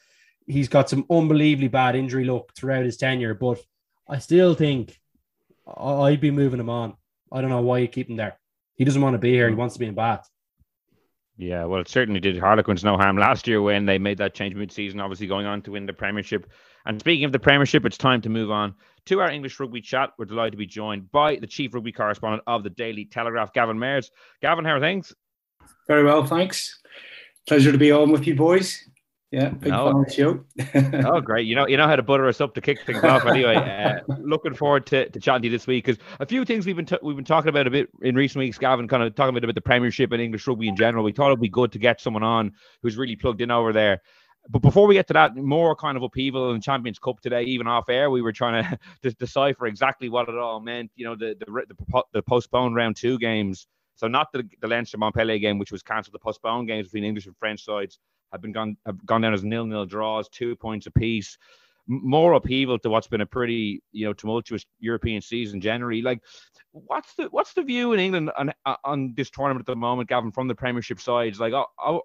He's 0.47 0.69
got 0.69 0.89
some 0.89 1.05
unbelievably 1.09 1.69
bad 1.69 1.95
injury 1.95 2.25
luck 2.25 2.55
throughout 2.55 2.85
his 2.85 2.97
tenure, 2.97 3.33
but 3.33 3.59
I 4.07 4.19
still 4.19 4.53
think 4.53 4.99
I'd 5.67 6.21
be 6.21 6.31
moving 6.31 6.59
him 6.59 6.69
on. 6.69 6.95
I 7.31 7.41
don't 7.41 7.49
know 7.49 7.61
why 7.61 7.79
you 7.79 7.87
keep 7.87 8.09
him 8.09 8.15
there. 8.15 8.37
He 8.75 8.85
doesn't 8.85 9.01
want 9.01 9.15
to 9.15 9.19
be 9.19 9.31
here. 9.31 9.47
He 9.47 9.53
hmm. 9.53 9.59
wants 9.59 9.73
to 9.75 9.79
be 9.79 9.87
in 9.87 9.95
Bath. 9.95 10.29
Yeah, 11.37 11.65
well, 11.65 11.81
it 11.81 11.89
certainly 11.89 12.21
did 12.21 12.37
Harlequins 12.37 12.83
no 12.83 12.95
harm 12.95 13.17
last 13.17 13.45
year 13.45 13.61
when 13.61 13.85
they 13.85 13.97
made 13.97 14.19
that 14.19 14.33
change 14.33 14.55
mid-season, 14.55 15.01
obviously 15.01 15.27
going 15.27 15.45
on 15.45 15.61
to 15.63 15.71
win 15.71 15.85
the 15.85 15.91
Premiership. 15.91 16.49
And 16.85 16.97
speaking 16.99 17.25
of 17.25 17.33
the 17.33 17.39
Premiership, 17.39 17.83
it's 17.83 17.97
time 17.97 18.21
to 18.21 18.29
move 18.29 18.51
on 18.51 18.73
to 19.05 19.21
our 19.21 19.29
English 19.29 19.59
rugby 19.59 19.81
chat. 19.81 20.11
We're 20.17 20.25
delighted 20.25 20.51
to 20.51 20.57
be 20.57 20.65
joined 20.65 21.11
by 21.11 21.35
the 21.37 21.47
chief 21.47 21.73
rugby 21.73 21.91
correspondent 21.91 22.43
of 22.47 22.63
the 22.63 22.69
Daily 22.69 23.05
Telegraph, 23.05 23.53
Gavin 23.53 23.77
Mairs. 23.77 24.11
Gavin, 24.41 24.65
how 24.65 24.75
are 24.75 24.79
things? 24.79 25.13
Very 25.87 26.03
well, 26.03 26.25
thanks. 26.25 26.79
Pleasure 27.47 27.71
to 27.71 27.77
be 27.77 27.91
on 27.91 28.11
with 28.11 28.25
you 28.25 28.35
boys. 28.35 28.83
Yeah, 29.31 29.49
big 29.49 29.71
no. 29.71 29.85
fan 29.85 29.95
of 29.97 30.05
the 30.05 30.13
show. 30.13 31.03
oh, 31.09 31.19
great! 31.19 31.45
You 31.45 31.55
know, 31.55 31.67
you 31.67 31.75
know 31.75 31.87
how 31.87 31.97
to 31.97 32.03
butter 32.03 32.27
us 32.27 32.39
up 32.39 32.53
to 32.55 32.61
kick 32.61 32.85
things 32.85 33.03
off. 33.03 33.25
Anyway, 33.25 33.55
uh, 33.55 33.99
looking 34.19 34.53
forward 34.53 34.85
to, 34.87 35.09
to 35.09 35.19
chatting 35.19 35.41
to 35.41 35.47
you 35.47 35.51
this 35.51 35.67
week 35.67 35.85
because 35.85 36.01
a 36.19 36.25
few 36.25 36.45
things 36.45 36.65
we've 36.65 36.75
been 36.75 36.85
t- 36.85 36.99
we've 37.01 37.17
been 37.17 37.25
talking 37.25 37.49
about 37.49 37.67
a 37.67 37.69
bit 37.69 37.89
in 38.01 38.15
recent 38.15 38.39
weeks. 38.39 38.57
Gavin, 38.57 38.87
kind 38.87 39.03
of 39.03 39.13
talking 39.13 39.31
a 39.31 39.33
bit 39.33 39.43
about 39.43 39.55
the 39.55 39.61
Premiership 39.61 40.11
and 40.13 40.21
English 40.21 40.47
rugby 40.47 40.69
in 40.69 40.77
general. 40.77 41.03
We 41.03 41.11
thought 41.11 41.27
it'd 41.27 41.41
be 41.41 41.49
good 41.49 41.71
to 41.73 41.79
get 41.79 41.99
someone 41.99 42.23
on 42.23 42.53
who's 42.81 42.97
really 42.97 43.17
plugged 43.17 43.41
in 43.41 43.51
over 43.51 43.73
there. 43.73 44.01
But 44.49 44.61
before 44.61 44.85
we 44.85 44.93
get 44.93 45.07
to 45.07 45.13
that, 45.13 45.35
more 45.35 45.75
kind 45.75 45.97
of 45.97 46.03
upheaval 46.03 46.53
in 46.53 46.61
Champions 46.61 46.99
Cup 46.99 47.19
today, 47.19 47.43
even 47.43 47.67
off 47.67 47.89
air, 47.89 48.11
we 48.11 48.21
were 48.21 48.31
trying 48.31 48.63
to 49.01 49.11
decipher 49.19 49.65
exactly 49.65 50.09
what 50.09 50.29
it 50.29 50.35
all 50.35 50.59
meant. 50.59 50.91
You 50.95 51.05
know, 51.05 51.15
the 51.15 51.35
the, 51.39 51.75
the, 51.75 52.03
the 52.13 52.21
postponed 52.21 52.75
round 52.75 52.95
two 52.95 53.17
games. 53.17 53.67
So 53.95 54.07
not 54.07 54.31
the 54.33 54.47
the 54.61 54.67
Leinster 54.67 54.97
Montpellier 54.97 55.39
game, 55.39 55.57
which 55.57 55.71
was 55.71 55.81
cancelled. 55.81 56.13
The 56.13 56.19
postponed 56.19 56.67
games 56.67 56.87
between 56.87 57.05
English 57.05 57.25
and 57.25 57.35
French 57.37 57.63
sides 57.63 57.99
have 58.31 58.41
been 58.41 58.51
gone 58.51 58.77
have 58.85 59.03
gone 59.05 59.21
down 59.21 59.33
as 59.33 59.43
nil 59.43 59.65
nil 59.65 59.85
draws, 59.85 60.29
two 60.29 60.55
points 60.55 60.85
apiece. 60.85 61.37
More 61.87 62.33
upheaval 62.33 62.79
to 62.79 62.89
what's 62.89 63.07
been 63.07 63.21
a 63.21 63.25
pretty 63.25 63.81
you 63.91 64.05
know 64.05 64.13
tumultuous 64.13 64.65
European 64.79 65.21
season 65.21 65.61
generally. 65.61 66.01
Like, 66.01 66.19
what's 66.71 67.13
the 67.15 67.29
what's 67.31 67.53
the 67.53 67.63
view 67.63 67.93
in 67.93 67.99
England 67.99 68.31
on 68.37 68.51
on 68.83 69.13
this 69.15 69.29
tournament 69.29 69.61
at 69.61 69.71
the 69.71 69.75
moment, 69.75 70.09
Gavin, 70.09 70.31
from 70.31 70.47
the 70.47 70.55
Premiership 70.55 70.99
sides? 70.99 71.39
Like, 71.39 71.53
oh, 71.53 71.67
oh, 71.79 72.01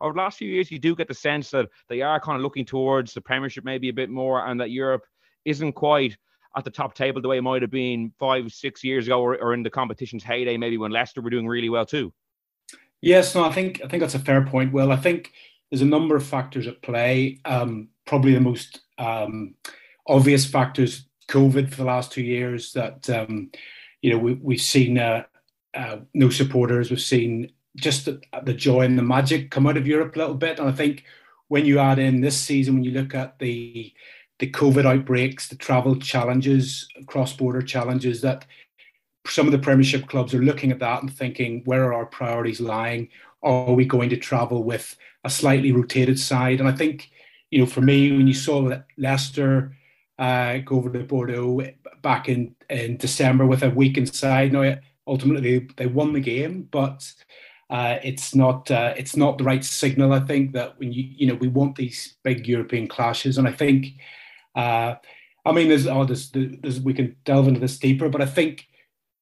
over 0.00 0.12
the 0.12 0.20
last 0.20 0.38
few 0.38 0.48
years, 0.48 0.70
you 0.70 0.78
do 0.78 0.96
get 0.96 1.08
the 1.08 1.14
sense 1.14 1.50
that 1.50 1.68
they 1.88 2.02
are 2.02 2.20
kind 2.20 2.36
of 2.36 2.42
looking 2.42 2.64
towards 2.64 3.14
the 3.14 3.20
Premiership 3.20 3.64
maybe 3.64 3.88
a 3.88 3.92
bit 3.92 4.10
more, 4.10 4.46
and 4.46 4.60
that 4.60 4.70
Europe 4.70 5.04
isn't 5.44 5.72
quite 5.72 6.16
at 6.56 6.64
the 6.64 6.70
top 6.70 6.94
table 6.94 7.22
the 7.22 7.28
way 7.28 7.38
it 7.38 7.42
might 7.42 7.62
have 7.62 7.70
been 7.70 8.12
five, 8.18 8.52
six 8.52 8.84
years 8.84 9.06
ago, 9.06 9.20
or, 9.20 9.36
or 9.38 9.54
in 9.54 9.62
the 9.62 9.70
competition's 9.70 10.24
heyday, 10.24 10.56
maybe 10.56 10.76
when 10.76 10.90
Leicester 10.90 11.22
were 11.22 11.30
doing 11.30 11.46
really 11.46 11.68
well 11.68 11.86
too. 11.86 12.12
Yes, 13.00 13.34
no, 13.34 13.44
I 13.44 13.52
think 13.52 13.80
I 13.84 13.88
think 13.88 14.00
that's 14.00 14.14
a 14.14 14.20
fair 14.20 14.44
point. 14.44 14.72
Well, 14.72 14.92
I 14.92 14.96
think 14.96 15.32
there's 15.70 15.82
a 15.82 15.86
number 15.86 16.14
of 16.14 16.24
factors 16.24 16.66
at 16.66 16.82
play. 16.82 17.40
Um, 17.44 17.88
probably 18.06 18.34
the 18.34 18.40
most 18.40 18.80
um, 18.98 19.54
obvious 20.06 20.46
factors, 20.46 21.06
COVID 21.28 21.70
for 21.70 21.76
the 21.76 21.84
last 21.84 22.12
two 22.12 22.22
years. 22.22 22.72
That 22.72 23.08
um, 23.10 23.50
you 24.02 24.12
know 24.12 24.18
we, 24.18 24.34
we've 24.34 24.60
seen 24.60 24.98
uh, 24.98 25.24
uh, 25.74 25.96
no 26.14 26.30
supporters. 26.30 26.90
We've 26.90 27.00
seen 27.00 27.52
just 27.76 28.04
the, 28.04 28.20
the, 28.44 28.52
joy 28.52 28.82
and 28.82 28.98
the 28.98 29.02
magic 29.02 29.50
come 29.50 29.66
out 29.66 29.76
of 29.76 29.86
Europe 29.86 30.14
a 30.14 30.18
little 30.18 30.34
bit. 30.34 30.58
And 30.58 30.68
I 30.68 30.72
think 30.72 31.04
when 31.48 31.64
you 31.64 31.78
add 31.78 31.98
in 31.98 32.20
this 32.20 32.38
season, 32.38 32.74
when 32.74 32.84
you 32.84 32.92
look 32.92 33.14
at 33.14 33.38
the 33.38 33.92
the 34.38 34.50
COVID 34.50 34.84
outbreaks, 34.84 35.48
the 35.48 35.54
travel 35.54 35.94
challenges, 35.94 36.88
cross 37.06 37.32
border 37.32 37.62
challenges, 37.62 38.22
that 38.22 38.44
some 39.26 39.46
of 39.46 39.52
the 39.52 39.58
Premiership 39.58 40.08
clubs 40.08 40.34
are 40.34 40.42
looking 40.42 40.72
at 40.72 40.80
that 40.80 41.00
and 41.00 41.12
thinking, 41.12 41.62
where 41.64 41.84
are 41.84 41.94
our 41.94 42.06
priorities 42.06 42.60
lying? 42.60 43.08
Are 43.42 43.72
we 43.72 43.84
going 43.84 44.10
to 44.10 44.16
travel 44.16 44.64
with 44.64 44.96
a 45.22 45.30
slightly 45.30 45.70
rotated 45.70 46.18
side? 46.18 46.58
And 46.58 46.68
I 46.68 46.72
think, 46.72 47.10
you 47.50 47.60
know, 47.60 47.66
for 47.66 47.82
me, 47.82 48.10
when 48.10 48.26
you 48.26 48.34
saw 48.34 48.68
Leicester 48.98 49.76
uh, 50.18 50.58
go 50.58 50.76
over 50.76 50.90
to 50.90 51.04
Bordeaux 51.04 51.62
back 52.02 52.28
in, 52.28 52.56
in 52.68 52.96
December 52.96 53.46
with 53.46 53.62
a 53.62 53.70
weakened 53.70 54.12
side, 54.12 54.52
now 54.52 54.76
ultimately 55.06 55.68
they 55.76 55.86
won 55.86 56.12
the 56.12 56.20
game, 56.20 56.68
but 56.70 57.12
uh, 57.72 57.98
it's 58.04 58.34
not 58.34 58.70
uh, 58.70 58.92
it's 59.00 59.16
not 59.16 59.38
the 59.38 59.44
right 59.44 59.64
signal. 59.64 60.12
I 60.12 60.20
think 60.20 60.52
that 60.52 60.78
when 60.78 60.92
you 60.92 61.04
you 61.18 61.26
know 61.26 61.38
we 61.40 61.48
want 61.48 61.76
these 61.76 62.16
big 62.22 62.46
European 62.46 62.86
clashes, 62.86 63.38
and 63.38 63.48
I 63.48 63.52
think, 63.52 63.86
uh, 64.54 64.96
I 65.46 65.52
mean, 65.52 65.68
there's, 65.68 65.86
oh, 65.86 66.04
there's, 66.04 66.30
there's 66.30 66.80
we 66.80 66.94
can 66.94 67.16
delve 67.24 67.48
into 67.48 67.60
this 67.60 67.78
deeper, 67.78 68.08
but 68.10 68.20
I 68.20 68.26
think 68.26 68.68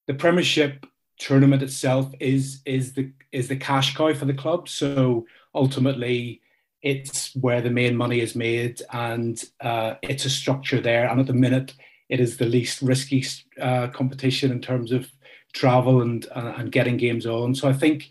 the 0.07 0.14
Premiership 0.14 0.85
tournament 1.16 1.62
itself 1.62 2.12
is 2.19 2.61
is 2.64 2.95
the 2.95 3.12
is 3.30 3.47
the 3.47 3.57
cash 3.57 3.95
cow 3.95 4.14
for 4.14 4.26
the 4.26 4.35
club. 4.42 4.69
So 4.69 5.26
ultimately, 5.54 6.40
it's 6.83 7.37
where 7.37 7.62
the 7.62 7.71
main 7.71 7.95
money 7.97 8.21
is 8.21 8.35
made, 8.35 8.83
and 8.90 9.42
uh, 9.61 9.95
it's 10.02 10.25
a 10.25 10.30
structure 10.30 10.80
there. 10.80 11.09
And 11.09 11.21
at 11.21 11.26
the 11.26 11.35
minute, 11.47 11.75
it 12.09 12.19
is 12.19 12.37
the 12.37 12.47
least 12.47 12.83
risky 12.83 13.25
uh, 13.61 13.88
competition 13.88 14.50
in 14.50 14.61
terms 14.61 14.90
of 14.90 15.09
travel 15.52 16.02
and 16.02 16.26
uh, 16.35 16.54
and 16.59 16.73
getting 16.73 16.97
games 16.97 17.26
on. 17.26 17.54
So 17.54 17.69
I 17.69 17.73
think, 17.75 18.11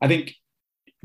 I 0.00 0.08
think 0.08 0.34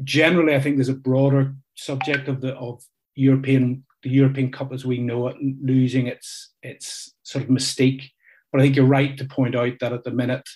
generally, 0.03 0.55
I 0.55 0.59
think 0.59 0.77
there's 0.77 0.89
a 0.89 0.93
broader 0.93 1.55
subject 1.75 2.27
of 2.27 2.41
the 2.41 2.55
of 2.55 2.83
European 3.15 3.85
the 4.03 4.09
European 4.09 4.51
Cup 4.51 4.71
as 4.71 4.85
we 4.85 4.99
know 4.99 5.27
it 5.27 5.37
losing 5.61 6.07
its 6.07 6.53
its 6.63 7.13
sort 7.23 7.43
of 7.43 7.49
mystique. 7.49 8.11
But 8.51 8.61
I 8.61 8.63
think 8.63 8.75
you're 8.75 8.85
right 8.85 9.17
to 9.17 9.25
point 9.25 9.55
out 9.55 9.73
that 9.79 9.93
at 9.93 10.03
the 10.03 10.11
minute 10.11 10.47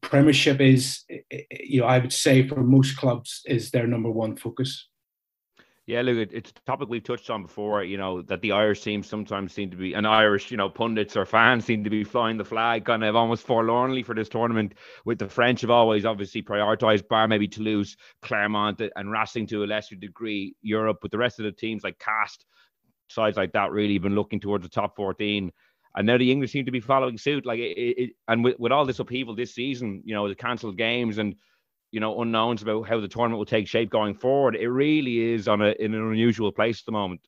Premiership 0.00 0.60
is, 0.60 1.02
you 1.50 1.80
know, 1.80 1.86
I 1.86 1.98
would 1.98 2.12
say 2.12 2.46
for 2.46 2.62
most 2.62 2.96
clubs 2.96 3.40
is 3.46 3.70
their 3.70 3.86
number 3.86 4.10
one 4.10 4.36
focus. 4.36 4.88
Yeah, 5.86 6.00
look, 6.00 6.16
it's 6.32 6.50
a 6.50 6.54
topic 6.64 6.88
we've 6.88 7.04
touched 7.04 7.28
on 7.28 7.42
before. 7.42 7.84
You 7.84 7.98
know 7.98 8.22
that 8.22 8.40
the 8.40 8.52
Irish 8.52 8.80
teams 8.80 9.06
sometimes 9.06 9.52
seem 9.52 9.70
to 9.70 9.76
be, 9.76 9.92
and 9.92 10.06
Irish, 10.06 10.50
you 10.50 10.56
know, 10.56 10.70
pundits 10.70 11.14
or 11.14 11.26
fans 11.26 11.66
seem 11.66 11.84
to 11.84 11.90
be 11.90 12.04
flying 12.04 12.38
the 12.38 12.44
flag 12.44 12.86
kind 12.86 13.04
of 13.04 13.14
almost 13.14 13.46
forlornly 13.46 14.02
for 14.02 14.14
this 14.14 14.30
tournament. 14.30 14.74
With 15.04 15.18
the 15.18 15.28
French 15.28 15.60
have 15.60 15.70
always 15.70 16.06
obviously 16.06 16.42
prioritised, 16.42 17.06
bar 17.08 17.28
maybe 17.28 17.48
Toulouse, 17.48 17.98
Clermont, 18.22 18.80
uh, 18.80 18.88
and 18.96 19.12
Racing 19.12 19.46
to 19.48 19.62
a 19.62 19.66
lesser 19.66 19.96
degree 19.96 20.54
Europe. 20.62 20.98
But 21.02 21.10
the 21.10 21.18
rest 21.18 21.38
of 21.38 21.44
the 21.44 21.52
teams 21.52 21.84
like 21.84 21.98
Castres, 21.98 22.46
sides 23.08 23.36
like 23.36 23.52
that, 23.52 23.70
really 23.70 23.98
been 23.98 24.14
looking 24.14 24.40
towards 24.40 24.64
the 24.64 24.70
top 24.70 24.96
fourteen 24.96 25.52
and 25.96 26.06
now 26.06 26.18
the 26.18 26.32
English 26.32 26.52
seem 26.52 26.64
to 26.64 26.72
be 26.72 26.80
following 26.80 27.18
suit. 27.18 27.46
Like 27.46 27.60
it, 27.60 27.76
it, 27.78 28.10
and 28.26 28.42
with, 28.42 28.58
with 28.58 28.72
all 28.72 28.84
this 28.84 28.98
upheaval 28.98 29.36
this 29.36 29.54
season, 29.54 30.02
you 30.04 30.14
know, 30.14 30.28
the 30.28 30.34
cancelled 30.34 30.76
games 30.76 31.18
and 31.18 31.36
you 31.94 32.00
know 32.00 32.20
unknowns 32.20 32.60
about 32.60 32.88
how 32.88 32.98
the 32.98 33.06
tournament 33.06 33.38
will 33.38 33.46
take 33.46 33.68
shape 33.68 33.88
going 33.88 34.14
forward, 34.14 34.56
it 34.56 34.68
really 34.68 35.32
is 35.32 35.46
on 35.46 35.62
a 35.62 35.70
in 35.78 35.94
an 35.94 36.02
unusual 36.02 36.50
place 36.50 36.80
at 36.80 36.86
the 36.86 36.92
moment. 36.92 37.20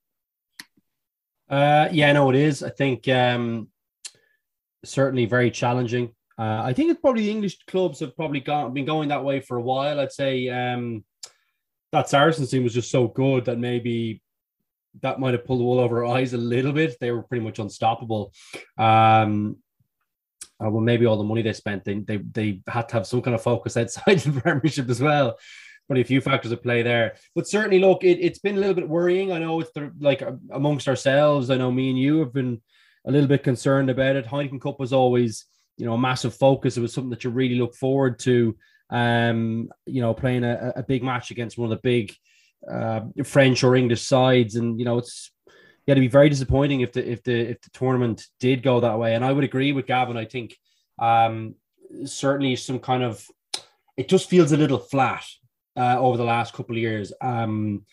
Uh, 1.48 1.88
yeah, 1.92 2.12
no, 2.12 2.28
it 2.30 2.36
is. 2.36 2.64
I 2.64 2.70
think 2.70 3.06
um, 3.06 3.68
certainly 4.84 5.24
very 5.24 5.52
challenging. 5.52 6.12
Uh, 6.36 6.62
I 6.64 6.72
think 6.72 6.90
it's 6.90 7.00
probably 7.00 7.22
the 7.22 7.30
English 7.30 7.64
clubs 7.66 8.00
have 8.00 8.16
probably 8.16 8.40
gone 8.40 8.74
been 8.74 8.84
going 8.84 9.08
that 9.10 9.22
way 9.22 9.38
for 9.38 9.56
a 9.56 9.62
while. 9.62 10.00
I'd 10.00 10.10
say 10.10 10.48
um, 10.48 11.04
that 11.92 12.08
Saracens 12.08 12.50
team 12.50 12.64
was 12.64 12.74
just 12.74 12.90
so 12.90 13.06
good 13.06 13.44
that 13.44 13.58
maybe 13.58 14.20
that 15.00 15.20
might 15.20 15.34
have 15.34 15.46
pulled 15.46 15.60
the 15.60 15.64
wool 15.64 15.78
over 15.78 16.04
our 16.04 16.16
eyes 16.16 16.32
a 16.32 16.38
little 16.38 16.72
bit. 16.72 16.96
They 17.00 17.12
were 17.12 17.22
pretty 17.22 17.44
much 17.44 17.60
unstoppable. 17.60 18.32
Um, 18.76 19.58
uh, 20.64 20.70
well, 20.70 20.80
maybe 20.80 21.06
all 21.06 21.18
the 21.18 21.24
money 21.24 21.42
they 21.42 21.52
spent, 21.52 21.84
they, 21.84 21.98
they 21.98 22.16
they 22.16 22.60
had 22.66 22.88
to 22.88 22.94
have 22.94 23.06
some 23.06 23.22
kind 23.22 23.34
of 23.34 23.42
focus 23.42 23.76
outside 23.76 24.18
the 24.20 24.40
Premiership 24.40 24.88
as 24.88 25.00
well. 25.00 25.38
But 25.88 25.98
a 25.98 26.04
few 26.04 26.20
factors 26.20 26.50
at 26.50 26.62
play 26.62 26.82
there. 26.82 27.14
But 27.34 27.46
certainly, 27.46 27.78
look, 27.78 28.02
it, 28.02 28.18
it's 28.20 28.40
been 28.40 28.56
a 28.56 28.58
little 28.58 28.74
bit 28.74 28.88
worrying. 28.88 29.30
I 29.30 29.38
know 29.38 29.60
it's 29.60 29.70
the, 29.72 29.92
like 30.00 30.22
amongst 30.50 30.88
ourselves. 30.88 31.48
I 31.48 31.56
know 31.56 31.70
me 31.70 31.90
and 31.90 31.98
you 31.98 32.18
have 32.20 32.32
been 32.32 32.60
a 33.06 33.12
little 33.12 33.28
bit 33.28 33.44
concerned 33.44 33.88
about 33.88 34.16
it. 34.16 34.26
Heineken 34.26 34.60
Cup 34.60 34.80
was 34.80 34.92
always, 34.92 35.44
you 35.76 35.86
know, 35.86 35.94
a 35.94 35.98
massive 35.98 36.34
focus. 36.34 36.76
It 36.76 36.80
was 36.80 36.92
something 36.92 37.10
that 37.10 37.22
you 37.22 37.30
really 37.30 37.54
look 37.54 37.76
forward 37.76 38.18
to. 38.20 38.56
Um, 38.90 39.68
you 39.84 40.00
know, 40.00 40.12
playing 40.12 40.42
a, 40.42 40.72
a 40.76 40.82
big 40.82 41.04
match 41.04 41.30
against 41.30 41.56
one 41.56 41.70
of 41.70 41.78
the 41.78 41.82
big 41.82 42.12
uh, 42.68 43.02
French 43.24 43.62
or 43.62 43.76
English 43.76 44.02
sides, 44.02 44.56
and 44.56 44.78
you 44.78 44.84
know 44.84 44.98
it's 44.98 45.30
yeah 45.86 45.94
to 45.94 46.00
be 46.00 46.08
very 46.08 46.28
disappointing 46.28 46.80
if 46.80 46.92
the 46.92 47.08
if 47.10 47.22
the 47.22 47.50
if 47.50 47.60
the 47.62 47.70
tournament 47.70 48.26
did 48.40 48.62
go 48.62 48.80
that 48.80 48.98
way. 48.98 49.14
And 49.14 49.24
I 49.24 49.32
would 49.32 49.44
agree 49.44 49.72
with 49.72 49.86
Gavin. 49.86 50.16
I 50.16 50.24
think 50.24 50.56
um, 50.98 51.54
certainly 52.04 52.56
some 52.56 52.78
kind 52.78 53.02
of 53.02 53.26
it 53.96 54.08
just 54.08 54.28
feels 54.28 54.52
a 54.52 54.56
little 54.56 54.78
flat 54.78 55.24
uh, 55.76 55.98
over 55.98 56.16
the 56.16 56.24
last 56.24 56.54
couple 56.54 56.76
of 56.76 56.82
years. 56.82 57.12
Um, 57.20 57.84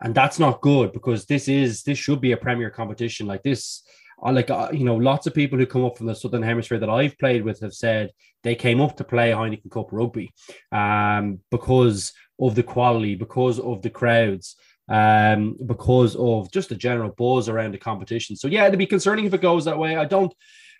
and 0.00 0.14
that's 0.14 0.38
not 0.38 0.60
good 0.60 0.92
because 0.92 1.26
this 1.26 1.48
is 1.48 1.82
this 1.82 1.98
should 1.98 2.20
be 2.20 2.32
a 2.32 2.36
premier 2.36 2.70
competition 2.70 3.26
like 3.26 3.42
this 3.42 3.82
uh, 4.24 4.30
like 4.30 4.48
uh, 4.48 4.68
you 4.72 4.84
know 4.84 4.94
lots 4.94 5.26
of 5.26 5.34
people 5.34 5.58
who 5.58 5.66
come 5.66 5.84
up 5.84 5.96
from 5.96 6.06
the 6.06 6.14
southern 6.14 6.40
hemisphere 6.40 6.78
that 6.78 6.88
i've 6.88 7.18
played 7.18 7.42
with 7.42 7.58
have 7.58 7.74
said 7.74 8.12
they 8.44 8.54
came 8.54 8.80
up 8.80 8.96
to 8.96 9.02
play 9.02 9.32
heineken 9.32 9.68
cup 9.72 9.88
rugby 9.90 10.32
um, 10.70 11.40
because 11.50 12.12
of 12.40 12.54
the 12.54 12.62
quality, 12.62 13.14
because 13.14 13.58
of 13.58 13.82
the 13.82 13.90
crowds, 13.90 14.56
um, 14.88 15.56
because 15.66 16.16
of 16.16 16.50
just 16.50 16.68
the 16.70 16.74
general 16.74 17.10
buzz 17.10 17.48
around 17.48 17.72
the 17.72 17.78
competition. 17.78 18.36
So 18.36 18.48
yeah, 18.48 18.66
it'd 18.66 18.78
be 18.78 18.86
concerning 18.86 19.26
if 19.26 19.34
it 19.34 19.42
goes 19.42 19.64
that 19.64 19.78
way. 19.78 19.96
I 19.96 20.04
don't. 20.04 20.32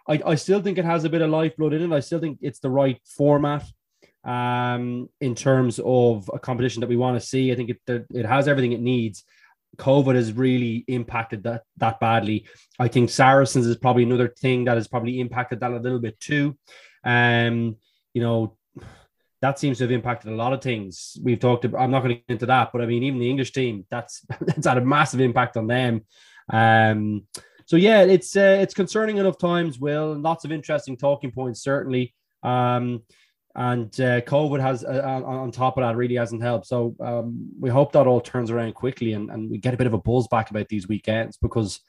I, 0.09 0.21
I 0.25 0.35
still 0.37 0.62
think 0.62 0.79
it 0.79 0.87
has 0.87 1.05
a 1.05 1.11
bit 1.11 1.21
of 1.21 1.31
lifeblood 1.31 1.75
in 1.75 1.92
it. 1.92 1.94
I 1.94 2.01
still 2.01 2.21
think 2.21 2.38
it's 2.40 2.61
the 2.61 2.71
right 2.71 2.99
format 3.05 3.64
um, 4.25 5.09
in 5.21 5.35
terms 5.35 5.81
of 5.85 6.31
a 6.33 6.38
competition 6.38 6.81
that 6.81 6.88
we 6.88 6.97
want 6.97 7.21
to 7.21 7.27
see. 7.27 7.53
I 7.53 7.57
think 7.57 7.71
it 7.71 8.07
it 8.11 8.27
has 8.27 8.49
everything 8.49 8.73
it 8.73 8.81
needs. 8.81 9.25
COVID 9.77 10.14
has 10.16 10.33
really 10.33 10.85
impacted 10.88 11.44
that 11.44 11.62
that 11.77 12.01
badly. 12.01 12.47
I 12.79 12.88
think 12.88 13.11
Saracens 13.11 13.66
is 13.66 13.77
probably 13.77 14.03
another 14.03 14.29
thing 14.29 14.64
that 14.64 14.77
has 14.77 14.88
probably 14.88 15.21
impacted 15.21 15.61
that 15.61 15.73
a 15.73 15.79
little 15.79 16.01
bit 16.01 16.18
too. 16.18 16.57
Um, 17.05 17.77
you 18.12 18.23
know, 18.23 18.58
that 19.40 19.59
seems 19.59 19.79
to 19.79 19.85
have 19.85 19.92
impacted 19.92 20.33
a 20.33 20.35
lot 20.35 20.53
of 20.53 20.61
things. 20.61 21.16
We've 21.22 21.38
talked 21.38 21.64
about, 21.64 21.81
I'm 21.81 21.90
not 21.90 22.03
going 22.03 22.16
to 22.16 22.20
get 22.20 22.33
into 22.33 22.46
that, 22.46 22.70
but 22.72 22.83
I 22.83 22.87
mean, 22.87 23.05
even 23.05 23.20
the 23.20 23.31
English 23.31 23.53
team, 23.53 23.87
that's 23.90 24.22
that's 24.40 24.66
had 24.66 24.79
a 24.79 24.85
massive 24.85 25.20
impact 25.20 25.57
on 25.57 25.66
them. 25.66 26.03
Um, 26.51 27.27
so 27.66 27.77
yeah, 27.77 28.03
it's 28.03 28.37
uh, 28.37 28.59
it's 28.61 28.74
concerning 28.74 29.18
enough 29.18 29.38
times, 29.38 29.79
Will, 29.79 30.18
lots 30.18 30.44
of 30.44 30.53
interesting 30.53 30.96
talking 30.96 31.31
points, 31.31 31.62
certainly. 31.62 32.14
Um, 32.42 33.03
and 33.55 33.88
uh, 34.01 34.20
COVID 34.20 34.61
has 34.61 34.85
uh, 34.85 35.03
on, 35.05 35.24
on 35.24 35.51
top 35.51 35.77
of 35.77 35.83
that 35.83 35.96
really 35.96 36.14
hasn't 36.14 36.42
helped. 36.42 36.66
So 36.66 36.94
um, 37.01 37.51
we 37.59 37.68
hope 37.68 37.92
that 37.92 38.07
all 38.07 38.20
turns 38.20 38.51
around 38.51 38.74
quickly 38.74 39.14
and, 39.14 39.31
and 39.31 39.51
we 39.51 39.59
get 39.59 39.74
a 39.74 39.77
bit 39.77 39.88
of 39.88 39.94
a 39.94 39.98
buzz 39.98 40.29
back 40.29 40.51
about 40.51 40.68
these 40.68 40.87
weekends 40.87 41.37
because, 41.38 41.81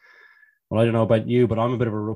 well, 0.69 0.81
I 0.81 0.83
don't 0.83 0.93
know 0.93 1.03
about 1.03 1.27
you, 1.27 1.47
but 1.47 1.59
I'm 1.59 1.73
a 1.73 1.77
bit 1.77 1.87
of 1.87 1.93
a 1.93 2.15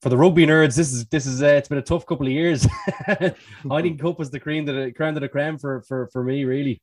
for 0.00 0.08
the 0.08 0.16
rugby 0.16 0.46
nerds. 0.46 0.76
This 0.76 0.92
is 0.92 1.06
this 1.06 1.26
is 1.26 1.42
uh, 1.42 1.46
it's 1.46 1.68
been 1.68 1.78
a 1.78 1.82
tough 1.82 2.06
couple 2.06 2.26
of 2.26 2.32
years. 2.32 2.66
I 3.08 3.82
think 3.82 4.00
Cup 4.00 4.18
was 4.18 4.30
the 4.30 4.40
cream 4.40 4.64
that 4.66 4.72
the 4.72 4.92
crown 4.92 5.16
of 5.16 5.20
the 5.20 5.28
creme 5.28 5.58
for 5.58 5.82
for 5.82 6.08
for 6.12 6.24
me 6.24 6.44
really. 6.44 6.80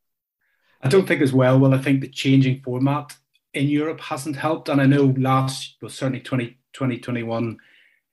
I 0.81 0.89
don't 0.89 1.07
think 1.07 1.21
as 1.21 1.33
well. 1.33 1.59
Well, 1.59 1.73
I 1.73 1.79
think 1.79 2.01
the 2.01 2.07
changing 2.07 2.61
format 2.61 3.15
in 3.53 3.67
Europe 3.67 3.99
hasn't 3.99 4.35
helped, 4.35 4.69
and 4.69 4.79
I 4.79 4.85
know 4.85 5.13
last 5.17 5.77
well 5.81 5.89
certainly 5.89 6.19
20, 6.19 6.57
2021 6.73 7.57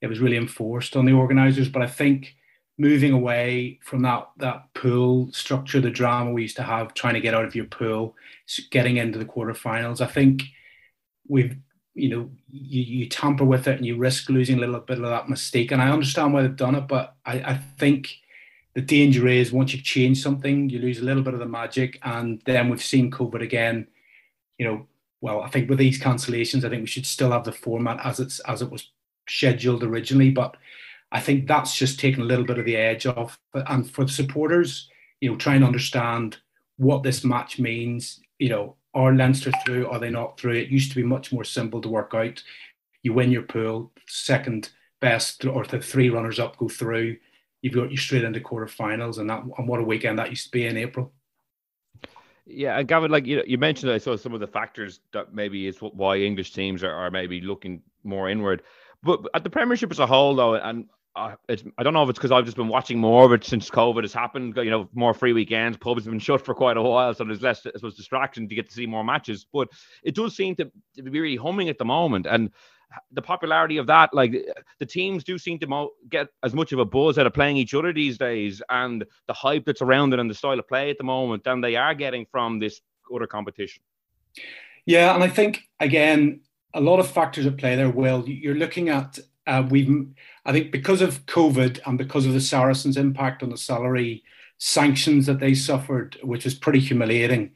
it 0.00 0.06
was 0.06 0.20
really 0.20 0.36
enforced 0.36 0.96
on 0.96 1.06
the 1.06 1.12
organisers, 1.12 1.68
but 1.68 1.82
I 1.82 1.86
think 1.86 2.36
moving 2.76 3.12
away 3.12 3.78
from 3.82 4.02
that 4.02 4.28
that 4.38 4.72
pool 4.74 5.30
structure, 5.32 5.80
the 5.80 5.90
drama 5.90 6.32
we 6.32 6.42
used 6.42 6.56
to 6.56 6.62
have, 6.62 6.94
trying 6.94 7.14
to 7.14 7.20
get 7.20 7.34
out 7.34 7.44
of 7.44 7.54
your 7.54 7.66
pool, 7.66 8.16
getting 8.70 8.96
into 8.96 9.18
the 9.18 9.24
quarterfinals. 9.24 10.00
I 10.00 10.06
think 10.06 10.42
we've 11.28 11.56
you 11.94 12.08
know 12.08 12.30
you, 12.50 12.82
you 12.82 13.08
tamper 13.08 13.44
with 13.44 13.68
it 13.68 13.76
and 13.76 13.86
you 13.86 13.96
risk 13.96 14.28
losing 14.28 14.56
a 14.56 14.60
little 14.60 14.80
bit 14.80 14.98
of 14.98 15.04
that 15.04 15.28
mistake. 15.28 15.70
And 15.70 15.80
I 15.80 15.90
understand 15.90 16.32
why 16.32 16.42
they've 16.42 16.56
done 16.56 16.74
it, 16.74 16.88
but 16.88 17.16
I, 17.24 17.34
I 17.34 17.60
think 17.78 18.16
the 18.74 18.80
danger 18.80 19.28
is 19.28 19.52
once 19.52 19.72
you 19.72 19.80
change 19.80 20.20
something, 20.22 20.68
you 20.68 20.80
lose 20.80 20.98
a 20.98 21.04
little 21.04 21.22
bit 21.22 21.34
of 21.34 21.40
the 21.40 21.46
magic. 21.46 21.98
And 22.02 22.42
then 22.44 22.68
we've 22.68 22.82
seen 22.82 23.10
COVID 23.10 23.40
again. 23.40 23.86
You 24.58 24.66
know, 24.66 24.86
well, 25.20 25.40
I 25.40 25.48
think 25.48 25.70
with 25.70 25.78
these 25.78 26.00
cancellations, 26.00 26.64
I 26.64 26.68
think 26.68 26.82
we 26.82 26.86
should 26.86 27.06
still 27.06 27.30
have 27.30 27.44
the 27.44 27.52
format 27.52 28.04
as 28.04 28.20
it's 28.20 28.40
as 28.40 28.62
it 28.62 28.70
was 28.70 28.90
scheduled 29.28 29.82
originally, 29.82 30.30
but 30.30 30.56
I 31.12 31.20
think 31.20 31.46
that's 31.46 31.76
just 31.76 32.00
taken 32.00 32.22
a 32.22 32.26
little 32.26 32.44
bit 32.44 32.58
of 32.58 32.64
the 32.64 32.76
edge 32.76 33.06
off. 33.06 33.38
And 33.54 33.88
for 33.88 34.04
the 34.04 34.10
supporters, 34.10 34.90
you 35.20 35.30
know, 35.30 35.36
trying 35.36 35.60
to 35.60 35.66
understand 35.66 36.38
what 36.76 37.04
this 37.04 37.24
match 37.24 37.58
means. 37.58 38.20
You 38.38 38.48
know, 38.48 38.76
are 38.94 39.14
Leinster 39.14 39.52
through? 39.64 39.88
Are 39.88 39.98
they 39.98 40.10
not 40.10 40.38
through? 40.38 40.54
It 40.54 40.68
used 40.68 40.90
to 40.90 40.96
be 40.96 41.02
much 41.02 41.32
more 41.32 41.44
simple 41.44 41.80
to 41.80 41.88
work 41.88 42.12
out. 42.14 42.42
You 43.02 43.12
win 43.12 43.30
your 43.30 43.42
pool, 43.42 43.92
second 44.06 44.70
best 45.00 45.44
or 45.44 45.64
the 45.64 45.80
three 45.80 46.08
runners 46.10 46.38
up 46.38 46.56
go 46.56 46.68
through. 46.68 47.16
You've 47.62 47.74
got 47.74 47.90
you 47.90 47.96
straight 47.96 48.24
into 48.24 48.40
quarterfinals, 48.40 49.18
and 49.18 49.28
that 49.30 49.42
and 49.58 49.68
what 49.68 49.80
a 49.80 49.84
weekend 49.84 50.18
that 50.18 50.30
used 50.30 50.46
to 50.46 50.50
be 50.50 50.66
in 50.66 50.76
April. 50.76 51.12
Yeah, 52.46 52.78
and 52.78 52.86
Gavin, 52.86 53.10
like 53.10 53.26
you, 53.26 53.42
you 53.46 53.56
mentioned, 53.56 53.90
I 53.90 53.98
saw 53.98 54.16
some 54.16 54.34
of 54.34 54.40
the 54.40 54.46
factors 54.46 55.00
that 55.12 55.32
maybe 55.32 55.66
is 55.66 55.78
why 55.78 56.18
English 56.18 56.52
teams 56.52 56.84
are, 56.84 56.92
are 56.92 57.10
maybe 57.10 57.40
looking 57.40 57.82
more 58.02 58.28
inward. 58.28 58.62
But 59.02 59.22
at 59.34 59.44
the 59.44 59.50
Premiership 59.50 59.90
as 59.90 59.98
a 59.98 60.06
whole, 60.06 60.34
though, 60.34 60.54
and 60.54 60.86
uh, 61.16 61.34
I 61.48 61.82
don't 61.82 61.94
know 61.94 62.02
if 62.02 62.10
it's 62.10 62.18
because 62.18 62.32
I've 62.32 62.44
just 62.44 62.56
been 62.56 62.68
watching 62.68 62.98
more 62.98 63.24
of 63.24 63.32
it 63.32 63.44
since 63.44 63.70
COVID 63.70 64.02
has 64.02 64.12
happened. 64.12 64.56
You 64.56 64.70
know, 64.70 64.88
more 64.94 65.14
free 65.14 65.32
weekends. 65.32 65.76
Pubs 65.76 66.04
have 66.04 66.10
been 66.10 66.18
shut 66.18 66.44
for 66.44 66.54
quite 66.54 66.76
a 66.76 66.82
while, 66.82 67.14
so 67.14 67.24
there's 67.24 67.42
less, 67.42 67.64
I 67.66 67.70
suppose, 67.74 67.96
distraction 67.96 68.48
to 68.48 68.54
get 68.54 68.68
to 68.68 68.74
see 68.74 68.86
more 68.86 69.04
matches. 69.04 69.46
But 69.52 69.68
it 70.02 70.14
does 70.14 70.34
seem 70.34 70.56
to, 70.56 70.70
to 70.96 71.02
be 71.02 71.20
really 71.20 71.36
humming 71.36 71.68
at 71.68 71.78
the 71.78 71.84
moment, 71.84 72.26
and 72.26 72.50
the 73.12 73.22
popularity 73.22 73.76
of 73.76 73.86
that, 73.86 74.12
like 74.12 74.34
the 74.78 74.86
teams 74.86 75.24
do 75.24 75.38
seem 75.38 75.58
to 75.60 75.66
mo- 75.66 75.90
get 76.08 76.28
as 76.42 76.54
much 76.54 76.72
of 76.72 76.78
a 76.78 76.84
buzz 76.84 77.18
out 77.18 77.26
of 77.26 77.34
playing 77.34 77.56
each 77.56 77.74
other 77.74 77.92
these 77.92 78.18
days, 78.18 78.60
and 78.70 79.04
the 79.28 79.32
hype 79.32 79.64
that's 79.64 79.82
around 79.82 80.12
it 80.12 80.18
and 80.18 80.28
the 80.28 80.34
style 80.34 80.58
of 80.58 80.66
play 80.66 80.90
at 80.90 80.98
the 80.98 81.04
moment, 81.04 81.44
than 81.44 81.60
they 81.60 81.76
are 81.76 81.94
getting 81.94 82.26
from 82.30 82.58
this 82.58 82.80
other 83.14 83.26
competition. 83.26 83.82
Yeah, 84.86 85.14
and 85.14 85.22
I 85.22 85.28
think 85.28 85.62
again, 85.78 86.40
a 86.74 86.80
lot 86.80 86.98
of 86.98 87.08
factors 87.08 87.46
at 87.46 87.56
play 87.56 87.76
there. 87.76 87.88
Will 87.88 88.28
you're 88.28 88.56
looking 88.56 88.88
at 88.88 89.18
uh, 89.46 89.64
we've, 89.68 90.06
I 90.44 90.52
think, 90.52 90.70
because 90.70 91.02
of 91.02 91.26
COVID 91.26 91.80
and 91.86 91.98
because 91.98 92.26
of 92.26 92.32
the 92.32 92.40
Saracens' 92.40 92.96
impact 92.96 93.42
on 93.42 93.50
the 93.50 93.56
salary 93.56 94.24
sanctions 94.58 95.26
that 95.26 95.40
they 95.40 95.54
suffered, 95.54 96.16
which 96.22 96.44
was 96.44 96.54
pretty 96.54 96.80
humiliating. 96.80 97.52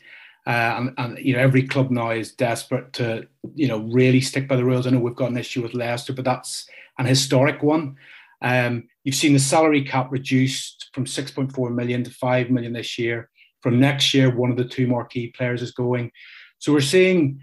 Uh, 0.47 0.75
and, 0.79 0.95
and, 0.97 1.19
you 1.19 1.35
know 1.35 1.41
every 1.41 1.63
club 1.63 1.91
now 1.91 2.09
is 2.09 2.33
desperate 2.33 2.91
to 2.95 3.27
you 3.55 3.69
know 3.69 3.81
really 3.81 4.21
stick 4.21 4.49
by 4.49 4.57
the 4.57 4.65
rules. 4.65 4.87
I 4.87 4.91
know 4.91 4.99
we've 4.99 5.15
got 5.15 5.31
an 5.31 5.37
issue 5.37 5.63
with 5.63 5.75
Leicester, 5.75 6.15
but 6.15 6.25
that's 6.25 6.67
an 6.99 7.07
historic 7.07 7.63
one. 7.63 7.97
Um, 8.41 8.89
you've 9.05 9.15
seen 9.15 9.33
the 9.33 9.41
salary 9.41 9.85
cap 9.85 10.11
reduced 10.11 10.91
from 10.95 11.05
6.4 11.05 11.75
million 11.75 12.05
to 12.05 12.11
5 12.11 12.51
million 12.51 12.73
this 12.73 12.99
year. 12.99 13.29
From 13.63 13.81
next 13.81 14.15
year, 14.15 14.35
one 14.35 14.51
of 14.51 14.57
the 14.57 14.65
two 14.65 14.87
marquee 14.87 15.33
players 15.37 15.61
is 15.61 15.73
going. 15.73 16.13
So 16.59 16.73
we're 16.73 16.81
seeing 16.81 17.43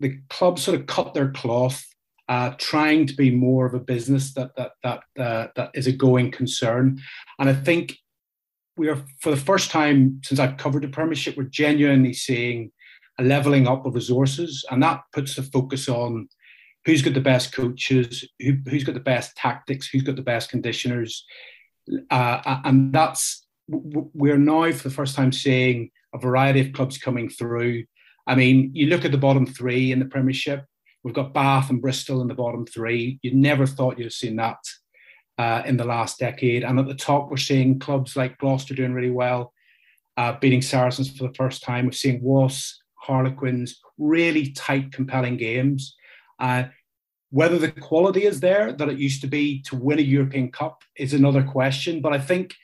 the 0.00 0.18
clubs 0.28 0.62
sort 0.62 0.78
of 0.78 0.86
cut 0.86 1.14
their 1.14 1.30
cloth 1.30 1.84
uh, 2.28 2.50
trying 2.58 3.06
to 3.06 3.14
be 3.14 3.30
more 3.30 3.66
of 3.66 3.74
a 3.74 3.80
business 3.80 4.34
that 4.34 4.54
that 4.56 4.72
that 4.82 5.00
uh, 5.18 5.48
that 5.56 5.70
is 5.74 5.86
a 5.86 5.92
going 5.92 6.30
concern. 6.30 7.00
And 7.38 7.48
I 7.48 7.54
think 7.54 7.96
we 8.76 8.88
are 8.88 9.02
for 9.20 9.30
the 9.30 9.36
first 9.36 9.70
time 9.70 10.20
since 10.24 10.38
I've 10.38 10.56
covered 10.56 10.84
the 10.84 10.88
Premiership, 10.88 11.36
we're 11.36 11.44
genuinely 11.44 12.12
seeing 12.12 12.70
a 13.18 13.24
leveling 13.24 13.66
up 13.66 13.86
of 13.86 13.94
resources, 13.94 14.64
and 14.70 14.82
that 14.82 15.02
puts 15.12 15.34
the 15.34 15.42
focus 15.42 15.88
on 15.88 16.28
who's 16.84 17.02
got 17.02 17.14
the 17.14 17.20
best 17.20 17.52
coaches, 17.52 18.24
who, 18.38 18.56
has 18.70 18.84
got 18.84 18.94
the 18.94 19.00
best 19.00 19.36
tactics, 19.36 19.88
who's 19.88 20.02
got 20.02 20.16
the 20.16 20.22
best 20.22 20.50
conditioners, 20.50 21.24
uh, 22.10 22.60
and 22.64 22.92
that's 22.92 23.46
we're 23.68 24.38
now 24.38 24.70
for 24.72 24.88
the 24.88 24.94
first 24.94 25.14
time 25.14 25.32
seeing 25.32 25.90
a 26.14 26.18
variety 26.18 26.60
of 26.60 26.72
clubs 26.72 26.98
coming 26.98 27.28
through. 27.28 27.84
I 28.26 28.34
mean, 28.34 28.70
you 28.74 28.86
look 28.86 29.04
at 29.04 29.12
the 29.12 29.18
bottom 29.18 29.46
three 29.46 29.92
in 29.92 29.98
the 29.98 30.04
Premiership. 30.04 30.64
We've 31.08 31.14
got 31.14 31.32
Bath 31.32 31.70
and 31.70 31.80
Bristol 31.80 32.20
in 32.20 32.28
the 32.28 32.34
bottom 32.34 32.66
three. 32.66 33.18
You 33.22 33.34
never 33.34 33.66
thought 33.66 33.98
you'd 33.98 34.12
seen 34.12 34.36
that 34.36 34.58
uh, 35.38 35.62
in 35.64 35.78
the 35.78 35.86
last 35.86 36.18
decade. 36.18 36.64
And 36.64 36.78
at 36.78 36.86
the 36.86 36.94
top, 36.94 37.30
we're 37.30 37.38
seeing 37.38 37.78
clubs 37.78 38.14
like 38.14 38.36
Gloucester 38.36 38.74
doing 38.74 38.92
really 38.92 39.10
well, 39.10 39.54
uh, 40.18 40.34
beating 40.38 40.60
Saracens 40.60 41.10
for 41.10 41.26
the 41.26 41.32
first 41.32 41.62
time. 41.62 41.86
We're 41.86 41.92
seeing 41.92 42.22
Wasps, 42.22 42.82
Harlequins, 42.96 43.80
really 43.96 44.50
tight, 44.50 44.92
compelling 44.92 45.38
games. 45.38 45.96
Uh, 46.38 46.64
whether 47.30 47.56
the 47.56 47.72
quality 47.72 48.26
is 48.26 48.40
there 48.40 48.70
that 48.72 48.90
it 48.90 48.98
used 48.98 49.22
to 49.22 49.28
be 49.28 49.62
to 49.62 49.76
win 49.76 50.00
a 50.00 50.02
European 50.02 50.52
Cup 50.52 50.82
is 50.94 51.14
another 51.14 51.42
question. 51.42 52.02
But 52.02 52.12
I 52.12 52.18
think 52.18 52.54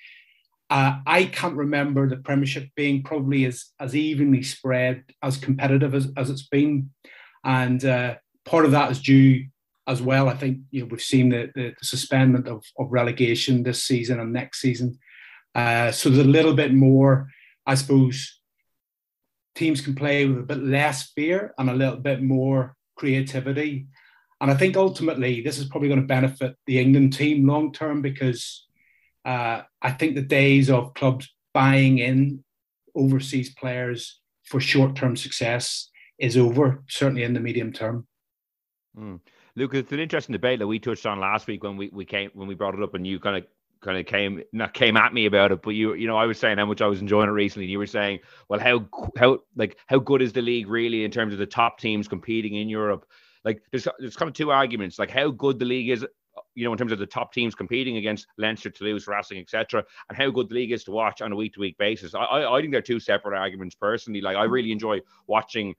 uh, 0.69 0.99
I 1.07 1.25
can't 1.25 1.57
remember 1.57 2.11
the 2.11 2.19
Premiership 2.19 2.69
being 2.77 3.05
probably 3.05 3.47
as, 3.47 3.71
as 3.81 3.97
evenly 3.97 4.43
spread, 4.43 5.03
as 5.23 5.39
competitive 5.39 5.95
as, 5.95 6.09
as 6.19 6.29
it's 6.29 6.47
been. 6.47 6.91
And 7.43 7.83
uh, 7.83 8.17
part 8.45 8.65
of 8.65 8.73
that 8.73 8.91
is 8.91 9.01
due 9.01 9.47
as 9.87 10.01
well. 10.01 10.29
I 10.29 10.35
think 10.35 10.61
you 10.71 10.81
know 10.81 10.89
we've 10.91 11.01
seen 11.01 11.29
the, 11.29 11.51
the, 11.55 11.75
the 11.79 11.85
suspendment 11.85 12.49
of, 12.49 12.65
of 12.79 12.91
relegation 12.91 13.63
this 13.63 13.85
season 13.85 14.21
and 14.21 14.33
next 14.33 14.61
season. 14.61 14.99
Uh, 15.55 15.93
so 15.93 16.09
there's 16.09 16.27
a 16.27 16.29
little 16.29 16.55
bit 16.55 16.75
more, 16.75 17.29
I 17.67 17.75
suppose. 17.75 18.41
Teams 19.55 19.81
can 19.81 19.95
play 19.95 20.27
with 20.27 20.39
a 20.39 20.43
bit 20.43 20.65
less 20.65 21.13
fear 21.13 21.55
and 21.59 21.71
a 21.71 21.75
little 21.75 21.99
bit 22.01 22.23
more 22.23 22.77
creativity. 22.97 23.87
And 24.41 24.51
I 24.51 24.55
think 24.55 24.77
ultimately 24.77 25.43
this 25.43 25.59
is 25.59 25.67
probably 25.67 25.89
going 25.89 26.01
to 26.01 26.07
benefit 26.07 26.57
the 26.67 26.81
England 26.81 27.13
team 27.13 27.47
long 27.47 27.73
term 27.73 28.03
because 28.03 28.67
uh, 29.25 29.63
I 29.81 29.93
think 29.93 30.15
the 30.15 30.23
days 30.23 30.71
of 30.71 30.95
clubs 30.95 31.33
buying 31.53 31.99
in 31.99 32.43
overseas 32.97 33.55
players 33.55 34.21
for 34.45 34.61
short 34.61 34.97
term 34.97 35.17
success 35.17 35.89
is 36.19 36.37
over, 36.37 36.83
certainly 36.89 37.23
in 37.23 37.33
the 37.33 37.41
medium 37.41 37.73
term. 37.73 38.07
Mm. 38.99 39.21
Luke, 39.57 39.75
it's 39.75 39.93
an 39.93 40.01
interesting 40.01 40.33
debate 40.33 40.59
that 40.59 40.67
we 40.67 40.79
touched 40.79 41.07
on 41.07 41.21
last 41.21 41.47
week 41.47 41.63
when 41.63 41.77
we, 41.77 41.89
we 41.93 42.05
came 42.05 42.31
when 42.35 42.49
we 42.49 42.55
brought 42.55 42.75
it 42.75 42.83
up, 42.83 42.95
and 42.95 43.07
you 43.07 43.19
kind 43.21 43.37
of 43.37 43.45
kind 43.83 43.99
of 43.99 44.07
came 44.07 44.43
not 44.53 44.73
came 44.73 44.97
at 44.97 45.13
me 45.13 45.27
about 45.27 45.53
it, 45.53 45.63
but 45.63 45.71
you 45.71 45.95
you 45.95 46.07
know 46.07 46.17
I 46.17 46.27
was 46.27 46.39
saying 46.39 46.59
how 46.59 46.67
much 46.67 46.81
I 46.81 46.87
was 46.87 47.01
enjoying 47.01 47.29
it 47.29 47.33
recently. 47.33 47.65
and 47.65 47.73
You 47.73 47.79
were 47.79 47.87
saying, 47.87 48.21
well, 48.49 48.61
how 48.61 48.89
how 49.17 49.41
like 49.57 49.79
how 49.87 49.99
good 49.99 50.23
is 50.23 50.33
the 50.33 50.43
league 50.43 50.69
really 50.69 51.05
in 51.05 51.11
terms 51.11 51.33
of 51.33 51.39
the 51.39 51.47
top 51.47 51.79
teams 51.79 52.09
competing 52.09 52.55
in 52.55 52.69
Europe? 52.69 53.07
Like 53.45 53.63
there's 53.71 53.87
there's 53.99 54.17
kind 54.17 54.29
of 54.29 54.35
two 54.35 54.51
arguments, 54.51 54.99
like 54.99 55.11
how 55.11 55.31
good 55.31 55.59
the 55.59 55.67
league 55.67 55.91
is, 55.91 56.07
you 56.55 56.65
know, 56.65 56.73
in 56.73 56.79
terms 56.79 56.93
of 56.93 56.99
the 56.99 57.07
top 57.07 57.33
teams 57.33 57.55
competing 57.55 57.97
against 57.97 58.27
Leinster, 58.39 58.71
Toulouse, 58.71 59.07
Racing, 59.07 59.39
etc., 59.39 59.85
and 60.09 60.17
how 60.17 60.31
good 60.31 60.49
the 60.49 60.55
league 60.55 60.73
is 60.73 60.85
to 60.85 60.93
watch 60.93 61.21
on 61.21 61.33
a 61.33 61.37
week 61.37 61.55
to 61.55 61.61
week 61.61 61.77
basis. 61.79 62.15
I, 62.15 62.21
I 62.21 62.57
I 62.57 62.61
think 62.61 62.73
they're 62.73 62.81
two 62.81 63.01
separate 63.01 63.37
arguments 63.39 63.75
personally. 63.75 64.21
Like 64.21 64.37
I 64.37 64.45
really 64.45 64.73
enjoy 64.73 65.01
watching 65.27 65.75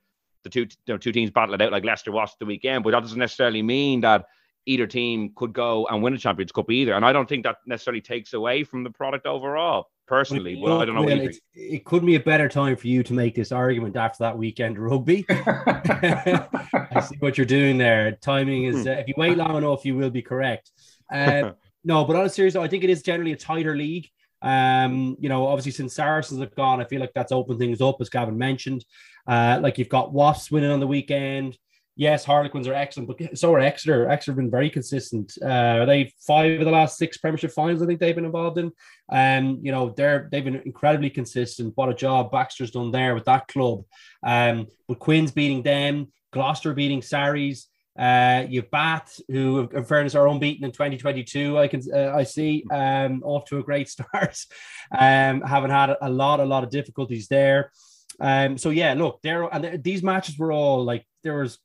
the 0.46 0.50
two 0.50 0.62
you 0.62 0.94
know, 0.94 0.98
two 0.98 1.12
teams 1.12 1.32
battle 1.32 1.56
it 1.56 1.62
out 1.62 1.74
like 1.74 1.84
Leicester 1.84 2.12
was 2.12 2.34
the 2.40 2.46
weekend, 2.46 2.84
but 2.84 2.92
that 2.92 3.02
doesn't 3.02 3.20
necessarily 3.20 3.62
mean 3.62 4.02
that 4.02 4.26
either 4.66 4.88
team 4.88 5.32
could 5.36 5.54
go 5.54 5.86
and 5.88 6.02
win 6.02 6.14
a 6.14 6.18
Champions 6.18 6.52
Cup 6.52 6.72
either. 6.72 6.94
And 6.94 7.04
I 7.04 7.12
don't 7.12 7.28
think 7.28 7.44
that 7.44 7.58
necessarily 7.66 8.02
takes 8.02 8.34
away 8.34 8.64
from 8.64 8.84
the 8.84 8.90
product 8.90 9.26
overall, 9.26 9.90
personally. 10.08 10.56
But 10.56 10.78
I 10.78 10.86
don't 10.86 10.96
know. 10.96 11.04
Well, 11.04 11.30
it 11.54 11.86
could 11.86 12.06
be 12.06 12.16
a 12.16 12.20
better 12.20 12.48
time 12.48 12.76
for 12.76 12.88
you 12.88 13.04
to 13.04 13.14
make 13.14 13.36
this 13.36 13.52
argument 13.52 13.96
after 13.96 14.24
that 14.24 14.38
weekend 14.38 14.80
rugby. 14.80 15.26
I 15.30 17.02
see 17.04 17.18
what 17.20 17.38
you're 17.38 17.46
doing 17.46 17.78
there. 17.78 18.14
Timing 18.14 18.66
is, 18.66 18.84
hmm. 18.84 18.88
uh, 18.88 18.92
if 18.92 19.08
you 19.08 19.14
wait 19.18 19.38
long 19.38 19.58
enough, 19.58 19.86
you 19.86 19.96
will 19.96 20.12
be 20.12 20.22
correct. 20.22 20.72
Uh, 21.12 21.52
no, 21.84 22.06
but 22.06 22.16
on 22.16 22.26
a 22.26 22.30
serious 22.30 22.54
note, 22.56 22.64
I 22.64 22.68
think 22.68 22.84
it 22.84 22.90
is 22.90 23.02
generally 23.02 23.34
a 23.34 23.38
tighter 23.38 23.76
league. 23.76 24.10
Um, 24.46 25.18
you 25.20 25.28
know, 25.28 25.48
obviously 25.48 25.72
since 25.74 25.96
Saracens 25.96 26.40
have 26.40 26.56
gone, 26.56 26.80
I 26.80 26.86
feel 26.86 27.02
like 27.02 27.14
that's 27.16 27.32
opened 27.34 27.60
things 27.60 27.82
up, 27.82 27.98
as 28.00 28.10
Gavin 28.10 28.38
mentioned. 28.38 28.86
Uh, 29.28 29.60
like 29.62 29.78
you've 29.78 29.90
got 29.90 30.14
Wasps 30.14 30.52
winning 30.52 30.72
on 30.72 30.80
the 30.80 30.88
weekend. 30.88 31.58
yes, 31.96 32.26
Harlequins 32.26 32.68
are 32.68 32.74
excellent, 32.74 33.08
but 33.08 33.38
so 33.38 33.54
are 33.54 33.60
Exeter. 33.60 34.10
Exeter 34.10 34.32
have 34.32 34.38
been 34.38 34.52
very 34.52 34.70
consistent. 34.70 35.38
Uh, 35.42 35.80
are 35.80 35.86
they 35.86 36.14
five 36.20 36.60
of 36.60 36.66
the 36.66 36.72
last 36.72 36.98
six 36.98 37.18
Premiership 37.18 37.52
finals? 37.52 37.82
I 37.82 37.86
think 37.86 38.00
they've 38.00 38.16
been 38.16 38.26
involved 38.26 38.58
in. 38.58 38.72
Um, 39.10 39.60
you 39.62 39.72
know, 39.72 39.94
they're 39.96 40.28
they've 40.32 40.44
been 40.44 40.62
incredibly 40.66 41.10
consistent. 41.10 41.74
What 41.76 41.90
a 41.90 41.94
job 41.94 42.32
Baxter's 42.32 42.72
done 42.72 42.92
there 42.92 43.16
with 43.16 43.26
that 43.26 43.48
club. 43.48 43.84
Um, 44.24 44.68
but 44.88 45.00
Quins 45.00 45.32
beating 45.32 45.64
them, 45.64 46.12
Gloucester 46.32 46.74
beating 46.74 47.02
Sarries. 47.02 47.68
Uh, 47.98 48.46
you've 48.50 48.70
Bath, 48.72 49.22
who, 49.30 49.70
in 49.74 49.86
fairness, 49.86 50.16
are 50.16 50.28
unbeaten 50.28 50.66
in 50.66 50.72
2022. 50.72 51.58
I 51.58 51.68
can 51.68 51.82
uh, 51.94 52.12
I 52.14 52.24
see 52.24 52.66
um, 52.72 53.24
off 53.24 53.46
to 53.46 53.60
a 53.60 53.64
great 53.64 53.90
start. 53.96 54.38
Um, 54.92 55.42
haven't 55.42 55.72
had 55.72 55.96
a 56.02 56.10
lot, 56.10 56.40
a 56.40 56.46
lot 56.46 56.64
of 56.64 56.70
difficulties 56.70 57.28
there. 57.28 57.72
Um, 58.20 58.58
so 58.58 58.70
yeah, 58.70 58.94
look, 58.94 59.22
there 59.22 59.44
and 59.44 59.84
these 59.84 60.04
matches 60.04 60.38
were 60.38 60.52
all 60.52 60.84
like 60.84 61.06
there 61.24 61.40
was 61.40 61.60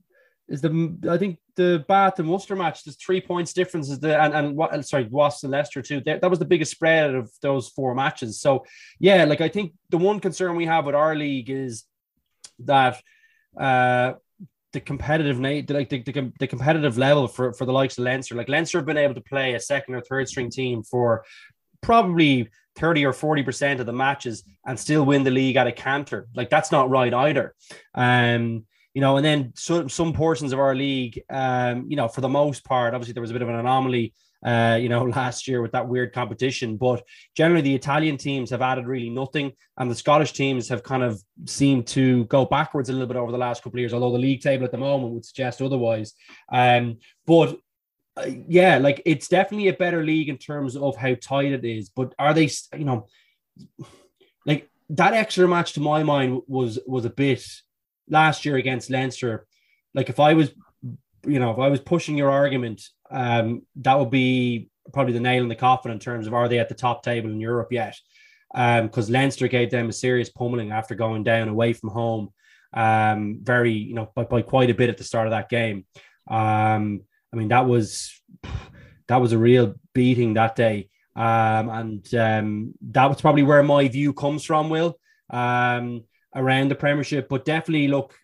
is 0.48 0.60
the 0.60 0.98
I 1.08 1.16
think 1.16 1.38
the 1.54 1.84
Bath 1.86 2.18
and 2.18 2.28
Worcester 2.28 2.56
match. 2.56 2.84
There's 2.84 2.96
three 2.96 3.20
points 3.20 3.52
difference. 3.52 3.88
Is 3.88 4.00
the 4.00 4.20
and 4.20 4.34
and 4.34 4.56
what? 4.56 4.84
Sorry, 4.84 5.04
Wasps 5.04 5.44
and 5.44 5.52
Leicester 5.52 5.80
too. 5.80 6.00
That 6.00 6.28
was 6.28 6.38
the 6.38 6.44
biggest 6.44 6.72
spread 6.72 7.14
of 7.14 7.30
those 7.40 7.68
four 7.68 7.94
matches. 7.94 8.40
So 8.40 8.64
yeah, 8.98 9.24
like 9.24 9.40
I 9.40 9.48
think 9.48 9.74
the 9.90 9.98
one 9.98 10.20
concern 10.20 10.56
we 10.56 10.66
have 10.66 10.86
with 10.86 10.94
our 10.94 11.14
league 11.14 11.50
is 11.50 11.84
that 12.60 13.00
uh 13.58 14.14
the 14.72 14.80
competitive 14.80 15.40
like 15.40 15.66
the, 15.66 16.02
the, 16.02 16.32
the 16.38 16.46
competitive 16.46 16.96
level 16.96 17.26
for 17.26 17.52
for 17.52 17.64
the 17.64 17.72
likes 17.72 17.98
of 17.98 18.04
Leinster. 18.04 18.34
Like 18.34 18.48
Leinster 18.48 18.78
have 18.78 18.86
been 18.86 18.96
able 18.96 19.14
to 19.14 19.20
play 19.20 19.54
a 19.54 19.60
second 19.60 19.94
or 19.94 20.00
third 20.00 20.28
string 20.28 20.50
team 20.50 20.82
for 20.82 21.24
probably 21.80 22.48
30 22.76 23.06
or 23.06 23.12
40% 23.12 23.80
of 23.80 23.86
the 23.86 23.92
matches 23.92 24.44
and 24.66 24.78
still 24.78 25.04
win 25.04 25.24
the 25.24 25.30
league 25.30 25.56
at 25.56 25.66
a 25.66 25.72
canter. 25.72 26.28
Like 26.34 26.50
that's 26.50 26.70
not 26.70 26.90
right 26.90 27.12
either. 27.12 27.54
Um, 27.94 28.64
you 28.94 29.00
know, 29.00 29.16
and 29.16 29.24
then 29.24 29.52
so, 29.54 29.86
some 29.86 30.12
portions 30.12 30.52
of 30.52 30.58
our 30.58 30.74
league, 30.74 31.20
um, 31.30 31.86
you 31.88 31.96
know, 31.96 32.08
for 32.08 32.20
the 32.20 32.28
most 32.28 32.64
part, 32.64 32.94
obviously 32.94 33.12
there 33.12 33.20
was 33.20 33.30
a 33.30 33.34
bit 33.34 33.42
of 33.42 33.48
an 33.48 33.54
anomaly, 33.54 34.12
uh, 34.44 34.78
you 34.80 34.88
know, 34.88 35.04
last 35.16 35.48
year 35.48 35.62
with 35.62 35.72
that 35.72 35.88
weird 35.88 36.12
competition. 36.12 36.76
But 36.76 37.02
generally, 37.36 37.62
the 37.62 37.74
Italian 37.74 38.16
teams 38.16 38.50
have 38.50 38.62
added 38.62 38.86
really 38.86 39.10
nothing, 39.10 39.52
and 39.78 39.90
the 39.90 39.94
Scottish 39.94 40.32
teams 40.32 40.68
have 40.68 40.82
kind 40.82 41.02
of 41.02 41.22
seemed 41.46 41.86
to 41.88 42.24
go 42.26 42.44
backwards 42.44 42.88
a 42.88 42.92
little 42.92 43.08
bit 43.08 43.16
over 43.16 43.32
the 43.32 43.38
last 43.38 43.62
couple 43.62 43.78
of 43.78 43.80
years. 43.80 43.92
Although 43.92 44.12
the 44.12 44.18
league 44.18 44.42
table 44.42 44.64
at 44.64 44.72
the 44.72 44.78
moment 44.78 45.12
would 45.14 45.24
suggest 45.24 45.62
otherwise. 45.62 46.14
Um, 46.50 46.98
but 47.26 47.58
uh, 48.16 48.26
yeah, 48.48 48.78
like 48.78 49.02
it's 49.04 49.28
definitely 49.28 49.68
a 49.68 49.74
better 49.74 50.02
league 50.02 50.28
in 50.28 50.38
terms 50.38 50.76
of 50.76 50.96
how 50.96 51.14
tight 51.14 51.52
it 51.52 51.64
is. 51.64 51.90
But 51.90 52.14
are 52.18 52.34
they, 52.34 52.50
you 52.76 52.84
know, 52.84 53.06
like 54.46 54.68
that 54.90 55.14
extra 55.14 55.46
match 55.46 55.74
to 55.74 55.80
my 55.80 56.02
mind 56.02 56.42
was 56.46 56.78
was 56.86 57.04
a 57.04 57.10
bit 57.10 57.44
last 58.10 58.44
year 58.44 58.56
against 58.56 58.90
Leinster, 58.90 59.46
like 59.94 60.08
if 60.08 60.20
I 60.20 60.34
was, 60.34 60.52
you 61.26 61.38
know, 61.38 61.50
if 61.52 61.58
I 61.58 61.68
was 61.68 61.80
pushing 61.80 62.16
your 62.16 62.30
argument, 62.30 62.82
um, 63.10 63.62
that 63.76 63.98
would 63.98 64.10
be 64.10 64.68
probably 64.92 65.12
the 65.12 65.20
nail 65.20 65.42
in 65.42 65.48
the 65.48 65.54
coffin 65.54 65.92
in 65.92 65.98
terms 65.98 66.26
of 66.26 66.34
are 66.34 66.48
they 66.48 66.58
at 66.58 66.68
the 66.68 66.74
top 66.74 67.02
table 67.02 67.30
in 67.30 67.40
Europe 67.40 67.72
yet? 67.72 67.96
Because 68.52 69.08
um, 69.08 69.12
Leinster 69.12 69.48
gave 69.48 69.70
them 69.70 69.88
a 69.88 69.92
serious 69.92 70.30
pummeling 70.30 70.72
after 70.72 70.94
going 70.94 71.22
down 71.22 71.48
away 71.48 71.72
from 71.72 71.90
home, 71.90 72.32
um, 72.74 73.38
very, 73.42 73.72
you 73.72 73.94
know, 73.94 74.10
by, 74.14 74.24
by 74.24 74.42
quite 74.42 74.70
a 74.70 74.74
bit 74.74 74.90
at 74.90 74.98
the 74.98 75.04
start 75.04 75.26
of 75.26 75.32
that 75.32 75.48
game. 75.48 75.86
Um, 76.28 77.02
I 77.32 77.36
mean, 77.36 77.48
that 77.48 77.66
was 77.66 78.12
that 79.08 79.20
was 79.20 79.32
a 79.32 79.38
real 79.38 79.74
beating 79.94 80.34
that 80.34 80.56
day. 80.56 80.88
Um, 81.16 81.68
and 81.68 82.14
um, 82.14 82.74
that 82.90 83.06
was 83.06 83.20
probably 83.20 83.42
where 83.42 83.62
my 83.62 83.86
view 83.88 84.12
comes 84.12 84.44
from, 84.44 84.70
Will. 84.70 84.98
Um, 85.28 86.04
around 86.34 86.70
the 86.70 86.74
Premiership. 86.74 87.28
But 87.28 87.44
definitely, 87.44 87.88
look, 87.88 88.14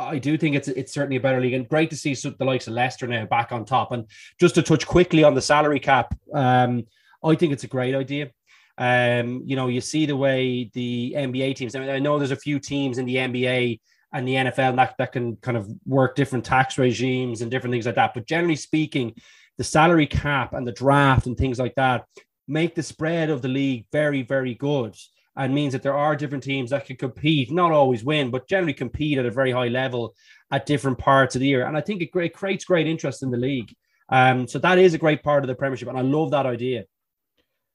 I 0.00 0.18
do 0.18 0.36
think 0.38 0.56
it's 0.56 0.68
it's 0.68 0.92
certainly 0.92 1.16
a 1.16 1.20
better 1.20 1.40
league, 1.40 1.52
and 1.52 1.68
great 1.68 1.90
to 1.90 1.96
see 1.96 2.14
the 2.14 2.44
likes 2.44 2.66
of 2.66 2.74
Leicester 2.74 3.06
now 3.06 3.26
back 3.26 3.52
on 3.52 3.64
top. 3.64 3.92
And 3.92 4.06
just 4.38 4.54
to 4.56 4.62
touch 4.62 4.86
quickly 4.86 5.24
on 5.24 5.34
the 5.34 5.42
salary 5.42 5.80
cap, 5.80 6.14
um, 6.32 6.86
I 7.22 7.34
think 7.34 7.52
it's 7.52 7.64
a 7.64 7.68
great 7.68 7.94
idea. 7.94 8.30
Um, 8.78 9.42
you 9.44 9.56
know, 9.56 9.68
you 9.68 9.80
see 9.80 10.06
the 10.06 10.16
way 10.16 10.70
the 10.72 11.14
NBA 11.16 11.56
teams. 11.56 11.74
I, 11.74 11.80
mean, 11.80 11.90
I 11.90 11.98
know 11.98 12.18
there's 12.18 12.30
a 12.30 12.36
few 12.36 12.58
teams 12.58 12.98
in 12.98 13.04
the 13.04 13.16
NBA 13.16 13.80
and 14.12 14.26
the 14.26 14.34
NFL 14.34 14.76
that, 14.76 14.94
that 14.98 15.12
can 15.12 15.36
kind 15.36 15.56
of 15.56 15.68
work 15.84 16.16
different 16.16 16.44
tax 16.44 16.78
regimes 16.78 17.42
and 17.42 17.50
different 17.50 17.72
things 17.72 17.86
like 17.86 17.94
that. 17.96 18.14
But 18.14 18.26
generally 18.26 18.56
speaking, 18.56 19.14
the 19.58 19.64
salary 19.64 20.06
cap 20.06 20.54
and 20.54 20.66
the 20.66 20.72
draft 20.72 21.26
and 21.26 21.36
things 21.36 21.58
like 21.58 21.74
that 21.74 22.06
make 22.48 22.74
the 22.74 22.82
spread 22.82 23.28
of 23.28 23.42
the 23.42 23.48
league 23.48 23.84
very, 23.92 24.22
very 24.22 24.54
good 24.54 24.96
and 25.36 25.54
means 25.54 25.72
that 25.72 25.82
there 25.82 25.96
are 25.96 26.16
different 26.16 26.44
teams 26.44 26.70
that 26.70 26.86
can 26.86 26.96
compete, 26.96 27.50
not 27.50 27.72
always 27.72 28.04
win, 28.04 28.30
but 28.30 28.48
generally 28.48 28.74
compete 28.74 29.18
at 29.18 29.26
a 29.26 29.30
very 29.30 29.52
high 29.52 29.68
level 29.68 30.14
at 30.50 30.66
different 30.66 30.98
parts 30.98 31.34
of 31.34 31.40
the 31.40 31.46
year. 31.46 31.66
And 31.66 31.76
I 31.76 31.80
think 31.80 32.02
it, 32.02 32.10
it 32.14 32.34
creates 32.34 32.64
great 32.64 32.86
interest 32.86 33.22
in 33.22 33.30
the 33.30 33.36
league. 33.36 33.74
Um, 34.08 34.48
so 34.48 34.58
that 34.58 34.78
is 34.78 34.92
a 34.94 34.98
great 34.98 35.22
part 35.22 35.44
of 35.44 35.48
the 35.48 35.54
Premiership, 35.54 35.88
and 35.88 35.98
I 35.98 36.02
love 36.02 36.32
that 36.32 36.46
idea. 36.46 36.84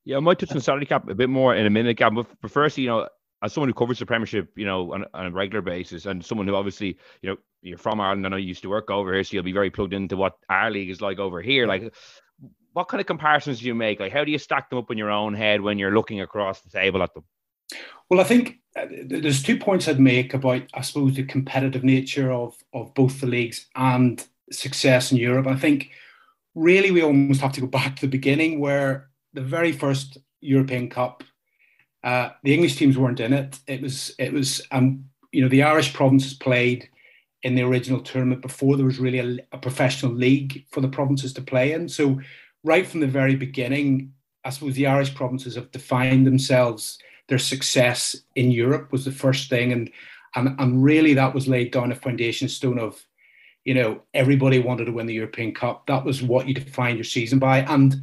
Yeah, 0.03 0.17
I 0.17 0.19
might 0.19 0.37
touch 0.37 0.51
on 0.51 0.61
salary 0.61 0.85
cap 0.85 1.09
a 1.09 1.15
bit 1.15 1.29
more 1.29 1.55
in 1.55 1.65
a 1.65 1.69
minute, 1.69 1.97
Gab. 1.97 2.13
But, 2.13 2.51
first, 2.51 2.77
you 2.77 2.87
know, 2.87 3.07
as 3.41 3.53
someone 3.53 3.69
who 3.69 3.73
covers 3.73 3.99
the 3.99 4.05
Premiership, 4.05 4.51
you 4.55 4.65
know, 4.65 4.93
on, 4.93 5.05
on, 5.13 5.25
a 5.27 5.31
regular 5.31 5.61
basis, 5.61 6.05
and 6.05 6.23
someone 6.23 6.47
who 6.47 6.55
obviously, 6.55 6.97
you 7.21 7.29
know, 7.29 7.37
you're 7.61 7.77
from 7.77 7.99
Ireland, 7.99 8.25
and 8.25 8.27
I 8.27 8.29
know 8.37 8.41
you 8.41 8.49
used 8.49 8.61
to 8.63 8.69
work 8.69 8.91
over 8.91 9.13
here, 9.13 9.23
so 9.23 9.33
you'll 9.33 9.43
be 9.43 9.53
very 9.53 9.71
plugged 9.71 9.93
into 9.93 10.17
what 10.17 10.33
our 10.49 10.69
league 10.69 10.89
is 10.89 11.01
like 11.01 11.17
over 11.17 11.41
here. 11.41 11.65
Like, 11.65 11.93
what 12.73 12.89
kind 12.89 13.01
of 13.01 13.07
comparisons 13.07 13.59
do 13.61 13.65
you 13.65 13.73
make? 13.73 13.99
Like, 13.99 14.11
how 14.11 14.25
do 14.25 14.31
you 14.31 14.37
stack 14.37 14.69
them 14.69 14.77
up 14.77 14.91
in 14.91 14.97
your 14.97 15.09
own 15.09 15.33
head 15.33 15.61
when 15.61 15.79
you're 15.79 15.95
looking 15.95 16.21
across 16.21 16.61
the 16.61 16.69
table 16.69 17.01
at 17.01 17.13
them? 17.13 17.23
Well, 18.09 18.19
I 18.19 18.23
think 18.23 18.59
uh, 18.75 18.85
there's 19.05 19.43
two 19.43 19.57
points 19.57 19.87
I'd 19.87 19.99
make 19.99 20.33
about, 20.33 20.63
I 20.73 20.81
suppose, 20.81 21.15
the 21.15 21.23
competitive 21.23 21.83
nature 21.83 22.31
of, 22.31 22.55
of 22.73 22.93
both 22.93 23.21
the 23.21 23.27
leagues 23.27 23.67
and 23.75 24.25
success 24.51 25.11
in 25.11 25.17
Europe. 25.17 25.47
I 25.47 25.55
think 25.55 25.89
really 26.53 26.91
we 26.91 27.01
almost 27.01 27.41
have 27.41 27.53
to 27.53 27.61
go 27.61 27.67
back 27.79 27.95
to 27.95 28.01
the 28.01 28.07
beginning 28.07 28.59
where 28.59 29.09
the 29.33 29.41
very 29.41 29.71
first 29.71 30.17
European 30.41 30.89
Cup, 30.89 31.23
uh, 32.03 32.29
the 32.43 32.53
English 32.53 32.75
teams 32.75 32.97
weren't 32.97 33.19
in 33.19 33.33
it. 33.33 33.59
It 33.67 33.81
was, 33.81 34.13
it 34.19 34.31
was, 34.31 34.61
um, 34.71 35.05
you 35.31 35.41
know, 35.41 35.49
the 35.49 35.63
Irish 35.63 35.93
provinces 35.93 36.33
played 36.33 36.87
in 37.43 37.55
the 37.55 37.63
original 37.63 38.01
tournament 38.01 38.41
before 38.41 38.75
there 38.75 38.85
was 38.85 38.99
really 38.99 39.19
a, 39.19 39.55
a 39.55 39.57
professional 39.57 40.11
league 40.11 40.65
for 40.71 40.81
the 40.81 40.87
provinces 40.87 41.33
to 41.33 41.41
play 41.41 41.73
in. 41.73 41.89
So, 41.89 42.19
right 42.63 42.87
from 42.87 43.01
the 43.01 43.07
very 43.07 43.35
beginning, 43.35 44.13
I 44.43 44.49
suppose 44.49 44.73
the 44.75 44.87
Irish 44.87 45.13
provinces 45.13 45.55
have 45.55 45.71
defined 45.71 46.25
themselves 46.25 46.97
their 47.27 47.39
success 47.39 48.15
in 48.35 48.51
Europe 48.51 48.91
was 48.91 49.05
the 49.05 49.11
first 49.11 49.49
thing, 49.49 49.71
and 49.71 49.91
and 50.35 50.55
and 50.59 50.83
really 50.83 51.13
that 51.13 51.33
was 51.33 51.47
laid 51.47 51.71
down 51.71 51.91
a 51.91 51.95
foundation 51.95 52.47
stone 52.47 52.79
of, 52.79 53.03
you 53.63 53.73
know, 53.73 54.01
everybody 54.13 54.59
wanted 54.59 54.85
to 54.85 54.91
win 54.91 55.07
the 55.07 55.13
European 55.13 55.53
Cup. 55.53 55.87
That 55.87 56.05
was 56.05 56.21
what 56.21 56.47
you 56.47 56.53
defined 56.53 56.97
your 56.97 57.05
season 57.05 57.39
by, 57.39 57.59
and 57.59 57.95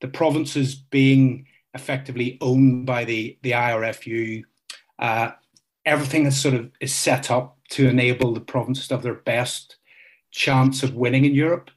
the 0.00 0.08
provinces 0.08 0.74
being 0.74 1.46
effectively 1.74 2.38
owned 2.40 2.86
by 2.86 3.04
the 3.04 3.38
the 3.42 3.52
IRFU, 3.52 4.42
uh, 4.98 5.30
everything 5.84 6.26
is 6.26 6.40
sort 6.40 6.54
of 6.54 6.70
is 6.80 6.94
set 6.94 7.30
up 7.30 7.58
to 7.70 7.88
enable 7.88 8.32
the 8.32 8.40
provinces 8.40 8.88
to 8.88 8.94
have 8.94 9.02
their 9.02 9.14
best 9.14 9.76
chance 10.30 10.82
of 10.82 10.94
winning 10.94 11.24
in 11.24 11.34
Europe. 11.34 11.70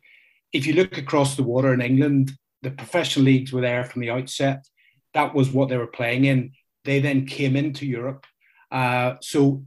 If 0.53 0.65
you 0.65 0.73
look 0.73 0.97
across 0.97 1.35
the 1.35 1.43
water 1.43 1.73
in 1.73 1.81
England, 1.81 2.31
the 2.61 2.71
professional 2.71 3.25
leagues 3.25 3.51
were 3.51 3.61
there 3.61 3.85
from 3.85 4.01
the 4.01 4.09
outset. 4.09 4.67
That 5.13 5.33
was 5.33 5.49
what 5.49 5.69
they 5.69 5.77
were 5.77 5.87
playing 5.87 6.25
in. 6.25 6.51
They 6.84 7.00
then 7.00 7.26
came 7.26 7.56
into 7.56 7.86
Europe. 7.86 8.26
Uh, 8.72 9.15
so, 9.22 9.63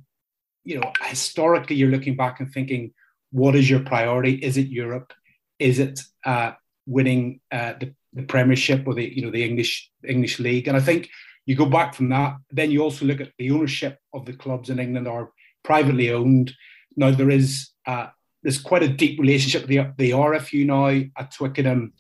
you 0.65 0.81
know, 0.81 0.93
historically, 1.03 1.77
you're 1.77 1.91
looking 1.91 2.17
back 2.17 2.41
and 2.41 2.53
thinking, 2.53 2.93
what 3.31 3.55
is 3.55 3.69
your 3.69 3.81
priority? 3.81 4.35
Is 4.35 4.57
it 4.57 4.69
Europe? 4.69 5.13
Is 5.59 5.79
it 5.79 6.01
uh, 6.25 6.53
winning 6.87 7.41
uh, 7.51 7.75
the, 7.79 7.95
the 8.13 8.23
Premiership 8.23 8.87
or 8.87 8.95
the 8.95 9.05
you 9.05 9.23
know 9.23 9.31
the 9.31 9.45
English 9.45 9.91
English 10.07 10.39
League? 10.39 10.69
And 10.69 10.77
I 10.77 10.81
think 10.81 11.11
you 11.47 11.57
go 11.57 11.67
back 11.67 11.95
from 11.95 12.09
that. 12.11 12.37
Then 12.51 12.71
you 12.71 12.83
also 12.83 13.05
look 13.05 13.21
at 13.21 13.33
the 13.39 13.51
ownership 13.51 13.99
of 14.13 14.25
the 14.25 14.33
clubs 14.33 14.71
in 14.71 14.79
England 14.79 15.09
are 15.09 15.31
privately 15.63 16.13
owned. 16.13 16.53
Now 16.97 17.11
there 17.11 17.31
is 17.31 17.71
uh, 17.87 18.09
there's 18.43 18.61
quite 18.61 18.83
a 18.83 18.89
deep 18.89 19.19
relationship 19.19 19.63
with 19.63 19.71
the, 19.71 19.93
the 19.97 20.11
RFU 20.11 20.67
now 20.67 21.07
at 21.19 21.33
Twickenham 21.33 21.95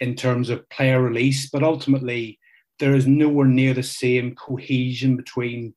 in 0.00 0.14
terms 0.14 0.48
of 0.48 0.68
player 0.70 1.02
release, 1.02 1.50
but 1.50 1.62
ultimately 1.62 2.37
there 2.78 2.94
is 2.94 3.06
nowhere 3.06 3.46
near 3.46 3.74
the 3.74 3.82
same 3.82 4.34
cohesion 4.34 5.16
between 5.16 5.74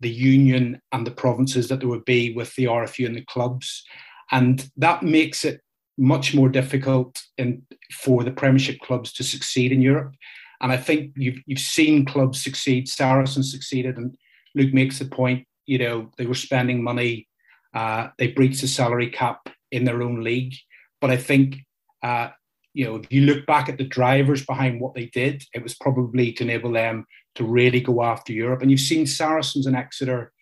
the 0.00 0.10
union 0.10 0.80
and 0.90 1.06
the 1.06 1.10
provinces 1.10 1.68
that 1.68 1.80
there 1.80 1.88
would 1.88 2.04
be 2.04 2.32
with 2.34 2.54
the 2.56 2.64
RFU 2.64 3.06
and 3.06 3.16
the 3.16 3.24
clubs. 3.24 3.84
And 4.30 4.68
that 4.76 5.02
makes 5.02 5.44
it 5.44 5.60
much 5.96 6.34
more 6.34 6.48
difficult 6.48 7.22
in, 7.38 7.62
for 7.92 8.24
the 8.24 8.30
Premiership 8.30 8.80
clubs 8.80 9.12
to 9.14 9.22
succeed 9.22 9.72
in 9.72 9.80
Europe. 9.80 10.14
And 10.60 10.72
I 10.72 10.76
think 10.76 11.12
you've, 11.16 11.38
you've 11.46 11.58
seen 11.58 12.04
clubs 12.04 12.42
succeed. 12.42 12.88
Saracens 12.88 13.50
succeeded, 13.50 13.96
and 13.96 14.16
Luke 14.54 14.72
makes 14.72 14.98
the 14.98 15.06
point. 15.06 15.46
You 15.66 15.78
know 15.78 16.10
they 16.16 16.26
were 16.26 16.34
spending 16.34 16.82
money. 16.82 17.28
Uh, 17.74 18.08
they 18.18 18.28
breached 18.28 18.60
the 18.60 18.68
salary 18.68 19.10
cap 19.10 19.48
in 19.70 19.84
their 19.84 20.02
own 20.02 20.22
league. 20.22 20.54
But 21.00 21.10
I 21.10 21.16
think 21.16 21.56
uh, 22.02 22.28
you 22.74 22.84
know, 22.84 22.96
if 22.96 23.12
you 23.12 23.22
look 23.22 23.46
back 23.46 23.68
at 23.68 23.78
the 23.78 23.84
drivers 23.84 24.44
behind 24.46 24.80
what 24.80 24.94
they 24.94 25.06
did, 25.06 25.44
it 25.54 25.62
was 25.62 25.74
probably 25.74 26.32
to 26.32 26.44
enable 26.44 26.72
them 26.72 27.06
to 27.34 27.44
really 27.44 27.80
go 27.80 28.02
after 28.02 28.32
Europe. 28.32 28.62
And 28.62 28.70
you've 28.70 28.80
seen 28.80 29.06
Saracens 29.06 29.66
and 29.66 29.76
Exeter 29.76 30.32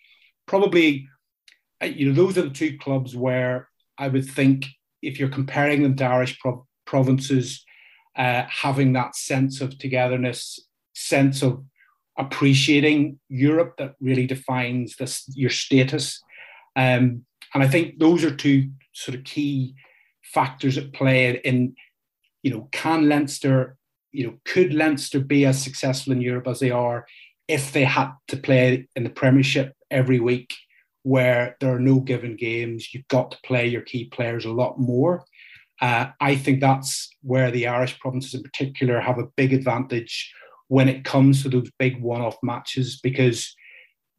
probably, 0.46 1.08
uh, 1.82 1.86
you 1.86 2.08
know, 2.08 2.14
those 2.14 2.38
are 2.38 2.42
the 2.42 2.50
two 2.50 2.78
clubs 2.78 3.16
where 3.16 3.68
I 3.98 4.08
would 4.08 4.26
think 4.26 4.66
if 5.02 5.18
you're 5.18 5.28
comparing 5.28 5.82
them 5.82 5.96
to 5.96 6.04
Irish 6.04 6.38
pro- 6.38 6.66
provinces, 6.86 7.64
uh, 8.16 8.44
having 8.48 8.92
that 8.92 9.16
sense 9.16 9.60
of 9.60 9.78
togetherness, 9.78 10.58
sense 10.94 11.42
of 11.42 11.64
appreciating 12.18 13.18
Europe 13.28 13.74
that 13.78 13.94
really 14.00 14.26
defines 14.26 14.96
this 14.96 15.24
your 15.34 15.50
status. 15.50 16.20
Um, 16.76 17.24
and 17.54 17.62
I 17.62 17.68
think 17.68 17.98
those 17.98 18.24
are 18.24 18.34
two 18.34 18.70
sort 18.92 19.16
of 19.16 19.24
key 19.24 19.74
factors 20.22 20.78
at 20.78 20.92
play 20.92 21.40
in, 21.44 21.74
you 22.42 22.50
know, 22.50 22.68
can 22.72 23.08
Leinster, 23.08 23.76
you 24.12 24.26
know, 24.26 24.34
could 24.44 24.72
Leinster 24.72 25.20
be 25.20 25.44
as 25.46 25.62
successful 25.62 26.12
in 26.12 26.20
Europe 26.20 26.48
as 26.48 26.60
they 26.60 26.70
are 26.70 27.06
if 27.48 27.72
they 27.72 27.84
had 27.84 28.12
to 28.28 28.36
play 28.36 28.86
in 28.94 29.02
the 29.02 29.10
Premiership 29.10 29.74
every 29.90 30.20
week, 30.20 30.54
where 31.02 31.56
there 31.60 31.74
are 31.74 31.80
no 31.80 31.98
given 31.98 32.36
games, 32.36 32.94
you've 32.94 33.08
got 33.08 33.32
to 33.32 33.38
play 33.44 33.66
your 33.66 33.82
key 33.82 34.04
players 34.04 34.44
a 34.44 34.52
lot 34.52 34.78
more. 34.78 35.24
Uh, 35.80 36.06
I 36.20 36.36
think 36.36 36.60
that's 36.60 37.08
where 37.22 37.50
the 37.50 37.66
Irish 37.66 37.98
provinces 37.98 38.34
in 38.34 38.42
particular 38.42 39.00
have 39.00 39.18
a 39.18 39.28
big 39.36 39.52
advantage 39.52 40.32
when 40.68 40.88
it 40.88 41.04
comes 41.04 41.42
to 41.42 41.48
those 41.48 41.70
big 41.78 42.00
one 42.00 42.20
off 42.20 42.36
matches 42.42 43.00
because 43.02 43.54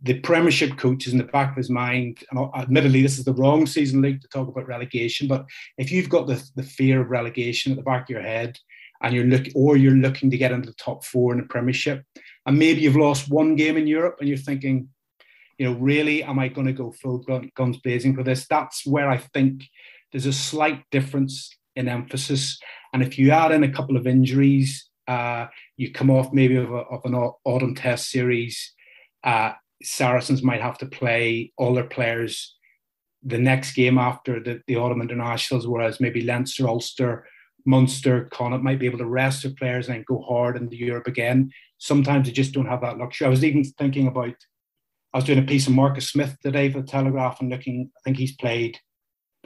the 0.03 0.19
Premiership 0.21 0.77
coach 0.77 1.05
is 1.05 1.13
in 1.13 1.19
the 1.19 1.25
back 1.25 1.51
of 1.51 1.57
his 1.57 1.69
mind. 1.69 2.23
And 2.31 2.49
admittedly, 2.55 3.01
this 3.01 3.19
is 3.19 3.25
the 3.25 3.33
wrong 3.33 3.65
season 3.65 4.01
league 4.01 4.21
to 4.21 4.27
talk 4.27 4.47
about 4.47 4.67
relegation. 4.67 5.27
But 5.27 5.45
if 5.77 5.91
you've 5.91 6.09
got 6.09 6.27
the, 6.27 6.43
the 6.55 6.63
fear 6.63 7.01
of 7.01 7.09
relegation 7.09 7.71
at 7.71 7.77
the 7.77 7.83
back 7.83 8.03
of 8.03 8.09
your 8.09 8.21
head, 8.21 8.57
and 9.03 9.15
you're 9.15 9.25
looking, 9.25 9.53
or 9.55 9.77
you're 9.77 9.93
looking 9.93 10.29
to 10.29 10.37
get 10.37 10.51
into 10.51 10.69
the 10.69 10.75
top 10.75 11.03
four 11.03 11.33
in 11.33 11.39
the 11.39 11.47
Premiership, 11.47 12.03
and 12.45 12.57
maybe 12.57 12.81
you've 12.81 12.95
lost 12.95 13.29
one 13.29 13.55
game 13.55 13.77
in 13.77 13.87
Europe, 13.87 14.17
and 14.19 14.29
you're 14.29 14.37
thinking, 14.37 14.89
you 15.57 15.65
know, 15.65 15.79
really, 15.79 16.23
am 16.23 16.39
I 16.39 16.47
going 16.47 16.67
to 16.67 16.73
go 16.73 16.91
full 16.91 17.23
guns 17.55 17.77
blazing 17.77 18.15
for 18.15 18.23
this? 18.23 18.47
That's 18.47 18.85
where 18.85 19.09
I 19.09 19.17
think 19.17 19.63
there's 20.11 20.25
a 20.25 20.33
slight 20.33 20.83
difference 20.91 21.55
in 21.75 21.87
emphasis. 21.87 22.59
And 22.93 23.01
if 23.01 23.17
you 23.17 23.31
add 23.31 23.51
in 23.51 23.63
a 23.63 23.71
couple 23.71 23.97
of 23.97 24.07
injuries, 24.07 24.89
uh, 25.07 25.47
you 25.77 25.91
come 25.91 26.09
off 26.09 26.33
maybe 26.33 26.55
of, 26.55 26.71
a, 26.71 26.77
of 26.77 27.05
an 27.05 27.15
autumn 27.45 27.75
test 27.75 28.09
series. 28.09 28.73
Uh, 29.23 29.53
Saracens 29.83 30.43
might 30.43 30.61
have 30.61 30.77
to 30.79 30.85
play 30.85 31.51
all 31.57 31.73
their 31.73 31.83
players 31.85 32.55
the 33.23 33.37
next 33.37 33.73
game 33.73 33.97
after 33.97 34.41
the, 34.41 34.61
the 34.67 34.77
autumn 34.77 35.01
internationals, 35.01 35.67
whereas 35.67 35.99
maybe 35.99 36.21
Leinster, 36.21 36.67
Ulster, 36.67 37.27
Munster, 37.65 38.29
Connacht 38.31 38.63
might 38.63 38.79
be 38.79 38.87
able 38.87 38.97
to 38.97 39.05
rest 39.05 39.43
their 39.43 39.53
players 39.53 39.89
and 39.89 40.05
go 40.05 40.21
hard 40.21 40.57
into 40.57 40.75
Europe 40.75 41.07
again. 41.07 41.51
Sometimes 41.77 42.27
they 42.27 42.33
just 42.33 42.53
don't 42.53 42.65
have 42.65 42.81
that 42.81 42.97
luxury. 42.97 43.27
I 43.27 43.29
was 43.29 43.43
even 43.43 43.63
thinking 43.63 44.07
about, 44.07 44.35
I 45.13 45.17
was 45.17 45.25
doing 45.25 45.39
a 45.39 45.43
piece 45.43 45.67
of 45.67 45.73
Marcus 45.73 46.09
Smith 46.09 46.37
today 46.41 46.71
for 46.71 46.81
the 46.81 46.87
Telegraph 46.87 47.41
and 47.41 47.49
looking, 47.49 47.91
I 47.97 47.99
think 48.03 48.17
he's 48.17 48.35
played 48.35 48.79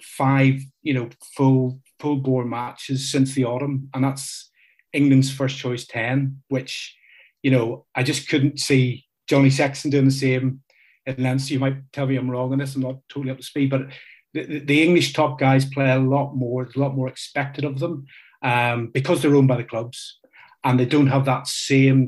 five, 0.01 0.61
you 0.81 0.93
know, 0.93 1.09
full 1.35 1.79
full 1.99 2.17
bore 2.17 2.43
matches 2.43 3.09
since 3.09 3.33
the 3.33 3.45
autumn, 3.45 3.89
and 3.93 4.03
that's 4.03 4.51
England's 4.91 5.31
first 5.31 5.57
choice 5.57 5.87
ten, 5.87 6.41
which, 6.49 6.95
you 7.41 7.51
know, 7.51 7.85
I 7.95 8.03
just 8.03 8.27
couldn't 8.27 8.59
see 8.59 9.04
Johnny 9.27 9.49
Sexton 9.49 9.91
doing 9.91 10.05
the 10.05 10.11
same 10.11 10.61
in 11.05 11.23
Leinster. 11.23 11.53
You 11.53 11.59
might 11.59 11.91
tell 11.91 12.07
me 12.07 12.15
I'm 12.15 12.29
wrong 12.29 12.51
on 12.51 12.59
this. 12.59 12.75
I'm 12.75 12.81
not 12.81 12.99
totally 13.09 13.31
up 13.31 13.37
to 13.37 13.43
speed, 13.43 13.69
but 13.69 13.87
the, 14.33 14.59
the 14.59 14.83
English 14.83 15.13
top 15.13 15.39
guys 15.39 15.65
play 15.65 15.91
a 15.91 15.99
lot 15.99 16.35
more. 16.35 16.63
There's 16.63 16.75
a 16.75 16.79
lot 16.79 16.95
more 16.95 17.07
expected 17.07 17.63
of 17.63 17.79
them 17.79 18.05
um, 18.41 18.87
because 18.87 19.21
they're 19.21 19.35
owned 19.35 19.47
by 19.47 19.57
the 19.57 19.63
clubs, 19.63 20.19
and 20.63 20.79
they 20.79 20.85
don't 20.85 21.07
have 21.07 21.25
that 21.25 21.47
same 21.47 22.07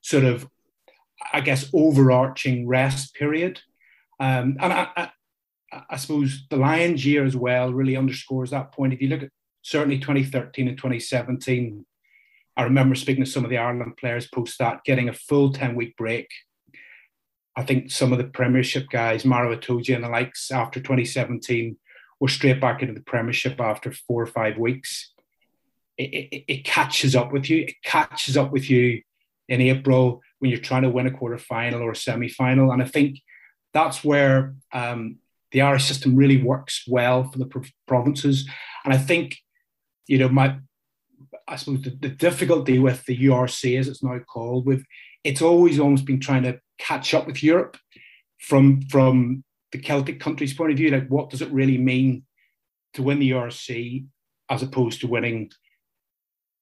sort 0.00 0.24
of, 0.24 0.48
I 1.32 1.40
guess, 1.40 1.68
overarching 1.74 2.66
rest 2.66 3.14
period. 3.14 3.60
Um, 4.20 4.56
and 4.60 4.72
I, 4.72 4.88
I, 4.96 5.10
I 5.90 5.96
suppose 5.96 6.46
the 6.48 6.56
Lions 6.56 7.04
year 7.04 7.24
as 7.24 7.36
well 7.36 7.72
really 7.72 7.96
underscores 7.96 8.50
that 8.50 8.72
point. 8.72 8.92
If 8.92 9.02
you 9.02 9.08
look 9.08 9.22
at 9.22 9.30
certainly 9.62 9.98
2013 9.98 10.68
and 10.68 10.78
2017, 10.78 11.84
I 12.56 12.62
remember 12.62 12.94
speaking 12.94 13.24
to 13.24 13.30
some 13.30 13.44
of 13.44 13.50
the 13.50 13.58
Ireland 13.58 13.96
players 13.98 14.28
post 14.28 14.58
that, 14.58 14.84
getting 14.84 15.08
a 15.08 15.12
full 15.12 15.52
10 15.52 15.74
week 15.74 15.96
break. 15.96 16.28
I 17.54 17.62
think 17.62 17.90
some 17.90 18.12
of 18.12 18.18
the 18.18 18.24
Premiership 18.24 18.88
guys, 18.90 19.24
Maro 19.24 19.56
Itoje 19.56 19.94
and 19.94 20.04
the 20.04 20.08
likes, 20.08 20.50
after 20.50 20.80
2017, 20.80 21.76
were 22.20 22.28
straight 22.28 22.60
back 22.60 22.82
into 22.82 22.94
the 22.94 23.00
Premiership 23.00 23.60
after 23.60 23.92
four 23.92 24.22
or 24.22 24.26
five 24.26 24.58
weeks. 24.58 25.12
It, 25.98 26.12
it, 26.14 26.44
it 26.48 26.64
catches 26.64 27.16
up 27.16 27.32
with 27.32 27.48
you. 27.48 27.62
It 27.62 27.74
catches 27.82 28.36
up 28.36 28.52
with 28.52 28.68
you 28.68 29.02
in 29.48 29.60
April 29.60 30.22
when 30.38 30.50
you're 30.50 30.60
trying 30.60 30.82
to 30.82 30.90
win 30.90 31.06
a 31.06 31.10
quarter 31.10 31.38
final 31.38 31.82
or 31.82 31.92
a 31.92 31.96
semi 31.96 32.28
final. 32.28 32.72
And 32.72 32.82
I 32.82 32.86
think 32.86 33.20
that's 33.72 34.04
where 34.04 34.54
um, 34.72 35.16
the 35.52 35.62
Irish 35.62 35.84
system 35.84 36.16
really 36.16 36.42
works 36.42 36.84
well 36.86 37.30
for 37.30 37.38
the 37.38 37.70
provinces. 37.86 38.48
And 38.84 38.92
I 38.92 38.98
think, 38.98 39.36
you 40.06 40.18
know, 40.18 40.28
my 40.28 40.58
I 41.48 41.56
suppose 41.56 41.82
the, 41.82 41.90
the, 41.90 42.08
difficulty 42.08 42.78
with 42.78 43.04
the 43.04 43.16
URC, 43.16 43.78
as 43.78 43.88
it's 43.88 44.02
now 44.02 44.18
called, 44.18 44.66
with 44.66 44.84
it's 45.22 45.42
always 45.42 45.78
almost 45.78 46.04
been 46.04 46.20
trying 46.20 46.42
to 46.42 46.58
catch 46.78 47.14
up 47.14 47.26
with 47.26 47.42
Europe 47.42 47.76
from 48.40 48.82
from 48.90 49.44
the 49.72 49.78
Celtic 49.78 50.20
countries' 50.20 50.54
point 50.54 50.72
of 50.72 50.76
view. 50.76 50.90
Like, 50.90 51.08
what 51.08 51.30
does 51.30 51.42
it 51.42 51.52
really 51.52 51.78
mean 51.78 52.24
to 52.94 53.02
win 53.02 53.18
the 53.18 53.30
URC 53.30 54.06
as 54.50 54.62
opposed 54.62 55.00
to 55.00 55.06
winning 55.06 55.50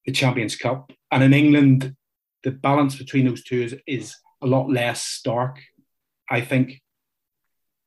the 0.06 0.12
Champions 0.12 0.56
Cup? 0.56 0.92
And 1.10 1.22
in 1.22 1.32
England, 1.32 1.94
the 2.42 2.50
balance 2.50 2.96
between 2.96 3.26
those 3.26 3.42
two 3.42 3.62
is, 3.62 3.76
is 3.86 4.14
a 4.42 4.46
lot 4.46 4.70
less 4.70 5.02
stark, 5.02 5.60
I 6.30 6.40
think. 6.40 6.80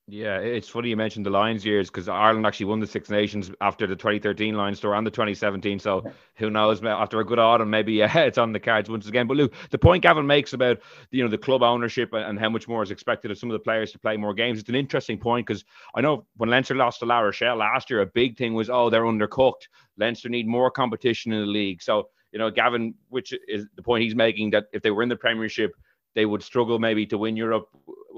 Yeah, 0.09 0.37
it's 0.39 0.69
funny 0.69 0.87
you 0.87 0.95
mentioned 0.95 1.25
the 1.25 1.29
Lions 1.31 1.65
years 1.65 1.89
because 1.89 2.07
Ireland 2.07 2.45
actually 2.45 2.67
won 2.67 2.79
the 2.79 2.87
Six 2.87 3.09
Nations 3.09 3.51
after 3.59 3.85
the 3.85 3.95
2013 3.97 4.55
Lions 4.55 4.79
tour 4.79 4.95
and 4.95 5.05
the 5.05 5.11
2017. 5.11 5.79
So 5.79 6.09
who 6.35 6.49
knows? 6.49 6.81
After 6.81 7.19
a 7.19 7.25
good 7.25 7.39
autumn, 7.39 7.69
maybe 7.69 7.91
yeah, 7.95 8.17
it's 8.19 8.37
on 8.37 8.53
the 8.53 8.59
cards 8.59 8.89
once 8.89 9.09
again. 9.09 9.27
But 9.27 9.35
look, 9.35 9.53
the 9.69 9.77
point 9.77 10.03
Gavin 10.03 10.25
makes 10.25 10.53
about 10.53 10.79
you 11.11 11.23
know 11.23 11.29
the 11.29 11.37
club 11.37 11.61
ownership 11.61 12.13
and 12.13 12.39
how 12.39 12.47
much 12.47 12.69
more 12.69 12.83
is 12.83 12.91
expected 12.91 13.31
of 13.31 13.37
some 13.37 13.49
of 13.49 13.53
the 13.53 13.59
players 13.59 13.91
to 13.91 13.99
play 13.99 14.15
more 14.15 14.33
games. 14.33 14.59
It's 14.59 14.69
an 14.69 14.75
interesting 14.75 15.17
point 15.17 15.45
because 15.45 15.65
I 15.93 15.99
know 15.99 16.25
when 16.37 16.49
Leinster 16.49 16.75
lost 16.75 16.99
to 16.99 17.05
La 17.05 17.19
Rochelle 17.19 17.57
last 17.57 17.89
year, 17.89 17.99
a 17.99 18.05
big 18.05 18.37
thing 18.37 18.53
was 18.53 18.69
oh 18.69 18.89
they're 18.89 19.03
undercooked. 19.03 19.67
Leinster 19.97 20.29
need 20.29 20.47
more 20.47 20.71
competition 20.71 21.33
in 21.33 21.41
the 21.41 21.47
league. 21.47 21.81
So 21.81 22.07
you 22.31 22.39
know 22.39 22.49
Gavin, 22.49 22.95
which 23.09 23.33
is 23.49 23.65
the 23.75 23.83
point 23.83 24.03
he's 24.03 24.15
making 24.15 24.51
that 24.51 24.67
if 24.71 24.83
they 24.83 24.91
were 24.91 25.03
in 25.03 25.09
the 25.09 25.17
Premiership 25.17 25.73
they 26.15 26.25
would 26.25 26.41
struggle 26.41 26.79
maybe 26.79 27.05
to 27.05 27.17
win 27.17 27.37
Europe. 27.37 27.69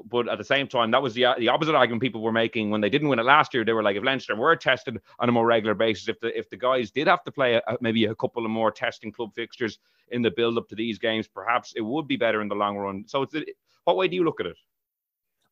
But 0.06 0.30
at 0.30 0.38
the 0.38 0.43
same 0.43 0.67
time, 0.67 0.91
that 0.91 1.02
was 1.02 1.13
the 1.13 1.25
the 1.38 1.49
opposite 1.49 1.75
argument 1.75 2.02
people 2.02 2.21
were 2.21 2.32
making 2.32 2.69
when 2.69 2.82
they 2.82 2.89
didn't 2.89 3.10
win 3.10 3.19
it 3.19 3.25
last 3.25 3.54
year. 3.54 3.65
They 3.65 3.73
were 3.73 3.84
like, 3.84 3.95
if 3.95 4.04
Leinster 4.04 4.36
were 4.36 4.56
tested 4.56 4.99
on 5.19 5.30
a 5.30 5.32
more 5.32 5.45
regular 5.45 5.73
basis, 5.73 6.08
if 6.08 6.19
the 6.19 6.38
if 6.38 6.49
the 6.49 6.58
guys 6.58 6.91
did 6.91 7.08
have 7.08 7.23
to 7.23 7.32
play 7.32 7.56
a, 7.56 7.62
maybe 7.82 8.06
a 8.06 8.15
couple 8.15 8.45
of 8.45 8.52
more 8.52 8.71
testing 8.71 9.12
club 9.12 9.34
fixtures 9.34 9.80
in 10.10 10.21
the 10.21 10.32
build 10.32 10.58
up 10.58 10.67
to 10.69 10.75
these 10.75 10.99
games, 10.99 11.28
perhaps 11.28 11.73
it 11.75 11.82
would 11.82 12.08
be 12.08 12.17
better 12.17 12.41
in 12.41 12.47
the 12.47 12.56
long 12.56 12.78
run. 12.78 13.04
So, 13.08 13.23
it's 13.23 13.36
what 13.84 13.97
way 13.97 14.08
do 14.08 14.15
you 14.15 14.23
look 14.23 14.39
at 14.39 14.45
it? 14.45 14.58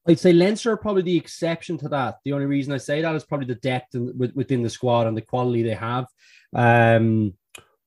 I'd 0.08 0.19
say 0.19 0.32
Leinster 0.32 0.71
are 0.71 0.78
probably 0.78 1.02
the 1.02 1.17
exception 1.17 1.78
to 1.80 1.89
that. 1.89 2.19
The 2.23 2.32
only 2.32 2.45
reason 2.45 2.73
I 2.73 2.78
say 2.78 3.02
that 3.02 3.15
is 3.15 3.26
probably 3.26 3.47
the 3.47 3.56
depth 3.56 3.93
in, 3.93 4.13
within 4.36 4.63
the 4.63 4.69
squad 4.69 5.08
and 5.08 5.17
the 5.17 5.21
quality 5.21 5.63
they 5.63 5.73
have. 5.73 6.06
Um, 6.56 7.34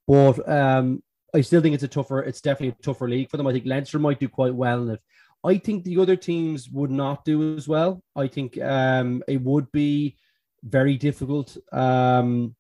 but 0.07 0.47
um, 0.47 1.03
I 1.35 1.41
still 1.41 1.63
think 1.63 1.75
it's 1.75 1.85
a 1.85 1.89
tougher, 1.89 2.21
it's 2.21 2.43
definitely 2.43 2.77
a 2.79 2.83
tougher 2.83 3.09
league 3.09 3.31
for 3.31 3.39
them. 3.39 3.47
I 3.47 3.53
think 3.53 3.65
Leinster 3.65 3.99
might 3.99 4.21
do 4.21 4.29
quite 4.29 4.55
well 4.55 4.83
in 4.83 4.91
it. 4.91 5.01
I 5.43 5.59
think 5.59 5.85
the 5.85 5.99
other 5.99 6.17
teams 6.17 6.69
would 6.71 6.91
not 6.91 7.25
do 7.25 7.57
as 7.57 7.67
well. 7.67 8.03
I 8.15 8.27
think 8.27 8.61
um, 8.61 9.23
it 9.27 9.41
would 9.41 9.71
be 9.73 10.17
very 10.63 10.97
difficult, 10.99 11.57
um, 11.73 12.55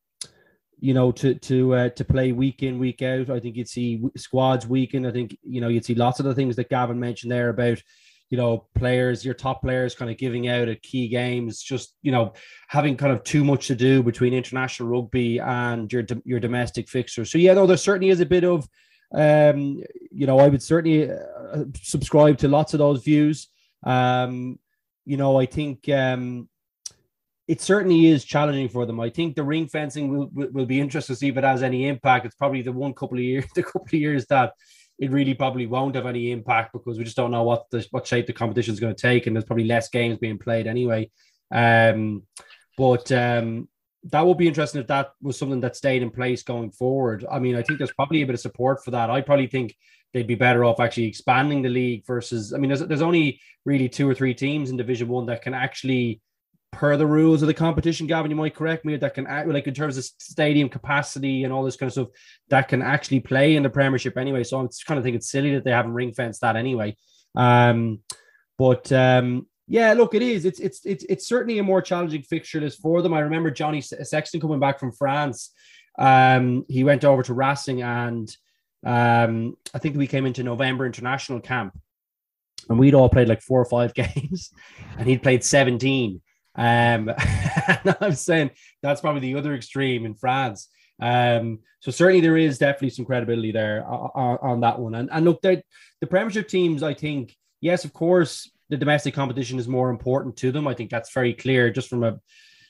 you 0.78 0.94
know, 0.94 1.12
to 1.12 1.34
to 1.34 1.74
uh, 1.74 1.88
to 1.90 2.04
play 2.04 2.32
week 2.32 2.62
in 2.62 2.78
week 2.78 3.02
out. 3.02 3.28
I 3.28 3.38
think 3.40 3.56
you'd 3.56 3.68
see 3.68 4.02
squads 4.16 4.66
weaken. 4.66 5.04
I 5.04 5.12
think 5.12 5.36
you 5.42 5.60
know 5.60 5.68
you'd 5.68 5.84
see 5.84 5.94
lots 5.94 6.20
of 6.20 6.24
the 6.24 6.34
things 6.34 6.56
that 6.56 6.70
Gavin 6.70 6.98
mentioned 6.98 7.30
there 7.30 7.50
about 7.50 7.82
you 8.30 8.38
know, 8.38 8.68
players, 8.76 9.24
your 9.24 9.34
top 9.34 9.60
players 9.60 9.96
kind 9.96 10.10
of 10.10 10.16
giving 10.16 10.48
out 10.48 10.68
at 10.68 10.82
key 10.82 11.08
games, 11.08 11.60
just, 11.60 11.96
you 12.00 12.12
know, 12.12 12.32
having 12.68 12.96
kind 12.96 13.12
of 13.12 13.24
too 13.24 13.44
much 13.44 13.66
to 13.66 13.74
do 13.74 14.04
between 14.04 14.32
international 14.32 14.88
rugby 14.88 15.40
and 15.40 15.92
your, 15.92 16.04
your 16.24 16.38
domestic 16.38 16.88
fixtures. 16.88 17.30
So, 17.30 17.38
yeah, 17.38 17.54
no, 17.54 17.66
there 17.66 17.76
certainly 17.76 18.10
is 18.10 18.20
a 18.20 18.26
bit 18.26 18.44
of, 18.44 18.68
um, 19.12 19.82
you 20.10 20.26
know, 20.26 20.38
I 20.38 20.48
would 20.48 20.62
certainly 20.62 21.10
uh, 21.10 21.64
subscribe 21.82 22.38
to 22.38 22.48
lots 22.48 22.74
of 22.74 22.78
those 22.78 23.02
views. 23.02 23.48
Um, 23.84 24.58
you 25.04 25.16
know, 25.16 25.38
I 25.38 25.46
think, 25.46 25.88
um, 25.88 26.48
it 27.48 27.60
certainly 27.60 28.06
is 28.06 28.24
challenging 28.24 28.68
for 28.68 28.86
them. 28.86 29.00
I 29.00 29.10
think 29.10 29.34
the 29.34 29.42
ring 29.42 29.66
fencing 29.66 30.08
will, 30.08 30.30
will, 30.32 30.50
will 30.52 30.66
be 30.66 30.80
interesting 30.80 31.14
to 31.16 31.18
see 31.18 31.28
if 31.28 31.36
it 31.36 31.42
has 31.42 31.64
any 31.64 31.88
impact. 31.88 32.24
It's 32.24 32.36
probably 32.36 32.62
the 32.62 32.70
one 32.70 32.94
couple 32.94 33.18
of 33.18 33.24
years, 33.24 33.44
the 33.56 33.64
couple 33.64 33.86
of 33.86 33.92
years 33.94 34.24
that 34.26 34.52
it 35.00 35.10
really 35.10 35.34
probably 35.34 35.66
won't 35.66 35.96
have 35.96 36.06
any 36.06 36.30
impact 36.30 36.72
because 36.72 36.96
we 36.96 37.04
just 37.04 37.16
don't 37.16 37.32
know 37.32 37.42
what 37.42 37.68
the 37.70 37.84
what 37.90 38.06
shape 38.06 38.26
the 38.26 38.32
competition 38.32 38.72
is 38.72 38.78
going 38.78 38.94
to 38.94 39.02
take, 39.02 39.26
and 39.26 39.34
there's 39.34 39.46
probably 39.46 39.64
less 39.64 39.88
games 39.88 40.18
being 40.18 40.38
played 40.38 40.66
anyway. 40.66 41.10
Um, 41.50 42.22
but 42.76 43.10
um, 43.10 43.68
that 44.04 44.26
would 44.26 44.38
be 44.38 44.48
interesting 44.48 44.80
if 44.80 44.86
that 44.86 45.12
was 45.20 45.38
something 45.38 45.60
that 45.60 45.76
stayed 45.76 46.02
in 46.02 46.10
place 46.10 46.42
going 46.42 46.70
forward. 46.70 47.26
I 47.30 47.38
mean, 47.38 47.56
I 47.56 47.62
think 47.62 47.78
there's 47.78 47.92
probably 47.92 48.22
a 48.22 48.26
bit 48.26 48.34
of 48.34 48.40
support 48.40 48.82
for 48.84 48.92
that. 48.92 49.10
I 49.10 49.20
probably 49.20 49.46
think 49.46 49.76
they'd 50.12 50.26
be 50.26 50.34
better 50.34 50.64
off 50.64 50.80
actually 50.80 51.04
expanding 51.04 51.62
the 51.62 51.68
league 51.68 52.06
versus. 52.06 52.52
I 52.52 52.58
mean, 52.58 52.68
there's 52.68 52.80
there's 52.80 53.02
only 53.02 53.40
really 53.64 53.88
two 53.88 54.08
or 54.08 54.14
three 54.14 54.34
teams 54.34 54.70
in 54.70 54.76
Division 54.76 55.08
One 55.08 55.26
that 55.26 55.42
can 55.42 55.54
actually 55.54 56.20
per 56.72 56.96
the 56.96 57.06
rules 57.06 57.42
of 57.42 57.48
the 57.48 57.54
competition, 57.54 58.06
Gavin, 58.06 58.30
you 58.30 58.36
might 58.36 58.54
correct 58.54 58.84
me, 58.84 58.96
that 58.96 59.14
can 59.14 59.26
act 59.26 59.48
like 59.48 59.66
in 59.66 59.74
terms 59.74 59.98
of 59.98 60.04
stadium 60.04 60.68
capacity 60.68 61.44
and 61.44 61.52
all 61.52 61.64
this 61.64 61.76
kind 61.76 61.88
of 61.88 61.92
stuff, 61.92 62.08
that 62.48 62.68
can 62.68 62.80
actually 62.80 63.20
play 63.20 63.56
in 63.56 63.62
the 63.62 63.70
Premiership 63.70 64.16
anyway. 64.16 64.44
So 64.44 64.58
I'm 64.58 64.68
kind 64.86 64.98
of 64.98 65.04
think 65.04 65.16
it's 65.16 65.30
silly 65.30 65.54
that 65.54 65.64
they 65.64 65.72
haven't 65.72 65.92
ring 65.92 66.12
fenced 66.12 66.42
that 66.42 66.56
anyway. 66.56 66.96
Um, 67.34 68.00
but 68.56 68.90
um, 68.92 69.46
yeah, 69.70 69.92
look, 69.92 70.16
it 70.16 70.22
is. 70.22 70.44
It's 70.44 70.58
it's 70.58 70.84
it's 70.84 71.04
it's 71.04 71.28
certainly 71.28 71.60
a 71.60 71.62
more 71.62 71.80
challenging 71.80 72.22
fixture 72.22 72.60
list 72.60 72.80
for 72.80 73.02
them. 73.02 73.14
I 73.14 73.20
remember 73.20 73.52
Johnny 73.52 73.80
Sexton 73.80 74.40
coming 74.40 74.58
back 74.58 74.80
from 74.80 74.90
France. 74.90 75.52
Um, 75.96 76.64
he 76.68 76.82
went 76.82 77.04
over 77.04 77.22
to 77.22 77.34
Racing, 77.34 77.80
and 77.80 78.36
um, 78.84 79.56
I 79.72 79.78
think 79.78 79.96
we 79.96 80.08
came 80.08 80.26
into 80.26 80.42
November 80.42 80.86
international 80.86 81.38
camp, 81.38 81.78
and 82.68 82.80
we'd 82.80 82.94
all 82.94 83.08
played 83.08 83.28
like 83.28 83.42
four 83.42 83.60
or 83.60 83.64
five 83.64 83.94
games, 83.94 84.50
and 84.98 85.08
he'd 85.08 85.22
played 85.22 85.44
seventeen. 85.44 86.20
Um, 86.56 87.08
I'm 88.00 88.16
saying 88.16 88.50
that's 88.82 89.00
probably 89.00 89.20
the 89.20 89.38
other 89.38 89.54
extreme 89.54 90.04
in 90.04 90.16
France. 90.16 90.68
Um, 91.00 91.60
so 91.78 91.92
certainly 91.92 92.20
there 92.20 92.36
is 92.36 92.58
definitely 92.58 92.90
some 92.90 93.04
credibility 93.04 93.52
there 93.52 93.86
on, 93.86 94.38
on 94.42 94.60
that 94.62 94.80
one. 94.80 94.96
And, 94.96 95.08
and 95.12 95.24
look, 95.24 95.40
the 95.42 95.62
Premiership 96.08 96.48
teams, 96.48 96.82
I 96.82 96.92
think, 96.92 97.34
yes, 97.60 97.84
of 97.84 97.92
course, 97.92 98.50
the 98.70 98.76
domestic 98.76 99.14
competition 99.14 99.58
is 99.58 99.68
more 99.68 99.90
important 99.90 100.36
to 100.38 100.50
them. 100.50 100.66
I 100.66 100.74
think 100.74 100.90
that's 100.90 101.12
very 101.12 101.34
clear, 101.34 101.70
just 101.70 101.88
from 101.88 102.02
a 102.02 102.18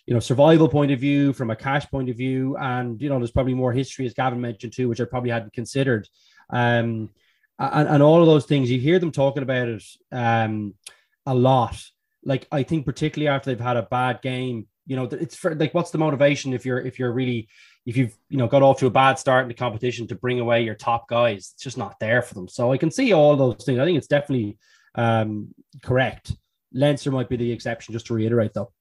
you 0.06 0.14
know 0.14 0.20
survival 0.20 0.68
point 0.68 0.90
of 0.90 0.98
view, 0.98 1.32
from 1.32 1.50
a 1.50 1.56
cash 1.56 1.88
point 1.90 2.10
of 2.10 2.16
view, 2.16 2.56
and 2.56 3.00
you 3.00 3.08
know 3.08 3.18
there's 3.18 3.30
probably 3.30 3.54
more 3.54 3.72
history, 3.72 4.06
as 4.06 4.14
Gavin 4.14 4.40
mentioned 4.40 4.72
too, 4.72 4.88
which 4.88 5.00
I 5.00 5.04
probably 5.04 5.30
hadn't 5.30 5.52
considered. 5.52 6.08
Um, 6.50 7.10
and, 7.58 7.88
and 7.88 8.02
all 8.02 8.20
of 8.20 8.26
those 8.26 8.46
things, 8.46 8.70
you 8.70 8.80
hear 8.80 8.98
them 8.98 9.12
talking 9.12 9.42
about 9.42 9.68
it 9.68 9.84
um, 10.10 10.74
a 11.26 11.34
lot 11.34 11.78
like 12.24 12.46
I 12.52 12.62
think 12.62 12.84
particularly 12.84 13.28
after 13.28 13.50
they've 13.50 13.60
had 13.60 13.76
a 13.76 13.82
bad 13.82 14.22
game, 14.22 14.66
you 14.86 14.96
know, 14.96 15.04
it's 15.04 15.36
for 15.36 15.54
like 15.54 15.74
what's 15.74 15.90
the 15.90 15.98
motivation 15.98 16.52
if 16.52 16.66
you're 16.66 16.80
if 16.80 16.98
you're 16.98 17.12
really 17.12 17.48
if 17.86 17.96
you've 17.96 18.16
you 18.28 18.36
know 18.36 18.46
got 18.46 18.62
off 18.62 18.78
to 18.80 18.86
a 18.86 18.90
bad 18.90 19.18
start 19.18 19.42
in 19.42 19.48
the 19.48 19.54
competition 19.54 20.06
to 20.08 20.14
bring 20.14 20.40
away 20.40 20.62
your 20.62 20.74
top 20.74 21.08
guys, 21.08 21.52
it's 21.54 21.62
just 21.62 21.78
not 21.78 21.98
there 22.00 22.22
for 22.22 22.34
them. 22.34 22.48
So 22.48 22.72
I 22.72 22.78
can 22.78 22.90
see 22.90 23.12
all 23.12 23.36
those 23.36 23.64
things. 23.64 23.78
I 23.78 23.84
think 23.84 23.98
it's 23.98 24.06
definitely 24.06 24.58
um, 24.94 25.54
correct. 25.82 26.32
Leinster 26.72 27.10
might 27.10 27.28
be 27.28 27.36
the 27.36 27.52
exception, 27.52 27.92
just 27.92 28.06
to 28.06 28.14
reiterate 28.14 28.52
though. 28.54 28.72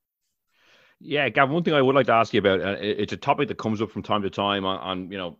Yeah, 0.99 1.29
Gavin. 1.29 1.53
One 1.53 1.63
thing 1.63 1.73
I 1.73 1.81
would 1.81 1.95
like 1.95 2.07
to 2.07 2.13
ask 2.13 2.33
you 2.33 2.39
about 2.39 2.61
uh, 2.61 2.75
it's 2.79 3.13
a 3.13 3.17
topic 3.17 3.47
that 3.47 3.57
comes 3.57 3.81
up 3.81 3.91
from 3.91 4.03
time 4.03 4.21
to 4.23 4.29
time 4.29 4.65
on, 4.65 4.79
on 4.79 5.11
you 5.11 5.17
know 5.17 5.37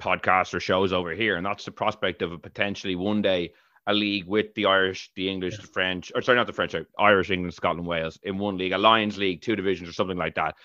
podcasts 0.00 0.52
or 0.52 0.60
shows 0.60 0.92
over 0.92 1.12
here, 1.12 1.36
and 1.36 1.46
that's 1.46 1.64
the 1.64 1.70
prospect 1.70 2.22
of 2.22 2.32
a 2.32 2.38
potentially 2.38 2.96
one 2.96 3.22
day 3.22 3.52
a 3.86 3.94
league 3.94 4.26
with 4.26 4.52
the 4.54 4.66
Irish, 4.66 5.10
the 5.14 5.30
English, 5.30 5.56
the 5.58 5.66
French, 5.66 6.10
or 6.14 6.20
sorry, 6.20 6.36
not 6.36 6.48
the 6.48 6.52
French, 6.52 6.72
sorry, 6.72 6.86
Irish, 6.98 7.30
England, 7.30 7.54
Scotland, 7.54 7.86
Wales 7.86 8.18
in 8.24 8.36
one 8.36 8.58
league, 8.58 8.72
a 8.72 8.78
Lions 8.78 9.16
League, 9.16 9.42
two 9.42 9.54
divisions, 9.54 9.88
or 9.88 9.92
something 9.92 10.16
like 10.16 10.34
that. 10.34 10.56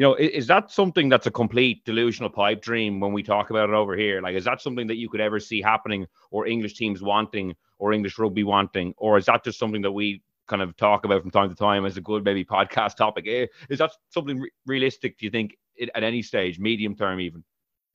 You 0.00 0.06
know, 0.06 0.14
is, 0.14 0.30
is, 0.30 0.46
that 0.46 0.70
something 0.70 1.10
that's 1.10 1.26
a 1.26 1.30
complete 1.30 1.84
delusional 1.84 2.30
pipe 2.30 2.62
dream 2.62 3.00
when 3.00 3.12
we 3.12 3.22
talk 3.22 3.50
about 3.50 3.68
it 3.68 3.74
over 3.74 3.94
here? 3.94 4.22
Like, 4.22 4.34
is 4.34 4.46
that 4.46 4.62
something 4.62 4.86
that 4.86 4.96
you 4.96 5.10
could 5.10 5.20
ever 5.20 5.38
see 5.38 5.60
happening, 5.60 6.06
or 6.30 6.46
English 6.46 6.72
teams 6.72 7.02
wanting, 7.02 7.54
or 7.78 7.92
English 7.92 8.18
rugby 8.18 8.42
wanting, 8.42 8.94
or 8.96 9.18
is 9.18 9.26
that 9.26 9.44
just 9.44 9.58
something 9.58 9.82
that 9.82 9.92
we 9.92 10.22
kind 10.46 10.62
of 10.62 10.74
talk 10.78 11.04
about 11.04 11.20
from 11.20 11.30
time 11.30 11.50
to 11.50 11.54
time 11.54 11.84
as 11.84 11.98
a 11.98 12.00
good 12.00 12.24
maybe 12.24 12.46
podcast 12.46 12.96
topic? 12.96 13.26
Eh, 13.28 13.46
is 13.68 13.78
that 13.78 13.90
something 14.08 14.40
re- 14.40 14.50
realistic? 14.64 15.18
Do 15.18 15.26
you 15.26 15.30
think 15.30 15.58
at 15.94 16.02
any 16.02 16.22
stage, 16.22 16.58
medium 16.58 16.94
term, 16.94 17.20
even? 17.20 17.44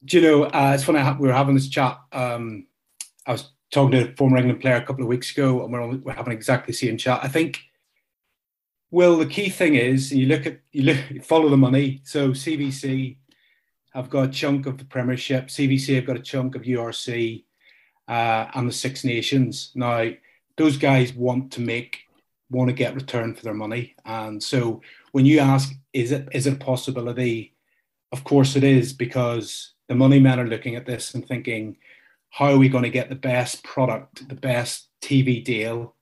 Do 0.04 0.20
you 0.20 0.30
know? 0.30 0.44
Uh, 0.44 0.74
it's 0.76 0.84
funny 0.84 1.02
we 1.20 1.28
were 1.28 1.34
having 1.34 1.56
this 1.56 1.70
chat. 1.70 1.98
Um, 2.12 2.68
I 3.26 3.32
was 3.32 3.50
talking 3.72 3.94
to 3.94 4.12
a 4.12 4.16
former 4.16 4.38
England 4.38 4.62
player 4.62 4.76
a 4.76 4.86
couple 4.86 5.02
of 5.02 5.10
weeks 5.10 5.32
ago, 5.32 5.64
and 5.64 5.74
we're, 5.74 5.98
we're 5.98 6.14
having 6.14 6.34
exactly 6.34 6.72
the 6.72 6.78
same 6.78 6.98
chat. 6.98 7.22
I 7.24 7.30
think, 7.30 7.62
well, 8.92 9.18
the 9.18 9.26
key 9.26 9.50
thing 9.50 9.76
is 9.76 10.12
you 10.12 10.28
look 10.28 10.46
at 10.46 10.60
you 10.72 10.84
look 10.84 11.24
follow 11.24 11.50
the 11.50 11.58
money. 11.58 12.02
So 12.04 12.30
CVC 12.30 13.18
have 13.94 14.10
got 14.10 14.30
a 14.30 14.32
chunk 14.32 14.66
of 14.66 14.78
the 14.78 14.86
Premiership. 14.86 15.48
CVC 15.48 15.96
have 15.96 16.06
got 16.06 16.18
a 16.18 16.22
chunk 16.22 16.56
of 16.56 16.64
URC 16.64 17.46
uh, 18.08 18.46
and 18.54 18.68
the 18.68 18.74
Six 18.74 19.04
Nations. 19.04 19.72
Now, 19.76 20.10
those 20.58 20.78
guys 20.78 21.14
want 21.14 21.52
to 21.54 21.62
make 21.62 22.00
want 22.52 22.70
to 22.70 22.74
get 22.74 22.96
return 22.96 23.34
for 23.34 23.44
their 23.44 23.54
money, 23.54 23.96
and 24.06 24.42
so 24.42 24.82
when 25.12 25.26
you 25.26 25.40
ask, 25.40 25.74
is 25.94 26.12
it 26.12 26.28
is 26.32 26.48
it 26.48 26.54
a 26.54 26.58
possibility? 26.58 27.56
Of 28.12 28.24
course, 28.24 28.56
it 28.56 28.64
is 28.64 28.94
because 28.94 29.74
the 29.88 29.96
money 29.96 30.20
men 30.20 30.40
are 30.40 30.48
looking 30.48 30.76
at 30.76 30.86
this 30.86 31.14
and 31.14 31.28
thinking 31.28 31.78
how 32.30 32.52
are 32.52 32.58
we 32.58 32.70
going 32.70 32.84
to 32.84 32.90
get 32.90 33.10
the 33.10 33.16
best 33.16 33.64
product, 33.64 34.28
the 34.28 34.36
best 34.36 34.90
TV 35.02 35.44
deal? 35.44 35.95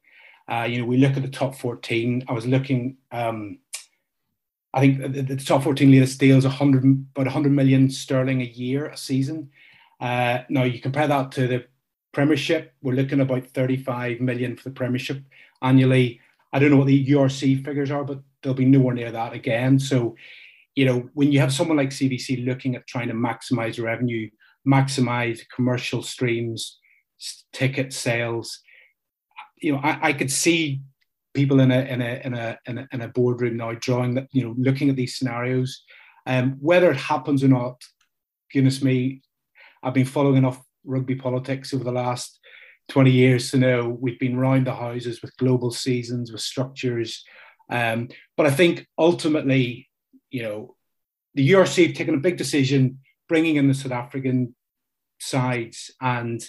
Uh, 0.51 0.67
you 0.69 0.79
know, 0.79 0.85
we 0.85 0.97
look 0.97 1.15
at 1.15 1.23
the 1.23 1.29
top 1.29 1.55
14. 1.55 2.25
I 2.27 2.33
was 2.33 2.45
looking, 2.45 2.97
um, 3.11 3.59
I 4.73 4.81
think 4.81 4.99
the, 4.99 5.21
the, 5.21 5.37
top 5.37 5.63
14 5.63 5.89
latest 5.89 6.19
deals 6.19 6.43
100, 6.43 6.83
about 6.83 7.25
100 7.25 7.51
million 7.51 7.89
sterling 7.89 8.41
a 8.41 8.45
year, 8.45 8.87
a 8.87 8.97
season. 8.97 9.49
Uh, 10.01 10.39
now 10.49 10.63
you 10.63 10.79
compare 10.81 11.07
that 11.07 11.31
to 11.33 11.47
the 11.47 11.65
Premiership, 12.11 12.73
we're 12.81 12.93
looking 12.93 13.21
about 13.21 13.47
35 13.47 14.19
million 14.19 14.55
for 14.55 14.65
the 14.65 14.75
Premiership 14.75 15.23
annually. 15.63 16.19
I 16.51 16.59
don't 16.59 16.69
know 16.69 16.77
what 16.77 16.87
the 16.87 17.05
URC 17.07 17.65
figures 17.65 17.89
are, 17.89 18.03
but 18.03 18.19
they'll 18.41 18.53
be 18.53 18.65
nowhere 18.65 18.93
near 18.93 19.11
that 19.11 19.33
again. 19.33 19.79
So, 19.79 20.15
you 20.75 20.85
know, 20.85 21.09
when 21.13 21.31
you 21.31 21.39
have 21.39 21.51
someone 21.51 21.77
like 21.77 21.89
CVC 21.89 22.45
looking 22.45 22.75
at 22.75 22.85
trying 22.85 23.07
to 23.07 23.15
maximize 23.15 23.83
revenue, 23.83 24.29
maximize 24.67 25.41
commercial 25.55 26.03
streams, 26.03 26.79
ticket 27.51 27.93
sales. 27.93 28.59
You 29.63 29.73
know, 29.73 29.79
I, 29.79 30.09
I 30.09 30.13
could 30.13 30.31
see 30.31 30.81
people 31.33 31.59
in 31.59 31.71
a 31.71 31.79
in 31.79 32.01
a 32.01 32.21
in 32.23 32.33
a 32.33 32.59
in 32.67 32.77
a, 32.77 32.87
in 32.91 33.01
a 33.01 33.07
boardroom 33.07 33.57
now 33.57 33.73
drawing 33.73 34.13
that 34.15 34.27
you 34.33 34.43
know 34.43 34.55
looking 34.57 34.89
at 34.89 34.95
these 34.95 35.17
scenarios. 35.17 35.83
Um, 36.25 36.57
whether 36.59 36.91
it 36.91 36.97
happens 36.97 37.43
or 37.43 37.49
not, 37.49 37.81
goodness 38.53 38.81
me, 38.81 39.21
I've 39.81 39.93
been 39.93 40.05
following 40.05 40.37
enough 40.37 40.61
rugby 40.85 41.15
politics 41.15 41.73
over 41.73 41.83
the 41.83 41.91
last 41.91 42.39
20 42.89 43.11
years 43.11 43.51
to 43.51 43.57
know 43.57 43.97
we've 43.99 44.19
been 44.19 44.37
round 44.37 44.67
the 44.67 44.73
houses 44.73 45.21
with 45.21 45.35
global 45.37 45.71
seasons, 45.71 46.31
with 46.31 46.41
structures. 46.41 47.23
Um, 47.69 48.09
but 48.37 48.45
I 48.45 48.51
think 48.51 48.87
ultimately, 48.97 49.89
you 50.29 50.43
know, 50.43 50.75
the 51.35 51.51
URC 51.51 51.87
have 51.87 51.95
taken 51.95 52.15
a 52.15 52.19
big 52.19 52.37
decision 52.37 52.99
bringing 53.27 53.55
in 53.55 53.67
the 53.67 53.73
South 53.73 53.91
African 53.91 54.55
sides, 55.19 55.91
and 56.01 56.43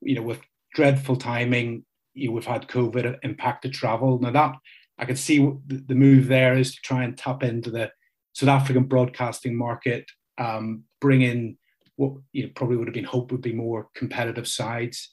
you 0.00 0.14
know, 0.14 0.22
with 0.22 0.40
dreadful 0.74 1.16
timing, 1.16 1.84
you 2.18 2.28
know, 2.28 2.34
we've 2.34 2.44
had 2.44 2.68
COVID 2.68 3.18
impacted 3.22 3.72
travel. 3.72 4.18
Now 4.20 4.30
that 4.30 4.56
I 4.98 5.04
can 5.04 5.16
see 5.16 5.38
the 5.66 5.94
move 5.94 6.26
there 6.26 6.56
is 6.56 6.74
to 6.74 6.80
try 6.82 7.04
and 7.04 7.16
tap 7.16 7.42
into 7.42 7.70
the 7.70 7.90
South 8.34 8.48
African 8.48 8.84
broadcasting 8.84 9.56
market, 9.56 10.06
um, 10.38 10.84
bring 11.00 11.22
in 11.22 11.56
what 11.96 12.12
you 12.32 12.44
know, 12.44 12.50
probably 12.54 12.76
would 12.76 12.88
have 12.88 12.94
been 12.94 13.04
hoped 13.04 13.32
would 13.32 13.42
be 13.42 13.52
more 13.52 13.88
competitive 13.94 14.46
sides. 14.46 15.10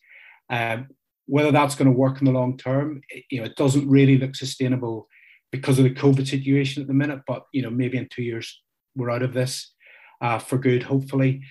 Um, 0.49 0.87
whether 1.27 1.51
that's 1.51 1.75
going 1.75 1.91
to 1.91 1.97
work 1.97 2.19
in 2.19 2.25
the 2.25 2.31
long 2.31 2.57
term, 2.57 3.01
you 3.31 3.39
know, 3.39 3.45
it 3.45 3.55
doesn't 3.55 3.89
really 3.89 4.17
look 4.17 4.35
sustainable 4.35 5.07
because 5.51 5.79
of 5.79 5.83
the 5.83 5.93
COVID 5.93 6.27
situation 6.27 6.81
at 6.81 6.87
the 6.87 6.93
minute. 6.93 7.21
But 7.25 7.45
you 7.51 7.61
know, 7.61 7.71
maybe 7.71 7.97
in 7.97 8.07
two 8.11 8.23
years 8.23 8.61
we're 8.95 9.09
out 9.09 9.23
of 9.23 9.33
this 9.33 9.73
uh, 10.21 10.39
for 10.39 10.57
good, 10.57 10.83
hopefully. 10.83 11.43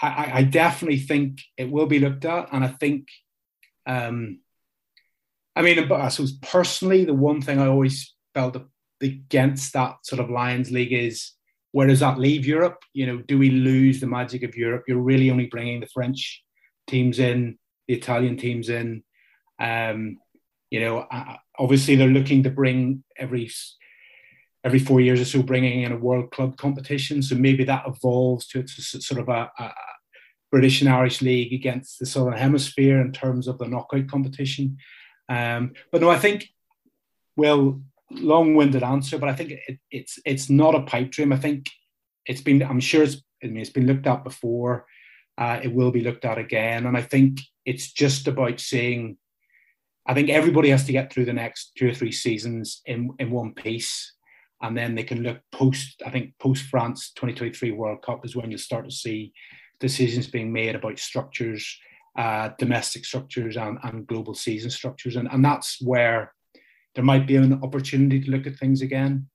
I, 0.00 0.30
I, 0.34 0.42
definitely 0.42 0.98
think 0.98 1.40
it 1.56 1.70
will 1.70 1.86
be 1.86 1.98
looked 1.98 2.26
at, 2.26 2.52
and 2.52 2.62
I 2.62 2.68
think, 2.68 3.08
um, 3.86 4.40
I 5.56 5.62
mean, 5.62 5.90
I 5.90 6.08
suppose 6.08 6.32
personally, 6.42 7.04
the 7.04 7.14
one 7.14 7.40
thing 7.40 7.58
I 7.58 7.66
always 7.66 8.14
felt 8.34 8.56
against 9.00 9.72
that 9.72 9.96
sort 10.02 10.20
of 10.20 10.30
Lions 10.30 10.70
League 10.70 10.92
is 10.92 11.32
where 11.72 11.86
does 11.86 12.00
that 12.00 12.18
leave 12.18 12.46
Europe? 12.46 12.82
You 12.92 13.06
know, 13.06 13.18
do 13.18 13.38
we 13.38 13.50
lose 13.50 14.00
the 14.00 14.06
magic 14.06 14.42
of 14.42 14.54
Europe? 14.54 14.84
You're 14.86 14.98
really 14.98 15.30
only 15.30 15.46
bringing 15.46 15.80
the 15.80 15.88
French 15.88 16.42
teams 16.86 17.18
in, 17.18 17.58
the 17.88 17.94
Italian 17.94 18.36
teams 18.36 18.68
in. 18.68 19.02
Um, 19.58 20.18
you 20.70 20.80
know, 20.80 21.06
obviously 21.58 21.96
they're 21.96 22.08
looking 22.08 22.42
to 22.42 22.50
bring 22.50 23.02
every 23.16 23.50
every 24.64 24.78
four 24.80 25.00
years 25.00 25.20
or 25.20 25.24
so 25.24 25.42
bringing 25.42 25.82
in 25.82 25.92
a 25.92 25.96
world 25.96 26.30
club 26.32 26.56
competition. 26.56 27.22
So 27.22 27.36
maybe 27.36 27.64
that 27.64 27.84
evolves 27.86 28.48
to 28.48 28.66
sort 28.66 29.20
of 29.20 29.28
a, 29.28 29.50
a 29.58 29.72
British 30.50 30.80
and 30.80 30.90
Irish 30.90 31.22
league 31.22 31.52
against 31.52 31.98
the 31.98 32.06
Southern 32.06 32.32
Hemisphere 32.32 33.00
in 33.00 33.12
terms 33.12 33.46
of 33.46 33.58
the 33.58 33.68
knockout 33.68 34.08
competition. 34.08 34.76
Um, 35.28 35.72
but 35.90 36.00
no, 36.00 36.10
I 36.10 36.18
think, 36.18 36.48
well, 37.36 37.80
long-winded 38.10 38.82
answer, 38.82 39.18
but 39.18 39.28
I 39.28 39.34
think 39.34 39.52
it, 39.52 39.78
it's 39.90 40.18
it's 40.24 40.48
not 40.48 40.74
a 40.74 40.82
pipe 40.82 41.10
dream. 41.10 41.32
I 41.32 41.36
think 41.36 41.68
it's 42.24 42.40
been. 42.40 42.62
I'm 42.62 42.80
sure 42.80 43.02
it's. 43.02 43.22
I 43.42 43.48
mean, 43.48 43.58
it's 43.58 43.70
been 43.70 43.86
looked 43.86 44.06
at 44.06 44.24
before. 44.24 44.86
Uh, 45.38 45.60
it 45.62 45.72
will 45.72 45.90
be 45.90 46.00
looked 46.00 46.24
at 46.24 46.38
again, 46.38 46.86
and 46.86 46.96
I 46.96 47.02
think 47.02 47.40
it's 47.64 47.92
just 47.92 48.28
about 48.28 48.60
seeing. 48.60 49.18
I 50.06 50.14
think 50.14 50.30
everybody 50.30 50.70
has 50.70 50.84
to 50.84 50.92
get 50.92 51.12
through 51.12 51.24
the 51.24 51.32
next 51.32 51.72
two 51.76 51.88
or 51.88 51.94
three 51.94 52.12
seasons 52.12 52.80
in 52.86 53.10
in 53.18 53.30
one 53.30 53.54
piece 53.54 54.12
and 54.62 54.76
then 54.76 54.94
they 54.94 55.04
can 55.04 55.22
look 55.22 55.38
post. 55.52 56.02
I 56.04 56.10
think 56.10 56.34
post 56.38 56.64
France 56.64 57.12
2023 57.12 57.72
World 57.72 58.02
Cup 58.02 58.24
is 58.24 58.34
when 58.34 58.50
you'll 58.50 58.58
start 58.58 58.88
to 58.88 58.94
see 58.94 59.32
decisions 59.80 60.26
being 60.26 60.52
made 60.52 60.74
about 60.74 60.98
structures, 60.98 61.78
uh, 62.16 62.50
domestic 62.58 63.04
structures, 63.04 63.56
and, 63.56 63.78
and 63.82 64.06
global 64.06 64.34
season 64.34 64.70
structures, 64.70 65.16
and 65.16 65.28
and 65.30 65.44
that's 65.44 65.80
where 65.82 66.32
there 66.94 67.04
might 67.04 67.26
be 67.26 67.36
an 67.36 67.62
opportunity 67.62 68.20
to 68.20 68.30
look 68.30 68.46
at 68.46 68.56
things 68.56 68.82
again. 68.82 69.28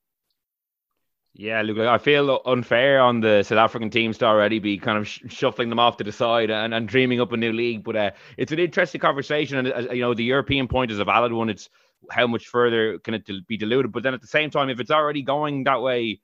Yeah, 1.34 1.62
look, 1.62 1.78
I 1.78 1.98
feel 1.98 2.42
unfair 2.46 3.00
on 3.00 3.22
the 3.22 3.44
South 3.44 3.58
African 3.58 3.90
teams 3.90 4.18
to 4.18 4.26
already 4.26 4.60
be 4.60 4.78
kind 4.78 4.98
of 4.98 5.08
sh- 5.08 5.22
shuffling 5.30 5.70
them 5.70 5.80
off 5.80 5.96
to 5.98 6.04
the 6.04 6.12
side 6.12 6.50
and, 6.50 6.74
and 6.74 6.88
dreaming 6.88 7.22
up 7.22 7.32
a 7.32 7.38
new 7.38 7.54
league. 7.54 7.86
But 7.86 7.96
uh, 7.96 8.12
it's 8.38 8.52
an 8.52 8.60
interesting 8.60 9.00
conversation, 9.00 9.58
and 9.60 9.90
uh, 9.90 9.94
you 9.94 10.02
know 10.02 10.14
the 10.14 10.26
European 10.26 10.68
point 10.68 10.92
is 10.92 11.00
a 11.00 11.06
valid 11.06 11.32
one. 11.32 11.50
It's 11.50 11.70
how 12.10 12.28
much 12.28 12.48
further 12.48 13.00
can 13.00 13.14
it 13.14 13.30
be 13.48 13.58
diluted? 13.58 13.94
But 13.94 14.04
then 14.04 14.14
at 14.14 14.22
the 14.22 14.28
same 14.28 14.50
time, 14.50 14.70
if 14.70 14.80
it's 14.80 14.92
already 14.92 15.22
going 15.22 15.64
that 15.64 15.82
way, 15.82 16.20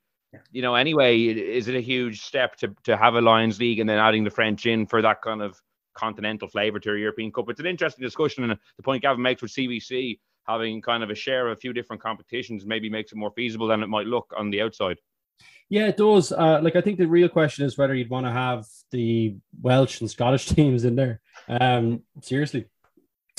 you 0.52 0.60
know, 0.60 0.74
anyway, 0.74 1.22
is 1.22 1.68
it 1.68 1.74
a 1.74 1.80
huge 1.80 2.20
step 2.20 2.56
to 2.56 2.74
to 2.84 2.96
have 2.96 3.14
a 3.14 3.20
Lions 3.22 3.58
League 3.58 3.78
and 3.78 3.88
then 3.88 3.98
adding 3.98 4.24
the 4.24 4.30
French 4.30 4.66
in 4.66 4.86
for 4.86 5.00
that 5.00 5.22
kind 5.22 5.40
of 5.40 5.58
continental 5.98 6.48
flavour 6.48 6.78
to 6.80 6.92
a 6.92 6.98
European 6.98 7.32
Cup? 7.32 7.50
It's 7.50 7.60
an 7.60 7.66
interesting 7.66 8.04
discussion, 8.04 8.44
and 8.44 8.58
the 8.76 8.82
point 8.82 9.02
Gavin 9.02 9.22
makes 9.22 9.42
with 9.42 9.52
CVC 9.52 10.18
having 10.46 10.80
kind 10.80 11.02
of 11.02 11.10
a 11.10 11.14
share 11.14 11.48
of 11.48 11.56
a 11.56 11.60
few 11.60 11.72
different 11.74 12.02
competitions 12.02 12.64
maybe 12.64 12.88
makes 12.88 13.12
it 13.12 13.18
more 13.18 13.30
feasible 13.32 13.66
than 13.66 13.82
it 13.82 13.88
might 13.88 14.06
look 14.06 14.32
on 14.36 14.50
the 14.50 14.62
outside. 14.62 14.96
Yeah, 15.68 15.88
it 15.88 15.98
does. 15.98 16.32
Uh, 16.32 16.60
like 16.62 16.76
I 16.76 16.80
think 16.80 16.98
the 16.98 17.06
real 17.06 17.28
question 17.28 17.66
is 17.66 17.76
whether 17.76 17.94
you'd 17.94 18.08
want 18.08 18.24
to 18.24 18.32
have 18.32 18.64
the 18.90 19.36
Welsh 19.60 20.00
and 20.00 20.10
Scottish 20.10 20.46
teams 20.56 20.84
in 20.84 20.96
there. 20.96 21.20
Um, 21.48 22.02
seriously, 22.22 22.64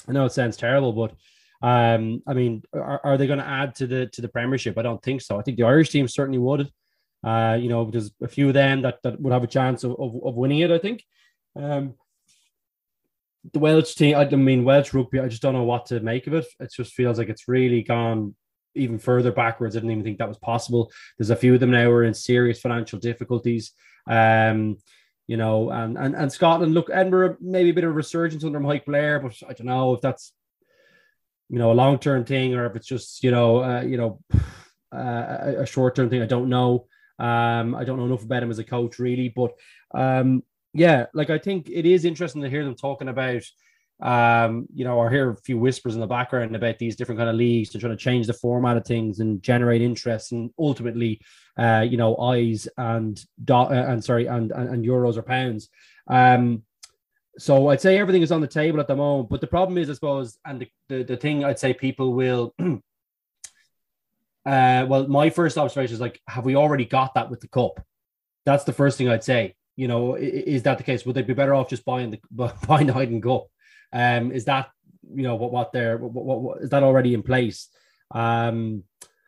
I 0.07 0.11
know 0.11 0.25
it 0.25 0.33
sounds 0.33 0.55
terrible, 0.55 0.93
but 0.93 1.13
um, 1.61 2.21
I 2.27 2.33
mean, 2.33 2.63
are, 2.73 3.01
are 3.03 3.17
they 3.17 3.27
going 3.27 3.39
to 3.39 3.47
add 3.47 3.75
to 3.75 3.87
the 3.87 4.05
to 4.07 4.21
the 4.21 4.29
Premiership? 4.29 4.77
I 4.77 4.83
don't 4.83 5.01
think 5.01 5.21
so. 5.21 5.39
I 5.39 5.41
think 5.41 5.57
the 5.57 5.63
Irish 5.63 5.89
team 5.89 6.07
certainly 6.07 6.39
would. 6.39 6.71
Uh, 7.23 7.57
you 7.59 7.67
know, 7.67 7.89
there's 7.89 8.11
a 8.21 8.27
few 8.27 8.47
of 8.47 8.53
them 8.53 8.83
that, 8.83 8.99
that 9.03 9.19
would 9.19 9.33
have 9.33 9.43
a 9.43 9.47
chance 9.47 9.83
of, 9.83 9.91
of, 9.99 10.15
of 10.23 10.35
winning 10.35 10.59
it. 10.59 10.71
I 10.71 10.77
think. 10.77 11.03
Um, 11.55 11.95
the 13.53 13.59
Welsh 13.59 13.95
team, 13.95 14.15
I 14.15 14.25
mean 14.29 14.63
Welsh 14.63 14.93
rugby, 14.93 15.19
I 15.19 15.27
just 15.27 15.41
don't 15.41 15.53
know 15.53 15.63
what 15.63 15.87
to 15.87 15.99
make 15.99 16.27
of 16.27 16.33
it. 16.33 16.45
It 16.59 16.71
just 16.73 16.93
feels 16.93 17.17
like 17.17 17.29
it's 17.29 17.47
really 17.47 17.83
gone 17.83 18.35
even 18.75 18.99
further 18.99 19.31
backwards. 19.31 19.75
I 19.75 19.79
didn't 19.79 19.91
even 19.91 20.03
think 20.03 20.17
that 20.19 20.27
was 20.27 20.37
possible. 20.37 20.91
There's 21.17 21.29
a 21.29 21.35
few 21.35 21.53
of 21.53 21.59
them 21.59 21.71
now 21.71 21.89
are 21.89 22.03
in 22.03 22.13
serious 22.13 22.59
financial 22.59 22.99
difficulties. 22.99 23.71
Um, 24.07 24.77
you 25.27 25.37
know, 25.37 25.69
and 25.69 25.97
and 25.97 26.15
and 26.15 26.31
Scotland, 26.31 26.73
look, 26.73 26.89
Edinburgh, 26.91 27.37
maybe 27.39 27.69
a 27.69 27.73
bit 27.73 27.83
of 27.83 27.91
a 27.91 27.93
resurgence 27.93 28.43
under 28.43 28.59
Mike 28.59 28.85
Blair, 28.85 29.19
but 29.19 29.35
I 29.47 29.53
don't 29.53 29.67
know 29.67 29.93
if 29.93 30.01
that's 30.01 30.33
you 31.49 31.59
know 31.59 31.71
a 31.71 31.73
long 31.73 31.99
term 31.99 32.25
thing 32.25 32.55
or 32.55 32.65
if 32.65 32.75
it's 32.75 32.87
just 32.87 33.23
you 33.23 33.31
know 33.31 33.63
uh, 33.63 33.81
you 33.81 33.97
know 33.97 34.19
uh, 34.91 35.53
a 35.59 35.65
short 35.65 35.95
term 35.95 36.09
thing. 36.09 36.21
I 36.21 36.25
don't 36.25 36.49
know. 36.49 36.87
Um, 37.19 37.75
I 37.75 37.83
don't 37.83 37.97
know 37.97 38.05
enough 38.05 38.23
about 38.23 38.43
him 38.43 38.49
as 38.49 38.59
a 38.59 38.63
coach 38.63 38.97
really, 38.97 39.29
but 39.29 39.51
um, 39.93 40.41
yeah, 40.73 41.07
like 41.13 41.29
I 41.29 41.37
think 41.37 41.69
it 41.69 41.85
is 41.85 42.05
interesting 42.05 42.41
to 42.41 42.49
hear 42.49 42.63
them 42.63 42.75
talking 42.75 43.07
about, 43.07 43.43
um, 44.01 44.67
you 44.73 44.85
know, 44.85 44.95
or 44.95 45.09
hear 45.09 45.31
a 45.31 45.37
few 45.37 45.57
whispers 45.57 45.95
in 45.95 46.01
the 46.01 46.07
background 46.07 46.55
about 46.55 46.77
these 46.77 46.95
different 46.95 47.17
kind 47.17 47.29
of 47.29 47.35
leagues 47.35 47.69
to 47.69 47.79
try 47.79 47.89
to 47.89 47.97
change 47.97 48.27
the 48.27 48.33
format 48.33 48.77
of 48.77 48.85
things 48.85 49.19
and 49.19 49.41
generate 49.41 49.81
interest 49.81 50.31
and 50.31 50.51
ultimately, 50.59 51.19
uh, 51.57 51.85
you 51.87 51.97
know, 51.97 52.17
eyes 52.17 52.67
and 52.77 53.23
dot 53.43 53.71
uh, 53.71 53.85
and 53.87 54.03
sorry 54.03 54.27
and, 54.27 54.51
and, 54.51 54.69
and 54.69 54.85
euros 54.85 55.17
or 55.17 55.23
pounds. 55.23 55.69
Um, 56.07 56.63
so 57.37 57.69
I'd 57.69 57.81
say 57.81 57.97
everything 57.97 58.21
is 58.21 58.31
on 58.31 58.41
the 58.41 58.47
table 58.47 58.79
at 58.79 58.87
the 58.87 58.95
moment, 58.95 59.29
but 59.29 59.41
the 59.41 59.47
problem 59.47 59.77
is, 59.77 59.89
I 59.89 59.93
suppose, 59.93 60.37
and 60.45 60.61
the, 60.61 60.67
the, 60.87 61.03
the 61.03 61.17
thing 61.17 61.43
I'd 61.43 61.59
say 61.59 61.73
people 61.73 62.13
will. 62.13 62.53
Uh, 64.45 64.85
well, 64.87 65.07
my 65.07 65.29
first 65.29 65.59
observation 65.59 65.93
is 65.93 65.99
like, 65.99 66.19
have 66.27 66.45
we 66.45 66.55
already 66.55 66.85
got 66.85 67.13
that 67.13 67.29
with 67.29 67.39
the 67.39 67.47
cup? 67.47 67.85
That's 68.45 68.63
the 68.63 68.73
first 68.73 68.97
thing 68.97 69.07
I'd 69.07 69.23
say. 69.23 69.53
You 69.79 69.87
know, 69.87 70.15
is 70.15 70.63
that 70.63 70.77
the 70.77 70.83
case? 70.83 71.05
Would 71.05 71.15
they 71.15 71.21
be 71.21 71.33
better 71.33 71.53
off 71.53 71.69
just 71.69 71.85
buying 71.85 72.11
the 72.11 72.19
buying 72.67 72.87
the 72.87 72.93
hide 72.93 73.09
and 73.09 73.21
go? 73.21 73.49
Um, 73.93 74.31
is 74.31 74.45
that 74.45 74.69
you 75.15 75.23
know 75.23 75.35
what 75.35 75.51
what 75.51 75.71
they're 75.71 75.97
what, 75.97 76.25
what, 76.25 76.41
what 76.41 76.61
is 76.61 76.69
that 76.71 76.83
already 76.83 77.13
in 77.13 77.23
place? 77.23 77.69
Um, 78.11 78.83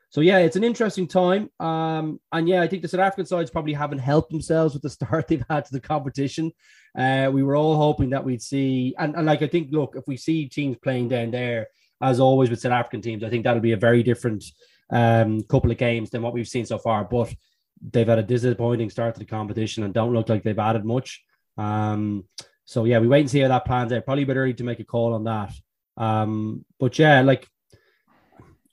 so 0.10 0.20
yeah, 0.20 0.40
it's 0.40 0.58
an 0.58 0.66
interesting 0.66 1.08
time. 1.08 1.50
Um, 1.62 2.20
and 2.34 2.50
yeah, 2.50 2.62
I 2.62 2.68
think 2.68 2.82
the 2.82 2.90
South 2.90 3.00
African 3.00 3.26
sides 3.26 3.50
probably 3.50 3.72
haven't 3.72 4.00
helped 4.00 4.30
themselves 4.30 4.74
with 4.74 4.84
the 4.84 4.90
start 4.98 5.30
they've 5.30 5.46
had 5.50 5.64
to 5.66 5.72
the 5.72 5.80
competition. 5.80 6.52
Uh, 6.98 7.30
we 7.32 7.44
were 7.44 7.56
all 7.56 7.78
hoping 7.78 8.10
that 8.10 8.26
we'd 8.26 8.42
see, 8.42 8.94
and, 9.00 9.16
and 9.16 9.26
like 9.26 9.42
I 9.42 9.48
think, 9.48 9.70
look, 9.72 9.96
if 9.96 10.04
we 10.08 10.18
see 10.18 10.50
teams 10.50 10.76
playing 10.84 11.08
down 11.08 11.32
there, 11.32 11.68
as 12.02 12.20
always 12.20 12.50
with 12.50 12.60
South 12.60 12.74
African 12.74 13.02
teams, 13.02 13.24
I 13.24 13.30
think 13.30 13.46
that'll 13.46 13.62
be 13.62 13.72
a 13.72 13.78
very 13.78 14.04
different 14.04 14.44
um, 14.92 15.44
couple 15.44 15.72
of 15.72 15.78
games 15.78 16.10
than 16.10 16.22
what 16.22 16.34
we've 16.34 16.48
seen 16.48 16.66
so 16.66 16.78
far. 16.78 17.06
But 17.06 17.34
they've 17.82 18.08
had 18.08 18.20
a 18.20 18.24
disappointing 18.24 18.90
start 18.90 19.16
to 19.16 19.20
the 19.20 19.26
competition 19.26 19.84
and 19.84 19.94
don't 19.94 20.14
look 20.14 20.30
like 20.30 20.44
they've 20.44 20.58
added 20.58 20.86
much. 20.86 21.24
Um, 21.58 22.26
so 22.66 22.86
yeah, 22.86 23.00
we 23.00 23.08
wait 23.08 23.22
and 23.22 23.30
see 23.30 23.40
how 23.40 23.50
that 23.50 23.66
plans 23.66 23.92
out. 23.92 24.06
Probably 24.06 24.24
a 24.24 24.28
bit 24.28 24.38
early 24.38 24.54
to 24.54 24.64
make 24.64 24.80
a 24.80 24.86
call 24.86 25.14
on 25.14 25.24
that. 25.26 25.52
Um, 25.98 26.66
but 26.80 26.98
yeah, 26.98 27.22
like 27.22 27.48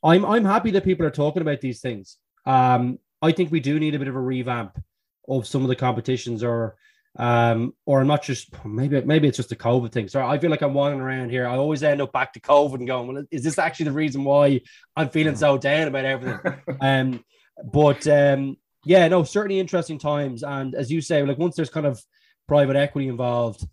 I'm 0.03 0.25
I'm 0.25 0.45
happy 0.45 0.71
that 0.73 0.85
people 0.85 1.07
are 1.07 1.11
talking 1.11 1.43
about 1.43 1.61
these 1.61 1.81
things. 1.81 2.17
Um, 2.47 2.99
I 3.21 3.33
think 3.33 3.51
we 3.51 3.61
do 3.61 3.81
need 3.81 3.95
a 3.95 3.99
bit 3.99 4.09
of 4.09 4.15
a 4.15 4.21
revamp 4.21 4.81
of 5.29 5.47
some 5.47 5.63
of 5.63 5.69
the 5.69 5.77
competitions, 5.77 6.45
or 6.45 6.77
um, 7.19 7.75
or 7.85 8.05
not 8.05 8.23
just 8.23 8.49
maybe 8.65 9.01
maybe 9.03 9.27
it's 9.27 9.37
just 9.37 9.53
a 9.53 9.57
COVID 9.57 9.91
thing. 9.91 10.09
So 10.09 10.25
I 10.25 10.39
feel 10.39 10.51
like 10.51 10.63
I'm 10.63 10.75
wandering 10.75 11.03
around 11.03 11.31
here. 11.31 11.47
I 11.47 11.57
always 11.57 11.83
end 11.83 12.01
up 12.01 12.13
back 12.13 12.33
to 12.35 12.41
COVID 12.41 12.75
and 12.75 12.87
going, 12.87 13.13
well, 13.13 13.25
is 13.31 13.43
this 13.43 13.59
actually 13.59 13.87
the 13.87 13.93
reason 13.93 14.23
why 14.25 14.61
I'm 14.97 15.09
feeling 15.09 15.37
so 15.37 15.59
down 15.59 15.89
about 15.89 16.05
everything? 16.05 16.55
um, 16.81 17.25
but 17.65 18.07
um, 18.07 18.57
yeah, 18.85 19.09
no, 19.09 19.25
certainly 19.25 19.61
interesting 19.61 19.99
times. 19.99 20.43
And 20.43 20.75
as 20.75 20.91
you 20.91 21.01
say, 21.01 21.23
like 21.23 21.39
once 21.39 21.57
there's 21.57 21.71
kind 21.71 21.87
of 21.87 22.03
private 22.47 22.77
equity 22.77 23.09
involved, 23.09 23.67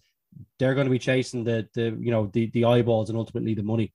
they're 0.60 0.76
going 0.76 0.88
to 0.88 0.92
be 0.92 1.00
chasing 1.00 1.44
the 1.44 1.68
the 1.74 1.98
you 2.00 2.12
know 2.12 2.30
the 2.34 2.50
the 2.54 2.66
eyeballs 2.66 3.10
and 3.10 3.18
ultimately 3.18 3.54
the 3.54 3.64
money. 3.64 3.94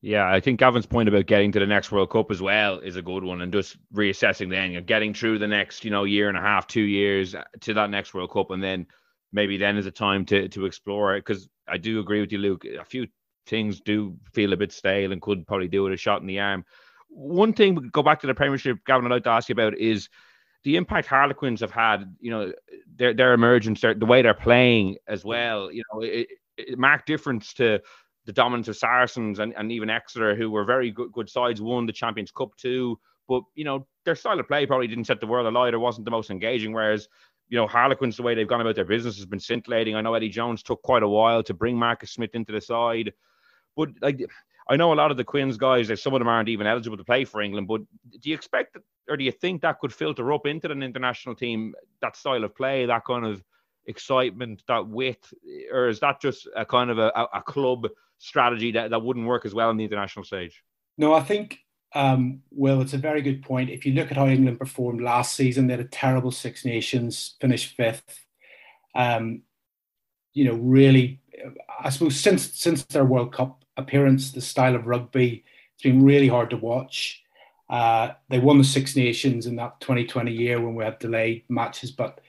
Yeah, 0.00 0.30
I 0.30 0.38
think 0.38 0.60
Gavin's 0.60 0.84
point 0.84 1.08
about 1.08 1.24
getting 1.24 1.50
to 1.52 1.58
the 1.58 1.66
next 1.66 1.90
World 1.90 2.10
Cup 2.10 2.30
as 2.30 2.42
well 2.42 2.78
is 2.78 2.96
a 2.96 3.02
good 3.02 3.24
one, 3.24 3.40
and 3.40 3.50
just 3.50 3.78
reassessing 3.94 4.50
then, 4.50 4.72
you 4.72 4.82
getting 4.82 5.14
through 5.14 5.38
the 5.38 5.48
next, 5.48 5.82
you 5.82 5.90
know, 5.90 6.04
year 6.04 6.28
and 6.28 6.36
a 6.36 6.42
half, 6.42 6.66
two 6.66 6.82
years 6.82 7.34
uh, 7.34 7.44
to 7.60 7.72
that 7.72 7.88
next 7.88 8.12
World 8.12 8.30
Cup, 8.30 8.50
and 8.50 8.62
then 8.62 8.86
maybe 9.32 9.56
then 9.56 9.78
is 9.78 9.86
a 9.86 9.90
time 9.90 10.26
to 10.26 10.48
to 10.50 10.66
explore 10.66 11.16
it. 11.16 11.20
Because 11.20 11.48
I 11.66 11.78
do 11.78 12.00
agree 12.00 12.20
with 12.20 12.32
you, 12.32 12.38
Luke. 12.38 12.66
A 12.66 12.84
few 12.84 13.06
things 13.46 13.80
do 13.80 14.16
feel 14.32 14.52
a 14.52 14.58
bit 14.58 14.72
stale 14.72 15.12
and 15.12 15.22
could 15.22 15.46
probably 15.46 15.68
do 15.68 15.82
with 15.82 15.92
a 15.92 15.96
shot 15.96 16.20
in 16.20 16.26
the 16.26 16.40
arm. 16.40 16.64
One 17.08 17.52
thing, 17.52 17.74
we 17.74 17.82
could 17.82 17.92
go 17.92 18.02
back 18.02 18.20
to 18.20 18.26
the 18.26 18.34
Premiership, 18.34 18.78
Gavin, 18.86 19.06
I'd 19.06 19.14
like 19.14 19.24
to 19.24 19.30
ask 19.30 19.48
you 19.48 19.54
about 19.54 19.78
is 19.78 20.08
the 20.64 20.76
impact 20.76 21.06
Harlequins 21.06 21.60
have 21.60 21.70
had. 21.70 22.14
You 22.20 22.30
know, 22.30 22.52
their 22.96 23.14
their 23.14 23.34
emergence, 23.34 23.80
their, 23.80 23.94
the 23.94 24.06
way 24.06 24.22
they're 24.22 24.34
playing 24.34 24.96
as 25.06 25.24
well. 25.24 25.70
You 25.70 25.82
know, 25.92 26.00
it, 26.00 26.28
it 26.56 26.78
marked 26.78 27.06
difference 27.06 27.54
to 27.54 27.80
the 28.26 28.32
dominance 28.32 28.68
of 28.68 28.76
Saracens 28.76 29.38
and, 29.38 29.52
and 29.54 29.70
even 29.70 29.90
Exeter, 29.90 30.34
who 30.34 30.50
were 30.50 30.64
very 30.64 30.90
good, 30.90 31.12
good 31.12 31.28
sides, 31.28 31.60
won 31.60 31.86
the 31.86 31.92
Champions 31.92 32.30
Cup 32.30 32.56
too. 32.56 32.98
But, 33.28 33.42
you 33.54 33.64
know, 33.64 33.86
their 34.04 34.14
style 34.14 34.40
of 34.40 34.48
play 34.48 34.66
probably 34.66 34.86
didn't 34.86 35.04
set 35.04 35.20
the 35.20 35.26
world 35.26 35.46
alight 35.46 35.74
or 35.74 35.78
wasn't 35.78 36.04
the 36.04 36.10
most 36.10 36.30
engaging. 36.30 36.72
Whereas, 36.72 37.08
you 37.48 37.58
know, 37.58 37.66
Harlequins, 37.66 38.16
the 38.16 38.22
way 38.22 38.34
they've 38.34 38.48
gone 38.48 38.60
about 38.60 38.74
their 38.74 38.84
business 38.84 39.16
has 39.16 39.26
been 39.26 39.40
scintillating. 39.40 39.94
I 39.94 40.00
know 40.00 40.14
Eddie 40.14 40.28
Jones 40.30 40.62
took 40.62 40.82
quite 40.82 41.02
a 41.02 41.08
while 41.08 41.42
to 41.42 41.54
bring 41.54 41.76
Marcus 41.76 42.12
Smith 42.12 42.34
into 42.34 42.52
the 42.52 42.60
side. 42.60 43.12
But, 43.76 43.90
like, 44.00 44.24
I 44.68 44.76
know 44.76 44.92
a 44.92 44.94
lot 44.94 45.10
of 45.10 45.16
the 45.16 45.24
Quins 45.24 45.56
guys, 45.56 45.88
some 46.00 46.14
of 46.14 46.20
them 46.20 46.28
aren't 46.28 46.48
even 46.48 46.66
eligible 46.66 46.96
to 46.96 47.04
play 47.04 47.24
for 47.24 47.42
England. 47.42 47.68
But 47.68 47.82
do 48.20 48.30
you 48.30 48.34
expect 48.34 48.76
or 49.08 49.16
do 49.16 49.24
you 49.24 49.32
think 49.32 49.62
that 49.62 49.80
could 49.80 49.92
filter 49.92 50.32
up 50.32 50.46
into 50.46 50.70
an 50.70 50.82
international 50.82 51.34
team, 51.34 51.74
that 52.00 52.16
style 52.16 52.44
of 52.44 52.54
play, 52.54 52.86
that 52.86 53.04
kind 53.04 53.26
of 53.26 53.42
excitement, 53.86 54.62
that 54.68 54.86
wit? 54.86 55.26
Or 55.70 55.88
is 55.88 56.00
that 56.00 56.20
just 56.20 56.48
a 56.56 56.64
kind 56.64 56.90
of 56.90 56.98
a, 56.98 57.12
a 57.34 57.42
club 57.42 57.88
strategy 58.18 58.72
that, 58.72 58.90
that 58.90 59.02
wouldn't 59.02 59.26
work 59.26 59.44
as 59.44 59.54
well 59.54 59.68
on 59.68 59.76
the 59.76 59.84
international 59.84 60.24
stage? 60.24 60.62
No, 60.96 61.12
I 61.12 61.22
think, 61.22 61.58
um, 61.94 62.40
Will, 62.50 62.80
it's 62.80 62.94
a 62.94 62.98
very 62.98 63.20
good 63.20 63.42
point. 63.42 63.70
If 63.70 63.84
you 63.84 63.92
look 63.92 64.10
at 64.10 64.16
how 64.16 64.26
England 64.26 64.58
performed 64.58 65.02
last 65.02 65.34
season, 65.34 65.66
they 65.66 65.74
had 65.74 65.80
a 65.80 65.88
terrible 65.88 66.30
Six 66.30 66.64
Nations, 66.64 67.36
finished 67.40 67.76
fifth. 67.76 68.24
Um, 68.94 69.42
you 70.32 70.44
know, 70.44 70.54
really, 70.54 71.20
I 71.78 71.90
suppose 71.90 72.18
since 72.18 72.52
since 72.54 72.84
their 72.84 73.04
World 73.04 73.32
Cup 73.32 73.63
appearance, 73.76 74.32
the 74.32 74.40
style 74.40 74.74
of 74.74 74.86
rugby, 74.86 75.44
it's 75.74 75.82
been 75.82 76.04
really 76.04 76.28
hard 76.28 76.50
to 76.50 76.56
watch. 76.56 77.22
Uh, 77.68 78.12
they 78.28 78.38
won 78.38 78.58
the 78.58 78.64
Six 78.64 78.94
Nations 78.94 79.46
in 79.46 79.56
that 79.56 79.80
2020 79.80 80.32
year 80.32 80.60
when 80.60 80.74
we 80.74 80.84
had 80.84 80.98
delayed 80.98 81.44
matches, 81.48 81.90
but 81.90 82.20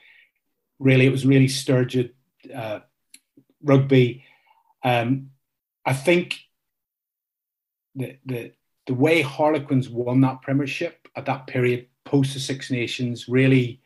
really, 0.80 1.06
it 1.06 1.12
was 1.12 1.26
really 1.26 1.48
sturgid 1.48 2.12
uh, 2.54 2.80
rugby. 3.62 4.24
Um, 4.84 5.32
I 5.86 5.94
think 5.94 6.40
the 7.96 8.18
the 8.26 8.52
the 8.88 8.94
way 8.94 9.22
Harlequins 9.22 9.90
won 9.90 10.22
that 10.22 10.42
Premiership 10.42 11.08
at 11.16 11.26
that 11.26 11.48
period 11.48 11.88
post 12.06 12.34
the 12.34 12.40
Six 12.40 12.70
Nations 12.70 13.28
really, 13.28 13.82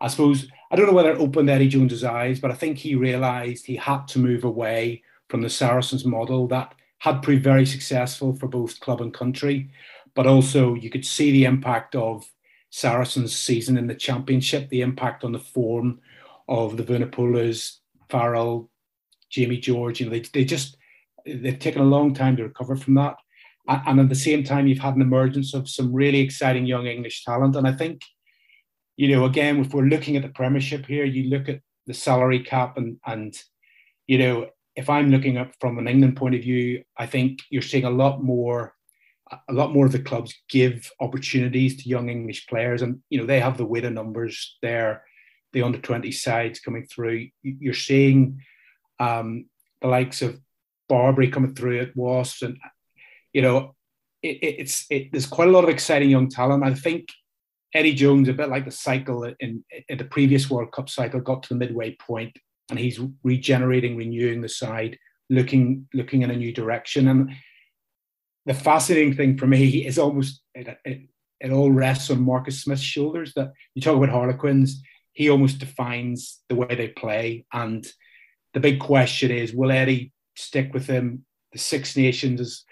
I 0.00 0.08
suppose, 0.08 0.46
I 0.70 0.76
don't 0.76 0.86
know 0.86 0.92
whether 0.92 1.10
it 1.10 1.20
opened 1.20 1.50
Eddie 1.50 1.68
Jones's 1.68 2.04
eyes, 2.04 2.38
but 2.38 2.50
I 2.50 2.54
think 2.54 2.78
he 2.78 2.94
realised 2.94 3.66
he 3.66 3.76
had 3.76 4.06
to 4.08 4.18
move 4.18 4.44
away 4.44 5.02
from 5.28 5.42
the 5.42 5.50
Saracens 5.50 6.04
model 6.04 6.46
that 6.48 6.74
had 7.00 7.22
proved 7.22 7.42
very 7.42 7.66
successful 7.66 8.34
for 8.34 8.46
both 8.46 8.80
club 8.80 9.00
and 9.00 9.12
country, 9.12 9.70
but 10.14 10.26
also 10.26 10.74
you 10.74 10.90
could 10.90 11.04
see 11.04 11.32
the 11.32 11.44
impact 11.44 11.94
of 11.96 12.24
Saracens' 12.70 13.36
season 13.36 13.76
in 13.76 13.86
the 13.86 13.94
Championship, 13.94 14.68
the 14.68 14.82
impact 14.82 15.24
on 15.24 15.32
the 15.32 15.38
form 15.38 16.00
of 16.46 16.76
the 16.76 16.84
Vunipolas, 16.84 17.78
Farrell, 18.08 18.70
Jamie 19.30 19.58
George. 19.58 20.00
You 20.00 20.06
know, 20.06 20.12
they, 20.12 20.20
they 20.20 20.44
just 20.44 20.76
they've 21.26 21.58
taken 21.58 21.80
a 21.80 21.86
long 21.96 22.14
time 22.14 22.36
to 22.36 22.44
recover 22.44 22.76
from 22.76 22.94
that. 22.94 23.16
and 23.66 23.98
at 23.98 24.08
the 24.08 24.14
same 24.14 24.44
time, 24.44 24.66
you've 24.66 24.78
had 24.78 24.94
an 24.94 25.02
emergence 25.02 25.54
of 25.54 25.68
some 25.68 25.92
really 25.92 26.20
exciting 26.20 26.66
young 26.66 26.86
English 26.86 27.24
talent. 27.24 27.56
And 27.56 27.66
I 27.66 27.72
think, 27.72 28.02
you 28.96 29.08
know, 29.08 29.24
again, 29.24 29.58
if 29.60 29.72
we're 29.72 29.84
looking 29.84 30.16
at 30.16 30.22
the 30.22 30.28
Premiership 30.28 30.86
here, 30.86 31.04
you 31.04 31.30
look 31.30 31.48
at 31.48 31.60
the 31.86 31.94
salary 31.94 32.40
cap 32.40 32.76
and 32.76 32.98
and 33.06 33.34
you 34.06 34.18
know, 34.18 34.48
if 34.76 34.88
I'm 34.88 35.10
looking 35.10 35.36
at 35.36 35.54
from 35.60 35.78
an 35.78 35.88
England 35.88 36.16
point 36.16 36.34
of 36.34 36.42
view, 36.42 36.82
I 36.96 37.06
think 37.06 37.40
you're 37.50 37.62
seeing 37.62 37.84
a 37.84 37.90
lot 37.90 38.22
more 38.22 38.74
a 39.48 39.52
lot 39.52 39.72
more 39.72 39.86
of 39.86 39.92
the 39.92 40.00
clubs 40.00 40.34
give 40.48 40.90
opportunities 41.00 41.76
to 41.76 41.88
young 41.88 42.08
English 42.08 42.46
players, 42.48 42.82
and 42.82 43.00
you 43.10 43.18
know 43.18 43.26
they 43.26 43.40
have 43.40 43.56
the 43.56 43.66
weight 43.66 43.84
numbers 43.84 44.56
there, 44.62 45.04
the 45.52 45.62
under 45.62 45.78
twenty 45.78 46.12
sides 46.12 46.60
coming 46.60 46.86
through. 46.86 47.28
You're 47.42 47.74
seeing 47.74 48.42
um, 48.98 49.46
the 49.80 49.88
likes 49.88 50.22
of 50.22 50.40
Barbeary 50.88 51.30
coming 51.30 51.54
through 51.54 51.80
at 51.80 51.96
Wasps, 51.96 52.42
and 52.42 52.58
you 53.32 53.42
know 53.42 53.74
it, 54.22 54.38
it's 54.42 54.86
it, 54.90 55.12
there's 55.12 55.26
quite 55.26 55.48
a 55.48 55.52
lot 55.52 55.64
of 55.64 55.70
exciting 55.70 56.10
young 56.10 56.28
talent. 56.28 56.64
I 56.64 56.74
think 56.74 57.08
Eddie 57.74 57.94
Jones, 57.94 58.28
a 58.28 58.32
bit 58.32 58.48
like 58.48 58.64
the 58.64 58.70
cycle 58.70 59.24
in, 59.38 59.64
in 59.88 59.98
the 59.98 60.04
previous 60.04 60.50
World 60.50 60.72
Cup 60.72 60.88
cycle, 60.88 61.20
got 61.20 61.44
to 61.44 61.50
the 61.50 61.54
midway 61.58 61.96
point, 61.96 62.36
and 62.70 62.78
he's 62.78 63.00
regenerating, 63.22 63.96
renewing 63.96 64.40
the 64.40 64.48
side, 64.48 64.98
looking 65.28 65.88
looking 65.94 66.22
in 66.22 66.30
a 66.30 66.36
new 66.36 66.52
direction, 66.52 67.08
and 67.08 67.30
the 68.46 68.54
fascinating 68.54 69.14
thing 69.14 69.36
for 69.36 69.46
me 69.46 69.86
is 69.86 69.98
almost 69.98 70.42
it, 70.54 70.78
it, 70.84 71.02
it 71.40 71.52
all 71.52 71.70
rests 71.70 72.10
on 72.10 72.22
Marcus 72.22 72.62
Smith's 72.62 72.82
shoulders. 72.82 73.32
That 73.34 73.52
you 73.74 73.82
talk 73.82 73.96
about 73.96 74.08
Harlequins, 74.08 74.82
he 75.12 75.30
almost 75.30 75.58
defines 75.58 76.40
the 76.48 76.54
way 76.54 76.74
they 76.74 76.88
play. 76.88 77.44
And 77.52 77.86
the 78.54 78.60
big 78.60 78.80
question 78.80 79.30
is, 79.30 79.52
will 79.52 79.70
Eddie 79.70 80.12
stick 80.36 80.72
with 80.72 80.86
him? 80.86 81.24
The 81.52 81.58
Six 81.58 81.96
Nations, 81.96 82.40
as 82.40 82.64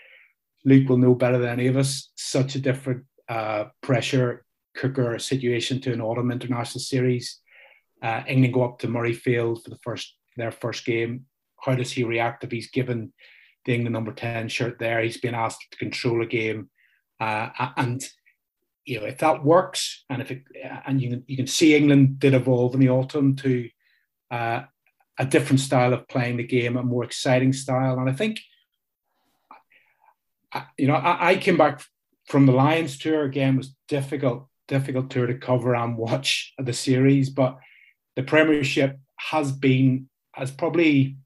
Luke 0.65 0.89
will 0.89 0.99
know 0.99 1.15
better 1.15 1.39
than 1.39 1.51
any 1.51 1.67
of 1.67 1.77
us, 1.77 2.11
such 2.17 2.55
a 2.55 2.61
different 2.61 3.05
uh, 3.29 3.65
pressure 3.83 4.45
cooker 4.77 5.19
situation 5.19 5.81
to 5.81 5.93
an 5.93 6.01
autumn 6.01 6.31
international 6.31 6.81
series. 6.81 7.41
Uh, 8.03 8.23
England 8.27 8.55
go 8.55 8.65
up 8.65 8.79
to 8.81 8.89
Murrayfield 8.89 9.63
for 9.63 9.71
the 9.71 9.79
first 9.83 10.15
their 10.37 10.53
first 10.53 10.85
game. 10.85 11.27
How 11.61 11.75
does 11.75 11.91
he 11.91 12.05
react 12.05 12.45
if 12.45 12.53
he's 12.53 12.71
given 12.71 13.13
the 13.69 13.75
England 13.75 13.93
number 13.93 14.13
10 14.13 14.49
shirt 14.49 14.79
there. 14.79 15.03
He's 15.03 15.21
been 15.21 15.35
asked 15.35 15.65
to 15.71 15.79
control 15.79 16.23
a 16.23 16.27
game. 16.27 16.71
Uh, 17.21 17.51
and, 17.77 18.03
you 18.87 18.99
know, 18.99 19.07
if 19.07 19.19
that 19.19 19.45
works 19.45 20.05
and 20.09 20.23
if 20.23 20.31
it, 20.31 20.45
and 20.87 21.01
you 21.03 21.11
can, 21.11 21.25
you 21.27 21.37
can 21.37 21.47
see 21.47 21.77
England 21.77 22.19
did 22.19 22.33
evolve 22.33 22.75
in 22.75 22.81
the 22.81 22.89
autumn 22.89 23.37
to 23.37 23.69
uh, 24.31 24.63
a 25.19 25.27
different 25.27 25.61
style 25.61 25.93
of 25.93 26.09
playing 26.09 26.39
the 26.39 26.45
game, 26.45 26.79
a 26.79 26.83
more 26.83 27.05
exciting 27.05 27.53
style. 27.53 27.99
And 27.99 28.09
I 28.09 28.15
think, 28.15 28.41
you 30.79 30.87
know, 30.87 30.95
I, 30.95 31.31
I 31.31 31.37
came 31.37 31.59
back 31.59 31.83
from 32.27 32.47
the 32.47 32.53
Lions 32.53 32.99
tour 32.99 33.25
again, 33.25 33.59
was 33.59 33.75
difficult, 33.87 34.49
difficult 34.67 35.11
tour 35.11 35.27
to 35.27 35.35
cover 35.35 35.75
and 35.75 35.99
watch 35.99 36.55
the 36.59 36.73
series, 36.73 37.29
but 37.29 37.59
the 38.19 38.25
Premiership 38.25 38.99
has 39.17 39.53
been, 39.53 40.09
has 40.33 40.51
probably 40.51 41.17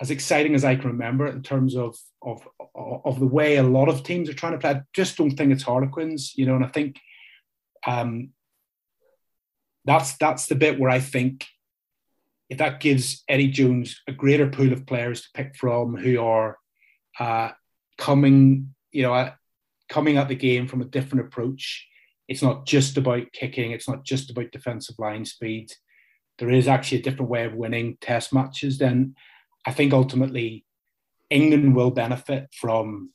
as 0.00 0.10
exciting 0.10 0.56
as 0.56 0.64
I 0.64 0.74
can 0.74 0.88
remember 0.88 1.28
in 1.28 1.42
terms 1.42 1.76
of 1.76 1.96
of 2.20 2.42
of 2.74 3.20
the 3.20 3.26
way 3.26 3.56
a 3.56 3.62
lot 3.62 3.88
of 3.88 4.02
teams 4.02 4.28
are 4.28 4.34
trying 4.34 4.54
to 4.54 4.58
play. 4.58 4.70
I 4.70 4.82
just 4.92 5.16
don't 5.16 5.30
think 5.30 5.52
it's 5.52 5.62
Harlequins, 5.62 6.32
you 6.36 6.44
know, 6.44 6.56
and 6.56 6.64
I 6.64 6.68
think 6.68 6.98
um, 7.86 8.30
that's 9.84 10.16
that's 10.16 10.46
the 10.46 10.56
bit 10.56 10.80
where 10.80 10.90
I 10.90 10.98
think 10.98 11.46
if 12.48 12.58
that 12.58 12.80
gives 12.80 13.22
Eddie 13.28 13.52
Jones 13.52 14.02
a 14.08 14.12
greater 14.12 14.48
pool 14.48 14.72
of 14.72 14.86
players 14.86 15.22
to 15.22 15.28
pick 15.34 15.54
from 15.54 15.96
who 15.96 16.20
are 16.20 16.58
uh, 17.20 17.50
coming, 17.96 18.74
you 18.90 19.04
know, 19.04 19.14
uh, 19.14 19.34
coming 19.88 20.16
at 20.16 20.26
the 20.26 20.34
game 20.34 20.66
from 20.66 20.82
a 20.82 20.86
different 20.96 21.26
approach. 21.26 21.86
It's 22.30 22.42
not 22.42 22.64
just 22.64 22.96
about 22.96 23.32
kicking. 23.32 23.72
It's 23.72 23.88
not 23.88 24.04
just 24.04 24.30
about 24.30 24.52
defensive 24.52 24.94
line 25.00 25.24
speed. 25.24 25.72
There 26.38 26.48
is 26.48 26.68
actually 26.68 27.00
a 27.00 27.02
different 27.02 27.28
way 27.28 27.44
of 27.44 27.54
winning 27.54 27.98
test 28.00 28.32
matches. 28.32 28.78
Then 28.78 29.16
I 29.66 29.72
think 29.72 29.92
ultimately 29.92 30.64
England 31.28 31.74
will 31.74 31.90
benefit 31.90 32.46
from 32.54 33.10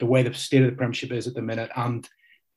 the 0.00 0.06
way 0.06 0.24
the 0.24 0.34
state 0.34 0.62
of 0.62 0.70
the 0.70 0.76
Premiership 0.76 1.12
is 1.12 1.28
at 1.28 1.34
the 1.34 1.42
minute, 1.42 1.70
and 1.76 2.08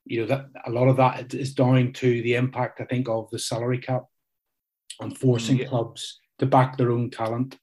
you 0.05 0.21
know 0.21 0.27
that 0.27 0.47
a 0.65 0.71
lot 0.71 0.87
of 0.87 0.97
that 0.97 1.31
is 1.35 1.53
down 1.53 1.93
to 1.93 2.21
the 2.23 2.35
impact 2.35 2.81
I 2.81 2.85
think 2.85 3.07
of 3.07 3.29
the 3.29 3.37
salary 3.37 3.77
cap 3.77 4.05
and 4.99 5.15
forcing 5.15 5.59
mm, 5.59 5.69
clubs 5.69 6.19
to 6.39 6.47
back 6.47 6.75
their 6.75 6.91
own 6.91 7.11
talent. 7.11 7.59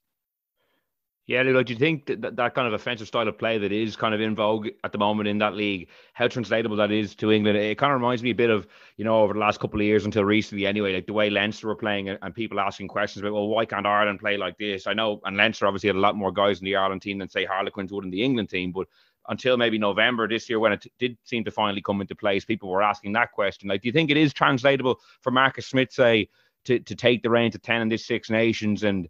Yeah, 1.31 1.43
like, 1.43 1.67
do 1.67 1.71
you 1.71 1.79
think 1.79 2.07
that, 2.07 2.35
that 2.35 2.55
kind 2.55 2.67
of 2.67 2.73
offensive 2.73 3.07
style 3.07 3.25
of 3.25 3.37
play 3.37 3.57
that 3.57 3.71
is 3.71 3.95
kind 3.95 4.13
of 4.13 4.19
in 4.19 4.35
vogue 4.35 4.67
at 4.83 4.91
the 4.91 4.97
moment 4.97 5.29
in 5.29 5.37
that 5.37 5.55
league, 5.55 5.87
how 6.11 6.27
translatable 6.27 6.75
that 6.75 6.91
is 6.91 7.15
to 7.15 7.31
England? 7.31 7.57
It 7.57 7.77
kind 7.77 7.93
of 7.93 8.01
reminds 8.01 8.21
me 8.21 8.31
a 8.31 8.35
bit 8.35 8.49
of, 8.49 8.67
you 8.97 9.05
know, 9.05 9.21
over 9.21 9.33
the 9.33 9.39
last 9.39 9.61
couple 9.61 9.79
of 9.79 9.85
years 9.85 10.03
until 10.03 10.25
recently 10.25 10.65
anyway, 10.65 10.93
like 10.93 11.05
the 11.05 11.13
way 11.13 11.29
Leinster 11.29 11.67
were 11.67 11.75
playing 11.77 12.09
and 12.09 12.35
people 12.35 12.59
asking 12.59 12.89
questions 12.89 13.21
about, 13.21 13.31
well, 13.31 13.47
why 13.47 13.63
can't 13.63 13.85
Ireland 13.85 14.19
play 14.19 14.35
like 14.35 14.57
this? 14.57 14.87
I 14.87 14.93
know, 14.93 15.21
and 15.23 15.37
Leinster 15.37 15.67
obviously 15.67 15.87
had 15.87 15.95
a 15.95 15.99
lot 15.99 16.17
more 16.17 16.33
guys 16.33 16.59
in 16.59 16.65
the 16.65 16.75
Ireland 16.75 17.01
team 17.01 17.19
than, 17.19 17.29
say, 17.29 17.45
Harlequins 17.45 17.93
would 17.93 18.03
in 18.03 18.11
the 18.11 18.21
England 18.21 18.49
team, 18.49 18.73
but 18.73 18.87
until 19.29 19.55
maybe 19.55 19.77
November 19.77 20.27
this 20.27 20.49
year 20.49 20.59
when 20.59 20.73
it 20.73 20.85
did 20.99 21.17
seem 21.23 21.45
to 21.45 21.51
finally 21.51 21.81
come 21.81 22.01
into 22.01 22.13
place, 22.13 22.43
people 22.43 22.67
were 22.67 22.83
asking 22.83 23.13
that 23.13 23.31
question. 23.31 23.69
Like, 23.69 23.83
do 23.83 23.87
you 23.87 23.93
think 23.93 24.11
it 24.11 24.17
is 24.17 24.33
translatable 24.33 24.99
for 25.21 25.31
Marcus 25.31 25.67
Smith, 25.67 25.93
say, 25.93 26.27
to, 26.65 26.79
to 26.79 26.93
take 26.93 27.23
the 27.23 27.29
reins 27.29 27.53
to 27.53 27.59
10 27.59 27.83
in 27.83 27.87
this 27.87 28.05
Six 28.05 28.29
Nations 28.29 28.83
and 28.83 29.07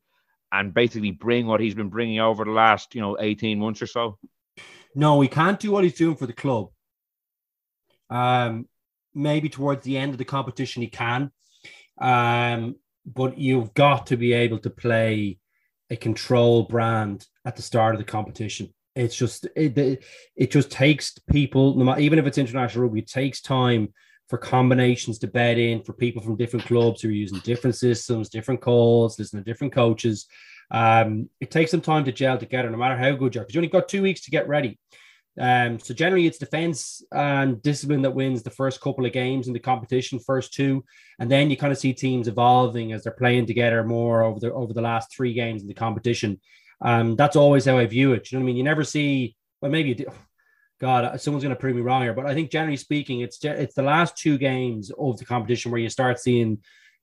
and 0.52 0.74
basically 0.74 1.12
bring 1.12 1.48
what 1.48 1.60
he's 1.60 1.76
been 1.76 1.90
bringing 1.90 2.20
over 2.20 2.44
the 2.44 2.52
last, 2.52 2.94
you 2.96 3.02
know, 3.02 3.18
18 3.20 3.60
months 3.60 3.82
or 3.82 3.88
so? 3.88 4.18
No, 4.94 5.22
he 5.22 5.28
can't 5.28 5.60
do 5.60 5.72
what 5.72 5.84
he's 5.84 5.96
doing 5.96 6.16
for 6.16 6.28
the 6.28 6.34
club. 6.34 6.70
Um, 8.10 8.68
maybe 9.14 9.50
towards 9.50 9.84
the 9.84 9.98
end 9.98 10.12
of 10.12 10.18
the 10.18 10.26
competition 10.26 10.82
he 10.82 10.90
can. 10.90 11.32
Um, 12.00 12.76
but 13.06 13.38
you've 13.38 13.74
got 13.74 14.08
to 14.08 14.18
be 14.18 14.34
able 14.34 14.60
to 14.60 14.70
play 14.70 15.40
a 15.90 15.96
control 15.96 16.64
brand 16.64 17.26
at 17.46 17.56
the 17.56 17.62
start 17.62 17.96
of 17.96 18.00
the 18.00 18.06
competition. 18.06 18.74
It's 18.96 19.16
just 19.16 19.48
it, 19.56 20.04
it 20.36 20.52
just 20.52 20.72
takes 20.72 21.18
people, 21.32 21.76
No 21.76 21.86
matter 21.86 22.02
even 22.02 22.20
if 22.20 22.26
it's 22.26 22.38
international 22.38 22.84
rugby, 22.84 23.00
it 23.00 23.08
takes 23.08 23.42
time 23.42 23.94
for 24.32 24.38
combinations 24.38 25.20
to 25.20 25.28
bed 25.28 25.58
in 25.58 25.84
for 25.84 25.92
people 25.92 26.22
from 26.22 26.38
different 26.38 26.66
clubs 26.66 27.02
who 27.02 27.10
are 27.10 27.12
using 27.12 27.40
different 27.40 27.76
systems, 27.76 28.30
different 28.30 28.62
calls, 28.62 29.20
listening 29.20 29.44
to 29.44 29.52
different 29.52 29.74
coaches. 29.74 30.26
Um, 30.72 31.30
it 31.42 31.52
takes 31.52 31.70
some 31.70 31.82
time 31.82 32.06
to 32.06 32.14
gel 32.14 32.38
together, 32.38 32.70
no 32.70 32.78
matter 32.78 32.98
how 32.98 33.12
good 33.12 33.36
you 33.36 33.42
are, 33.42 33.44
because 33.44 33.56
you 33.56 33.60
only 33.60 33.68
got 33.68 33.90
two 33.90 34.02
weeks 34.02 34.22
to 34.22 34.32
get 34.32 34.48
ready. 34.48 34.80
Um, 35.38 35.80
so 35.80 35.94
generally, 35.94 36.28
it's 36.28 36.38
defense 36.38 37.04
and 37.12 37.62
discipline 37.62 38.04
that 38.04 38.16
wins 38.16 38.42
the 38.42 38.50
first 38.52 38.80
couple 38.80 39.06
of 39.06 39.12
games 39.12 39.48
in 39.48 39.54
the 39.54 39.60
competition, 39.60 40.18
first 40.18 40.54
two, 40.54 40.86
and 41.20 41.30
then 41.30 41.50
you 41.50 41.58
kind 41.58 41.74
of 41.74 41.78
see 41.78 41.92
teams 41.92 42.30
evolving 42.30 42.94
as 42.94 43.04
they're 43.04 43.12
playing 43.12 43.48
together 43.48 43.84
more 43.84 44.24
over 44.24 44.40
the 44.40 44.54
over 44.54 44.72
the 44.72 44.82
last 44.82 45.14
three 45.14 45.34
games 45.34 45.62
in 45.62 45.68
the 45.68 45.74
competition. 45.74 46.40
Um, 46.80 47.18
that's 47.18 47.36
always 47.36 47.66
how 47.66 47.78
I 47.78 47.86
view 47.86 48.14
it. 48.14 48.32
You 48.32 48.38
know 48.38 48.46
what 48.46 48.46
I 48.46 48.48
mean? 48.48 48.58
You 48.58 48.64
never 48.64 48.86
see, 48.86 49.36
well, 49.60 49.72
maybe 49.72 49.90
you 49.90 49.96
do 49.96 50.06
God, 50.82 51.06
uh, 51.06 51.18
someone's 51.18 51.44
going 51.44 51.56
to 51.56 51.60
prove 51.60 51.76
me 51.76 51.84
wrong 51.84 52.02
here, 52.02 52.14
but 52.14 52.26
I 52.26 52.34
think 52.34 52.50
generally 52.50 52.76
speaking, 52.76 53.22
it's 53.22 53.38
it's 53.46 53.76
the 53.76 53.84
last 53.84 54.18
two 54.18 54.40
games 54.40 54.92
of 54.98 55.20
the 55.20 55.26
competition 55.26 55.72
where 55.72 55.80
you 55.80 55.90
start 55.90 56.20
seeing 56.20 56.58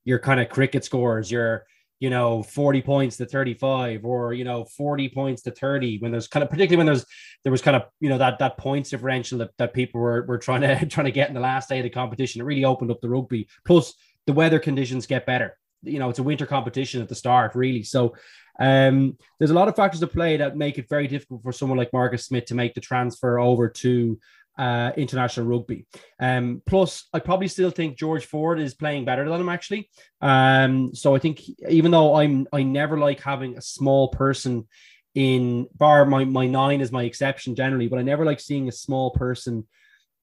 your 0.04 0.18
kind 0.18 0.40
of 0.40 0.48
cricket 0.48 0.84
scores, 0.84 1.30
your 1.30 1.64
you 2.00 2.10
know 2.10 2.42
40 2.42 2.82
points 2.82 3.16
to 3.18 3.26
35 3.26 4.04
or 4.04 4.32
you 4.32 4.44
know 4.44 4.64
40 4.64 5.08
points 5.10 5.42
to 5.42 5.50
30 5.50 5.98
when 5.98 6.12
there's 6.12 6.28
kind 6.28 6.44
of 6.44 6.50
particularly 6.50 6.76
when 6.76 6.86
there's 6.86 7.04
there 7.42 7.50
was 7.50 7.62
kind 7.62 7.76
of 7.76 7.82
you 8.00 8.08
know 8.08 8.18
that 8.18 8.38
that 8.38 8.56
points 8.56 8.90
differential 8.90 9.38
that, 9.38 9.50
that 9.58 9.74
people 9.74 10.00
were, 10.00 10.24
were 10.26 10.38
trying 10.38 10.60
to 10.60 10.86
trying 10.90 11.06
to 11.06 11.12
get 11.12 11.28
in 11.28 11.34
the 11.34 11.40
last 11.40 11.68
day 11.68 11.78
of 11.78 11.84
the 11.84 11.90
competition 11.90 12.40
it 12.40 12.44
really 12.44 12.64
opened 12.64 12.90
up 12.90 13.00
the 13.00 13.08
rugby. 13.08 13.48
Plus 13.64 13.94
the 14.26 14.32
weather 14.32 14.58
conditions 14.58 15.06
get 15.06 15.24
better. 15.24 15.56
You 15.82 16.00
know 16.00 16.10
it's 16.10 16.18
a 16.18 16.24
winter 16.24 16.46
competition 16.46 17.00
at 17.00 17.08
the 17.08 17.14
start 17.14 17.54
really. 17.54 17.84
So 17.84 18.16
um, 18.58 19.16
there's 19.38 19.50
a 19.50 19.54
lot 19.54 19.68
of 19.68 19.76
factors 19.76 20.00
to 20.00 20.06
play 20.06 20.36
that 20.38 20.56
make 20.56 20.78
it 20.78 20.88
very 20.88 21.06
difficult 21.06 21.42
for 21.42 21.52
someone 21.52 21.78
like 21.78 21.92
Marcus 21.92 22.26
Smith 22.26 22.46
to 22.46 22.54
make 22.54 22.74
the 22.74 22.80
transfer 22.80 23.38
over 23.38 23.68
to 23.68 24.18
uh, 24.58 24.90
international 24.96 25.46
rugby. 25.46 25.86
Um, 26.18 26.62
plus, 26.66 27.08
I 27.12 27.20
probably 27.20 27.48
still 27.48 27.70
think 27.70 27.96
George 27.96 28.26
Ford 28.26 28.58
is 28.58 28.74
playing 28.74 29.04
better 29.04 29.28
than 29.28 29.40
him 29.40 29.48
actually. 29.48 29.88
Um, 30.20 30.94
so 30.94 31.14
I 31.14 31.20
think 31.20 31.42
even 31.68 31.92
though 31.92 32.16
I'm 32.16 32.48
I 32.52 32.64
never 32.64 32.98
like 32.98 33.20
having 33.20 33.56
a 33.56 33.62
small 33.62 34.08
person 34.08 34.66
in 35.14 35.66
bar 35.74 36.04
my 36.04 36.24
my 36.24 36.46
nine 36.46 36.80
is 36.80 36.92
my 36.92 37.04
exception 37.04 37.54
generally, 37.54 37.86
but 37.86 37.98
I 37.98 38.02
never 38.02 38.24
like 38.24 38.40
seeing 38.40 38.68
a 38.68 38.72
small 38.72 39.12
person 39.12 39.66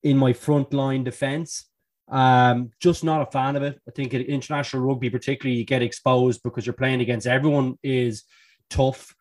in 0.03 0.17
my 0.17 0.33
front 0.33 0.73
line 0.73 1.03
defense. 1.03 1.65
Um, 2.07 2.71
just 2.79 3.03
not 3.03 3.27
a 3.27 3.31
fan 3.31 3.55
of 3.55 3.63
it. 3.63 3.79
I 3.87 3.91
think 3.91 4.13
international 4.13 4.83
rugby, 4.83 5.09
particularly, 5.09 5.57
you 5.57 5.65
get 5.65 5.81
exposed 5.81 6.43
because 6.43 6.65
you're 6.65 6.73
playing 6.73 7.01
against 7.01 7.27
everyone 7.27 7.77
is 7.81 8.23
tough, 8.69 9.15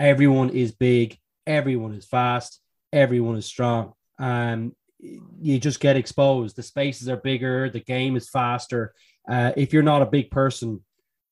everyone 0.00 0.50
is 0.50 0.72
big, 0.72 1.18
everyone 1.46 1.94
is 1.94 2.06
fast, 2.06 2.60
everyone 2.92 3.36
is 3.36 3.46
strong. 3.46 3.92
Um, 4.18 4.74
you 4.98 5.58
just 5.58 5.80
get 5.80 5.96
exposed. 5.96 6.56
The 6.56 6.62
spaces 6.62 7.08
are 7.08 7.16
bigger, 7.16 7.70
the 7.70 7.80
game 7.80 8.16
is 8.16 8.28
faster. 8.28 8.94
Uh, 9.28 9.52
if 9.56 9.72
you're 9.72 9.82
not 9.82 10.02
a 10.02 10.06
big 10.06 10.30
person, 10.30 10.82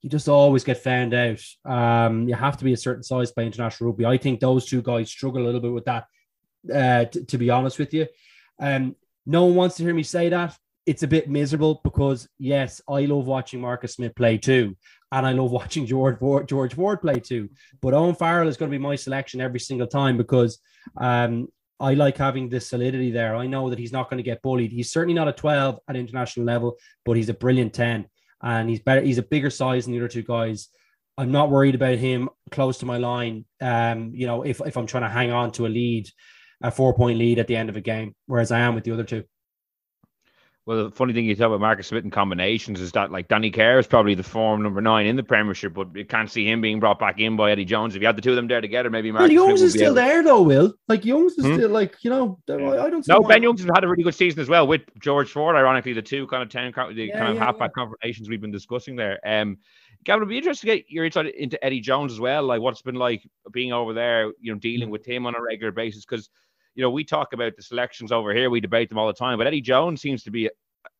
you 0.02 0.10
just 0.10 0.28
always 0.28 0.64
get 0.64 0.78
found 0.78 1.14
out. 1.14 1.40
Um, 1.64 2.28
you 2.28 2.34
have 2.34 2.56
to 2.58 2.64
be 2.64 2.72
a 2.72 2.76
certain 2.76 3.02
size 3.02 3.32
by 3.32 3.42
international 3.42 3.90
rugby. 3.90 4.04
I 4.04 4.18
think 4.18 4.40
those 4.40 4.66
two 4.66 4.82
guys 4.82 5.10
struggle 5.10 5.42
a 5.42 5.46
little 5.46 5.60
bit 5.60 5.72
with 5.72 5.84
that 5.86 6.04
Uh, 6.72 7.04
t- 7.06 7.24
to 7.24 7.38
be 7.38 7.50
honest 7.50 7.78
with 7.78 7.92
you, 7.92 8.06
um, 8.60 8.94
no 9.26 9.44
one 9.46 9.56
wants 9.56 9.76
to 9.76 9.82
hear 9.82 9.94
me 9.94 10.04
say 10.04 10.28
that. 10.28 10.56
It's 10.84 11.02
a 11.02 11.08
bit 11.08 11.30
miserable 11.30 11.80
because 11.84 12.28
yes, 12.38 12.80
I 12.88 13.04
love 13.04 13.26
watching 13.26 13.60
Marcus 13.60 13.94
Smith 13.94 14.14
play 14.14 14.38
too, 14.38 14.76
and 15.12 15.26
I 15.26 15.32
love 15.32 15.50
watching 15.60 15.86
George 15.86 16.18
Ford, 16.18 16.48
George 16.48 16.74
Ford 16.74 17.00
play 17.00 17.20
too. 17.20 17.48
But 17.80 17.94
Owen 17.94 18.14
Farrell 18.14 18.48
is 18.48 18.56
going 18.56 18.70
to 18.70 18.76
be 18.76 18.82
my 18.82 18.96
selection 18.96 19.40
every 19.40 19.60
single 19.60 19.86
time 19.86 20.16
because 20.16 20.58
um, 21.00 21.48
I 21.82 21.94
like 21.94 22.16
having 22.16 22.48
the 22.48 22.60
solidity 22.60 23.10
there. 23.10 23.34
I 23.34 23.46
know 23.46 23.68
that 23.68 23.78
he's 23.78 23.92
not 23.92 24.08
going 24.08 24.18
to 24.18 24.22
get 24.22 24.40
bullied. 24.40 24.70
He's 24.70 24.92
certainly 24.92 25.14
not 25.14 25.28
a 25.28 25.32
12 25.32 25.80
at 25.88 25.96
international 25.96 26.46
level, 26.46 26.76
but 27.04 27.16
he's 27.16 27.28
a 27.28 27.34
brilliant 27.34 27.74
10 27.74 28.06
and 28.42 28.70
he's 28.70 28.80
better. 28.80 29.00
He's 29.00 29.18
a 29.18 29.22
bigger 29.22 29.50
size 29.50 29.84
than 29.84 29.92
the 29.92 29.98
other 29.98 30.08
two 30.08 30.22
guys. 30.22 30.68
I'm 31.18 31.32
not 31.32 31.50
worried 31.50 31.74
about 31.74 31.98
him 31.98 32.28
close 32.50 32.78
to 32.78 32.86
my 32.86 32.98
line. 32.98 33.44
Um, 33.60 34.12
you 34.14 34.26
know, 34.26 34.42
if, 34.42 34.60
if 34.64 34.76
I'm 34.76 34.86
trying 34.86 35.02
to 35.02 35.08
hang 35.08 35.32
on 35.32 35.50
to 35.52 35.66
a 35.66 35.68
lead, 35.68 36.08
a 36.62 36.70
four 36.70 36.94
point 36.94 37.18
lead 37.18 37.40
at 37.40 37.48
the 37.48 37.56
end 37.56 37.68
of 37.68 37.76
a 37.76 37.80
game, 37.80 38.14
whereas 38.26 38.52
I 38.52 38.60
am 38.60 38.76
with 38.76 38.84
the 38.84 38.92
other 38.92 39.04
two. 39.04 39.24
Well, 40.64 40.84
the 40.84 40.90
funny 40.92 41.12
thing 41.12 41.24
you 41.24 41.34
talk 41.34 41.48
about 41.48 41.60
Marcus 41.60 41.88
Smith 41.88 42.04
and 42.04 42.12
combinations 42.12 42.80
is 42.80 42.92
that 42.92 43.10
like 43.10 43.26
Danny 43.26 43.50
Care 43.50 43.80
is 43.80 43.86
probably 43.88 44.14
the 44.14 44.22
form 44.22 44.62
number 44.62 44.80
nine 44.80 45.06
in 45.06 45.16
the 45.16 45.22
Premiership, 45.24 45.74
but 45.74 45.88
you 45.96 46.04
can't 46.04 46.30
see 46.30 46.48
him 46.48 46.60
being 46.60 46.78
brought 46.78 47.00
back 47.00 47.18
in 47.18 47.34
by 47.34 47.50
Eddie 47.50 47.64
Jones. 47.64 47.96
If 47.96 48.00
you 48.00 48.06
had 48.06 48.16
the 48.16 48.22
two 48.22 48.30
of 48.30 48.36
them 48.36 48.46
there 48.46 48.60
together, 48.60 48.88
maybe 48.88 49.10
Marcus 49.10 49.34
well, 49.34 49.48
Youngs 49.48 49.58
Smith 49.58 49.68
is 49.68 49.74
still 49.74 49.94
there 49.94 50.22
though. 50.22 50.40
Will 50.40 50.72
like 50.86 51.04
Youngs 51.04 51.32
is 51.32 51.46
Hmm? 51.46 51.54
still 51.54 51.70
like 51.70 51.96
you 52.02 52.10
know 52.10 52.38
I 52.48 52.52
don't. 52.54 53.06
No, 53.08 53.22
Ben 53.22 53.42
Youngs 53.42 53.60
has 53.60 53.70
had 53.74 53.82
a 53.82 53.88
really 53.88 54.04
good 54.04 54.14
season 54.14 54.38
as 54.38 54.48
well 54.48 54.68
with 54.68 54.82
George 55.00 55.32
Ford. 55.32 55.56
Ironically, 55.56 55.94
the 55.94 56.02
two 56.02 56.28
kind 56.28 56.44
of 56.44 56.48
ten, 56.48 56.72
the 56.72 57.06
Yeah, 57.06 57.18
kind 57.18 57.30
of 57.30 57.34
yeah, 57.34 57.44
halfback 57.44 57.72
conversations 57.74 58.28
we've 58.28 58.40
been 58.40 58.52
discussing 58.52 58.94
there. 58.94 59.18
Um, 59.26 59.58
Gavin, 60.04 60.22
it'd 60.22 60.28
be 60.28 60.38
interesting 60.38 60.70
to 60.70 60.76
get 60.76 60.84
your 60.88 61.04
insight 61.04 61.34
into 61.34 61.62
Eddie 61.64 61.80
Jones 61.80 62.12
as 62.12 62.20
well. 62.20 62.44
Like 62.44 62.60
what's 62.60 62.82
been 62.82 62.94
like 62.94 63.28
being 63.50 63.72
over 63.72 63.92
there, 63.92 64.32
you 64.40 64.52
know, 64.52 64.60
dealing 64.60 64.90
with 64.90 65.04
him 65.04 65.26
on 65.26 65.34
a 65.34 65.42
regular 65.42 65.72
basis 65.72 66.04
because. 66.04 66.30
You 66.74 66.82
know, 66.82 66.90
we 66.90 67.04
talk 67.04 67.32
about 67.32 67.56
the 67.56 67.62
selections 67.62 68.12
over 68.12 68.32
here, 68.34 68.48
we 68.50 68.60
debate 68.60 68.88
them 68.88 68.98
all 68.98 69.06
the 69.06 69.12
time, 69.12 69.38
but 69.38 69.46
Eddie 69.46 69.60
Jones 69.60 70.00
seems 70.00 70.22
to 70.24 70.30
be 70.30 70.46
a, 70.46 70.50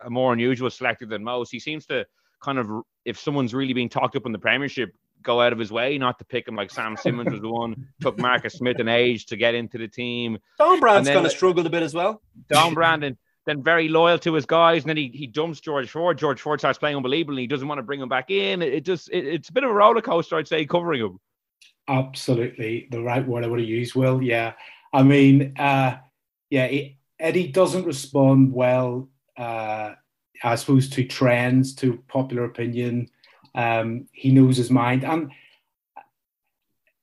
a 0.04 0.10
more 0.10 0.32
unusual 0.32 0.68
selector 0.70 1.06
than 1.06 1.24
most. 1.24 1.50
He 1.50 1.58
seems 1.60 1.86
to 1.86 2.06
kind 2.42 2.58
of, 2.58 2.68
if 3.04 3.18
someone's 3.18 3.54
really 3.54 3.72
being 3.72 3.88
talked 3.88 4.16
up 4.16 4.26
in 4.26 4.32
the 4.32 4.38
Premiership, 4.38 4.92
go 5.22 5.40
out 5.40 5.52
of 5.52 5.58
his 5.58 5.70
way 5.70 5.96
not 5.98 6.18
to 6.18 6.24
pick 6.24 6.46
him. 6.48 6.56
Like 6.56 6.70
Sam 6.70 6.96
Simmonds 6.96 7.30
was 7.32 7.40
the 7.40 7.48
one 7.48 7.86
took 8.00 8.18
Marcus 8.18 8.54
Smith 8.54 8.80
an 8.80 8.88
age 8.88 9.26
to 9.26 9.36
get 9.36 9.54
into 9.54 9.78
the 9.78 9.86
team. 9.88 10.36
Don 10.58 10.72
And 10.72 10.80
Brand's 10.80 11.06
then- 11.06 11.14
kind 11.16 11.26
of 11.26 11.32
struggled 11.32 11.66
a 11.66 11.70
bit 11.70 11.82
as 11.82 11.94
well. 11.94 12.20
Don 12.50 12.74
Brandon, 12.74 13.16
then 13.46 13.62
very 13.62 13.88
loyal 13.88 14.18
to 14.18 14.34
his 14.34 14.44
guys, 14.46 14.82
and 14.82 14.90
then 14.90 14.96
he, 14.96 15.08
he 15.14 15.26
dumps 15.26 15.60
George 15.60 15.88
Ford. 15.90 16.18
George 16.18 16.40
Ford 16.40 16.60
starts 16.60 16.78
playing 16.78 16.96
unbelievable, 16.96 17.34
and 17.34 17.40
he 17.40 17.46
doesn't 17.46 17.66
want 17.66 17.78
to 17.78 17.82
bring 17.82 18.00
him 18.00 18.08
back 18.08 18.30
in. 18.30 18.60
It, 18.62 18.74
it 18.74 18.84
just 18.84 19.08
it, 19.10 19.26
it's 19.26 19.48
a 19.48 19.52
bit 19.52 19.64
of 19.64 19.70
a 19.70 19.72
roller 19.72 20.00
coaster, 20.02 20.36
I'd 20.36 20.46
say, 20.48 20.66
covering 20.66 21.00
him. 21.00 21.18
absolutely 21.88 22.88
the 22.90 23.00
right 23.00 23.26
word 23.26 23.44
I 23.44 23.48
would 23.48 23.60
have 23.60 23.68
used. 23.68 23.94
Will, 23.94 24.22
yeah. 24.22 24.52
I 24.92 25.02
mean, 25.02 25.54
uh, 25.58 25.98
yeah, 26.50 26.64
it, 26.64 26.96
Eddie 27.18 27.48
doesn't 27.48 27.84
respond 27.84 28.52
well, 28.52 29.08
uh, 29.38 29.94
I 30.42 30.54
suppose, 30.56 30.90
to 30.90 31.04
trends, 31.04 31.74
to 31.76 32.02
popular 32.08 32.44
opinion. 32.44 33.08
Um, 33.54 34.08
he 34.12 34.32
knows 34.32 34.56
his 34.56 34.70
mind, 34.70 35.04
and 35.04 35.30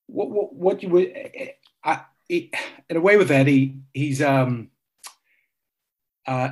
what 0.07 0.29
what, 0.29 0.53
what 0.53 0.83
you 0.83 0.89
would, 0.89 1.13
I, 1.83 2.01
it, 2.27 2.53
in 2.89 2.97
a 2.97 3.01
way, 3.01 3.17
with 3.17 3.31
Eddie, 3.31 3.77
he's 3.93 4.21
um, 4.21 4.69
uh, 6.27 6.51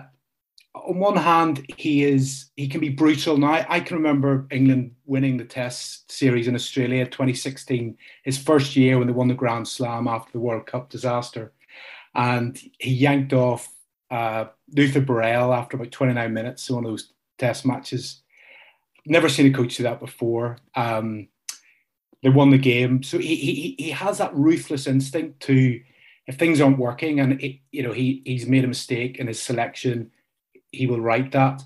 on 0.86 1.00
one 1.00 1.18
hand, 1.18 1.66
he 1.78 2.04
is 2.04 2.50
he 2.56 2.68
can 2.68 2.80
be 2.80 2.90
brutal. 2.90 3.38
Now, 3.38 3.66
I 3.68 3.80
can 3.80 3.98
remember 3.98 4.48
England 4.52 4.96
winning 5.06 5.38
the 5.38 5.46
Test 5.46 6.12
series 6.12 6.48
in 6.48 6.56
Australia, 6.56 7.06
2016, 7.06 7.98
his 8.24 8.38
first 8.38 8.76
year 8.76 8.98
when 8.98 9.08
they 9.08 9.14
won 9.14 9.28
the 9.28 9.34
Grand 9.34 9.68
Slam 9.68 10.08
after 10.08 10.32
the 10.32 10.40
World 10.40 10.66
Cup 10.66 10.90
disaster, 10.90 11.54
and 12.16 12.60
he 12.80 12.92
yanked 12.92 13.34
off 13.34 13.70
uh, 14.12 14.46
Luther 14.76 15.02
Burrell 15.02 15.54
after 15.54 15.78
about 15.78 15.92
29 15.92 16.34
minutes. 16.34 16.70
In 16.70 16.76
one 16.76 16.86
of 16.86 16.92
those 16.92 17.12
Test 17.38 17.66
matches. 17.66 18.22
Never 19.06 19.30
seen 19.30 19.46
a 19.46 19.56
coach 19.56 19.78
do 19.78 19.84
that 19.84 20.00
before. 20.00 20.58
Um, 20.76 21.28
they 22.24 22.30
won 22.30 22.50
the 22.50 22.58
game, 22.58 23.04
so 23.04 23.20
he 23.20 23.36
he 23.36 23.76
he 23.78 23.92
has 23.92 24.18
that 24.18 24.36
ruthless 24.36 24.88
instinct 24.88 25.40
to 25.42 25.80
if 26.26 26.36
things 26.36 26.60
aren't 26.60 26.78
working 26.78 27.20
and 27.20 27.42
it, 27.42 27.60
you 27.72 27.84
know 27.84 27.94
he 27.94 28.22
he's 28.26 28.48
made 28.48 28.64
a 28.64 28.68
mistake 28.68 29.18
in 29.18 29.28
his 29.28 29.42
selection 29.42 30.12
he 30.78 30.88
will 30.88 31.02
write 31.02 31.32
that. 31.32 31.64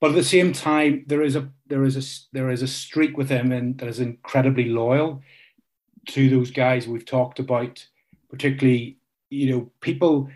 But 0.00 0.10
at 0.10 0.16
the 0.16 0.24
same 0.24 0.52
time, 0.52 1.04
there 1.06 1.22
is 1.22 1.36
a 1.36 1.48
there 1.66 1.84
is 1.84 1.96
a 1.96 2.02
there 2.32 2.50
is 2.50 2.62
a 2.62 2.66
streak 2.66 3.16
with 3.16 3.28
him 3.28 3.52
and 3.52 3.78
that 3.78 3.88
is 3.88 4.00
incredibly 4.00 4.66
loyal 4.66 5.22
to 6.08 6.28
those 6.28 6.50
guys 6.50 6.88
we've 6.88 7.06
talked 7.06 7.38
about, 7.38 7.86
particularly 8.28 8.98
you 9.30 9.50
know 9.50 9.70
people. 9.80 10.28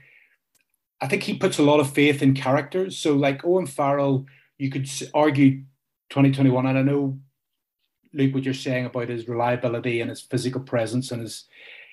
I 1.01 1.09
think 1.09 1.25
he 1.25 1.35
puts 1.35 1.59
a 1.59 1.63
lot 1.63 1.81
of 1.81 1.93
faith 1.93 2.23
in 2.23 2.35
characters. 2.35 2.97
So 2.97 3.15
like 3.15 3.45
Owen 3.45 3.67
Farrell, 3.67 4.25
you 4.57 4.71
could 4.71 4.89
argue 5.13 5.63
2021, 6.09 6.65
and 6.65 6.79
I 6.79 6.83
know 6.83 7.19
Luke 8.15 8.35
what 8.35 8.45
you're 8.45 8.55
saying 8.55 8.87
about 8.87 9.11
his 9.11 9.29
reliability 9.29 10.01
and 10.01 10.09
his 10.09 10.23
physical 10.23 10.63
presence 10.63 11.11
and 11.11 11.21
his, 11.21 11.45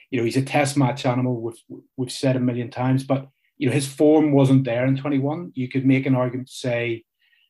you 0.09 0.17
know, 0.17 0.23
he's 0.23 0.37
a 0.37 0.41
test 0.41 0.77
match 0.77 1.05
animal. 1.05 1.41
We've 1.41 1.81
we've 1.97 2.11
said 2.11 2.35
a 2.35 2.39
million 2.39 2.69
times, 2.69 3.03
but 3.03 3.29
you 3.57 3.67
know 3.67 3.73
his 3.73 3.87
form 3.87 4.31
wasn't 4.31 4.65
there 4.65 4.85
in 4.85 4.97
21. 4.97 5.51
You 5.55 5.69
could 5.69 5.85
make 5.85 6.05
an 6.05 6.15
argument 6.15 6.47
to 6.47 6.53
say, 6.53 7.03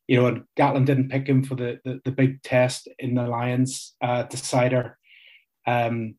you 0.08 0.18
know, 0.18 0.28
and 0.28 0.44
Gatland 0.58 0.86
didn't 0.86 1.10
pick 1.10 1.28
him 1.28 1.44
for 1.44 1.56
the 1.56 1.80
the, 1.84 2.02
the 2.06 2.12
big 2.12 2.42
test 2.44 2.88
in 3.00 3.16
the 3.16 3.28
Lions 3.28 3.96
uh, 4.02 4.24
decider. 4.24 4.98
Um, 5.66 6.16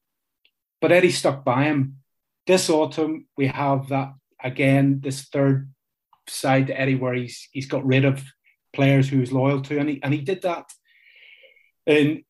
but 0.81 0.93
Eddie 0.93 1.11
stuck 1.11 1.45
by 1.45 1.65
him. 1.65 1.99
This 2.47 2.69
autumn 2.69 3.27
we 3.37 3.47
have 3.47 3.89
that 3.89 4.15
again. 4.43 5.01
This 5.03 5.23
third 5.23 5.71
side 6.29 6.69
to 6.69 6.81
Eddie 6.81 6.95
where 6.95 7.15
he's 7.15 7.49
he's 7.53 7.67
got 7.67 7.85
rid 7.85 8.05
of 8.05 8.23
players 8.73 9.09
who 9.09 9.19
he's 9.19 9.33
loyal 9.33 9.63
to, 9.63 9.79
and 9.79 9.89
he 9.89 10.03
and 10.03 10.13
he 10.13 10.21
did 10.21 10.43
that 10.43 10.71
in 11.87 12.25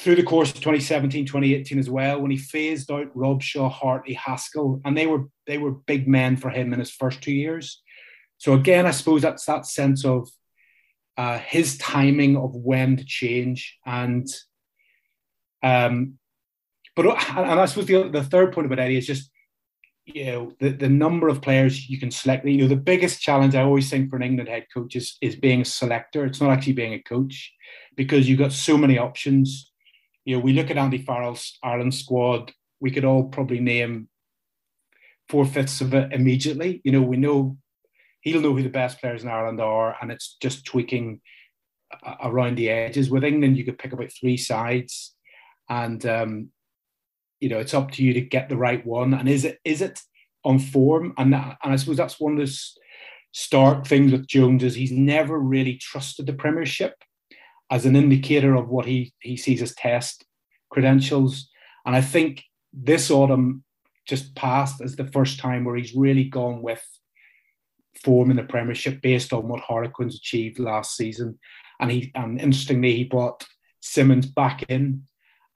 through 0.00 0.16
the 0.16 0.22
course 0.22 0.48
of 0.48 0.56
2017, 0.56 1.26
2018 1.26 1.78
as 1.78 1.90
well, 1.90 2.20
when 2.20 2.30
he 2.30 2.36
phased 2.38 2.90
out 2.90 3.14
Robshaw, 3.14 3.70
Hartley, 3.70 4.14
Haskell, 4.14 4.80
and 4.84 4.96
they 4.96 5.06
were 5.06 5.26
they 5.46 5.58
were 5.58 5.72
big 5.72 6.08
men 6.08 6.36
for 6.36 6.48
him 6.48 6.72
in 6.72 6.78
his 6.78 6.90
first 6.90 7.20
two 7.22 7.32
years. 7.32 7.82
So 8.38 8.54
again, 8.54 8.86
I 8.86 8.92
suppose 8.92 9.20
that's 9.20 9.44
that 9.44 9.66
sense 9.66 10.04
of 10.04 10.28
uh, 11.18 11.38
his 11.38 11.76
timing 11.76 12.36
of 12.36 12.54
when 12.54 12.96
to 12.96 13.04
change, 13.04 13.78
and 13.84 14.26
um, 15.62 16.18
but 16.96 17.06
and 17.06 17.60
I 17.60 17.66
suppose 17.66 17.86
the, 17.86 18.08
the 18.08 18.24
third 18.24 18.52
point 18.52 18.66
about 18.66 18.78
Eddie 18.78 18.96
is 18.96 19.06
just 19.06 19.30
you 20.06 20.24
know 20.24 20.52
the, 20.60 20.70
the 20.70 20.88
number 20.88 21.28
of 21.28 21.42
players 21.42 21.90
you 21.90 21.98
can 21.98 22.10
select. 22.10 22.46
You 22.46 22.62
know, 22.62 22.68
the 22.68 22.76
biggest 22.76 23.20
challenge 23.20 23.54
I 23.54 23.62
always 23.62 23.90
think 23.90 24.08
for 24.08 24.16
an 24.16 24.22
England 24.22 24.48
head 24.48 24.66
coach 24.72 24.96
is, 24.96 25.18
is 25.20 25.36
being 25.36 25.60
a 25.60 25.64
selector. 25.66 26.24
It's 26.24 26.40
not 26.40 26.50
actually 26.50 26.72
being 26.72 26.94
a 26.94 27.02
coach 27.02 27.52
because 27.96 28.28
you've 28.28 28.38
got 28.38 28.52
so 28.52 28.78
many 28.78 28.96
options. 28.96 29.69
You 30.24 30.36
know, 30.36 30.42
we 30.42 30.52
look 30.52 30.70
at 30.70 30.78
Andy 30.78 30.98
Farrell's 30.98 31.58
Ireland 31.62 31.94
squad. 31.94 32.52
We 32.80 32.90
could 32.90 33.04
all 33.04 33.24
probably 33.24 33.60
name 33.60 34.08
four 35.28 35.44
fifths 35.44 35.80
of 35.80 35.94
it 35.94 36.12
immediately. 36.12 36.80
You 36.84 36.92
know, 36.92 37.02
we 37.02 37.16
know 37.16 37.56
he'll 38.20 38.40
know 38.40 38.54
who 38.54 38.62
the 38.62 38.68
best 38.68 39.00
players 39.00 39.22
in 39.22 39.30
Ireland 39.30 39.60
are, 39.60 39.96
and 40.00 40.10
it's 40.10 40.36
just 40.40 40.64
tweaking 40.64 41.20
around 42.22 42.56
the 42.56 42.70
edges. 42.70 43.10
With 43.10 43.24
England, 43.24 43.56
you 43.56 43.64
could 43.64 43.78
pick 43.78 43.92
about 43.92 44.12
three 44.12 44.36
sides, 44.36 45.14
and 45.68 46.04
um, 46.06 46.48
you 47.40 47.48
know 47.48 47.58
it's 47.58 47.74
up 47.74 47.90
to 47.92 48.04
you 48.04 48.12
to 48.14 48.20
get 48.20 48.48
the 48.48 48.56
right 48.56 48.84
one. 48.84 49.14
And 49.14 49.28
is 49.28 49.44
it 49.44 49.58
is 49.64 49.82
it 49.82 50.00
on 50.44 50.58
form? 50.58 51.14
And 51.16 51.34
and 51.34 51.56
I 51.62 51.76
suppose 51.76 51.96
that's 51.96 52.20
one 52.20 52.38
of 52.38 52.46
the 52.46 52.56
stark 53.32 53.86
things 53.86 54.12
with 54.12 54.26
Jones 54.26 54.64
is 54.64 54.74
he's 54.74 54.92
never 54.92 55.38
really 55.38 55.76
trusted 55.76 56.26
the 56.26 56.32
Premiership 56.32 56.94
as 57.70 57.86
an 57.86 57.96
indicator 57.96 58.54
of 58.54 58.68
what 58.68 58.86
he 58.86 59.12
he 59.20 59.36
sees 59.36 59.62
as 59.62 59.74
test 59.74 60.24
credentials. 60.70 61.48
And 61.86 61.94
I 61.94 62.00
think 62.00 62.44
this 62.72 63.10
autumn 63.10 63.64
just 64.06 64.34
passed 64.34 64.80
as 64.80 64.96
the 64.96 65.06
first 65.06 65.38
time 65.38 65.64
where 65.64 65.76
he's 65.76 65.94
really 65.94 66.24
gone 66.24 66.62
with 66.62 66.82
form 68.02 68.30
in 68.30 68.36
the 68.36 68.42
Premiership 68.42 69.00
based 69.02 69.32
on 69.32 69.48
what 69.48 69.60
Harlequins 69.60 70.16
achieved 70.16 70.58
last 70.58 70.96
season. 70.96 71.38
And 71.78 71.90
he 71.90 72.10
and 72.14 72.40
interestingly, 72.40 72.96
he 72.96 73.04
brought 73.04 73.46
Simmonds 73.80 74.26
back 74.26 74.64
in 74.68 75.06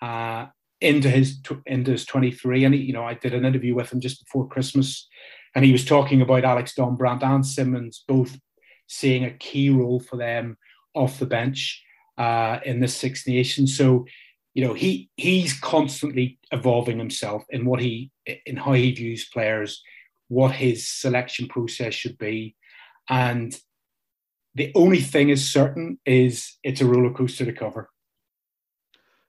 uh, 0.01 0.47
into 0.81 1.11
his 1.11 1.41
into 1.67 1.93
his 1.93 2.05
23. 2.07 2.65
And 2.65 2.75
he, 2.75 2.83
you 2.83 2.93
know, 2.93 3.05
I 3.05 3.15
did 3.15 3.35
an 3.35 3.45
interview 3.45 3.75
with 3.75 3.93
him 3.93 4.01
just 4.01 4.25
before 4.25 4.49
Christmas, 4.49 5.09
and 5.55 5.65
he 5.65 5.73
was 5.73 5.85
talking 5.85 6.21
about 6.21 6.45
Alex 6.45 6.75
Dombrandt 6.79 7.23
and 7.23 7.47
Simmons 7.47 8.05
both 8.07 8.39
seeing 8.87 9.25
a 9.25 9.31
key 9.31 9.71
role 9.71 10.01
for 10.01 10.17
them 10.17 10.57
off 10.95 11.19
the 11.19 11.27
bench 11.27 11.84
uh, 12.19 12.59
in 12.65 12.81
the 12.81 12.89
Six 12.89 13.27
Nations. 13.27 13.77
So, 13.77 14.07
you 14.55 14.65
know, 14.65 14.75
he 14.75 15.11
he's 15.17 15.59
constantly 15.59 16.39
evolving 16.53 16.99
himself 16.99 17.45
in 17.51 17.65
what 17.65 17.81
he 17.81 18.11
in 18.47 18.57
how 18.57 18.73
he 18.73 18.93
views 18.93 19.29
players, 19.29 19.83
what 20.29 20.53
his 20.53 20.89
selection 20.89 21.49
process 21.49 21.95
should 21.95 22.19
be, 22.19 22.55
and 23.09 23.59
the 24.55 24.71
only 24.75 25.01
thing 25.01 25.31
is 25.31 25.51
certain 25.51 25.99
is 26.07 26.57
it's 26.63 26.81
a 26.81 26.87
roller 26.87 27.13
coaster 27.13 27.45
to 27.45 27.53
cover. 27.53 27.91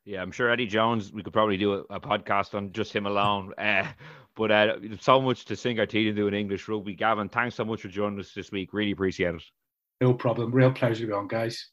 Yeah, 0.03 0.21
I'm 0.21 0.31
sure 0.31 0.51
Eddie 0.51 0.67
Jones. 0.67 1.11
We 1.11 1.23
could 1.23 1.33
probably 1.33 1.57
do 1.57 1.73
a, 1.73 1.95
a 1.95 1.99
podcast 1.99 2.53
on 2.53 2.71
just 2.71 2.95
him 2.95 3.07
alone. 3.07 3.53
Uh, 3.57 3.87
But 4.35 4.51
uh, 4.51 4.75
so 4.99 5.21
much 5.21 5.45
to 5.45 5.55
sink 5.55 5.79
our 5.79 5.85
teeth 5.85 6.09
into 6.09 6.27
in 6.27 6.33
English 6.33 6.67
rugby. 6.67 6.93
Gavin, 6.93 7.29
thanks 7.29 7.55
so 7.55 7.63
much 7.63 7.81
for 7.81 7.87
joining 7.87 8.19
us 8.19 8.33
this 8.33 8.51
week. 8.51 8.73
Really 8.73 8.91
appreciate 8.91 9.35
it. 9.35 9.43
No 10.01 10.13
problem. 10.13 10.51
Real 10.51 10.73
pleasure 10.73 11.01
to 11.01 11.07
be 11.07 11.13
on, 11.13 11.27
guys. 11.27 11.69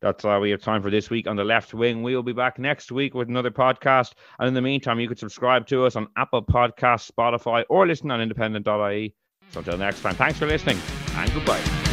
That's 0.00 0.24
all 0.24 0.40
we 0.40 0.50
have 0.50 0.62
time 0.62 0.82
for 0.82 0.90
this 0.90 1.10
week 1.10 1.26
on 1.26 1.36
the 1.36 1.44
left 1.44 1.74
wing. 1.74 2.02
We 2.02 2.14
will 2.14 2.22
be 2.22 2.32
back 2.32 2.58
next 2.58 2.92
week 2.92 3.14
with 3.14 3.28
another 3.28 3.50
podcast. 3.50 4.12
And 4.38 4.48
in 4.48 4.54
the 4.54 4.62
meantime, 4.62 5.00
you 5.00 5.08
can 5.08 5.16
subscribe 5.16 5.66
to 5.68 5.84
us 5.84 5.96
on 5.96 6.08
Apple 6.16 6.42
Podcasts, 6.44 7.10
Spotify, 7.10 7.64
or 7.68 7.86
listen 7.86 8.10
on 8.10 8.20
independent.ie. 8.20 9.14
So 9.52 9.60
until 9.60 9.78
next 9.78 10.02
time, 10.02 10.14
thanks 10.14 10.38
for 10.38 10.46
listening 10.46 10.78
and 11.14 11.32
goodbye. 11.32 11.85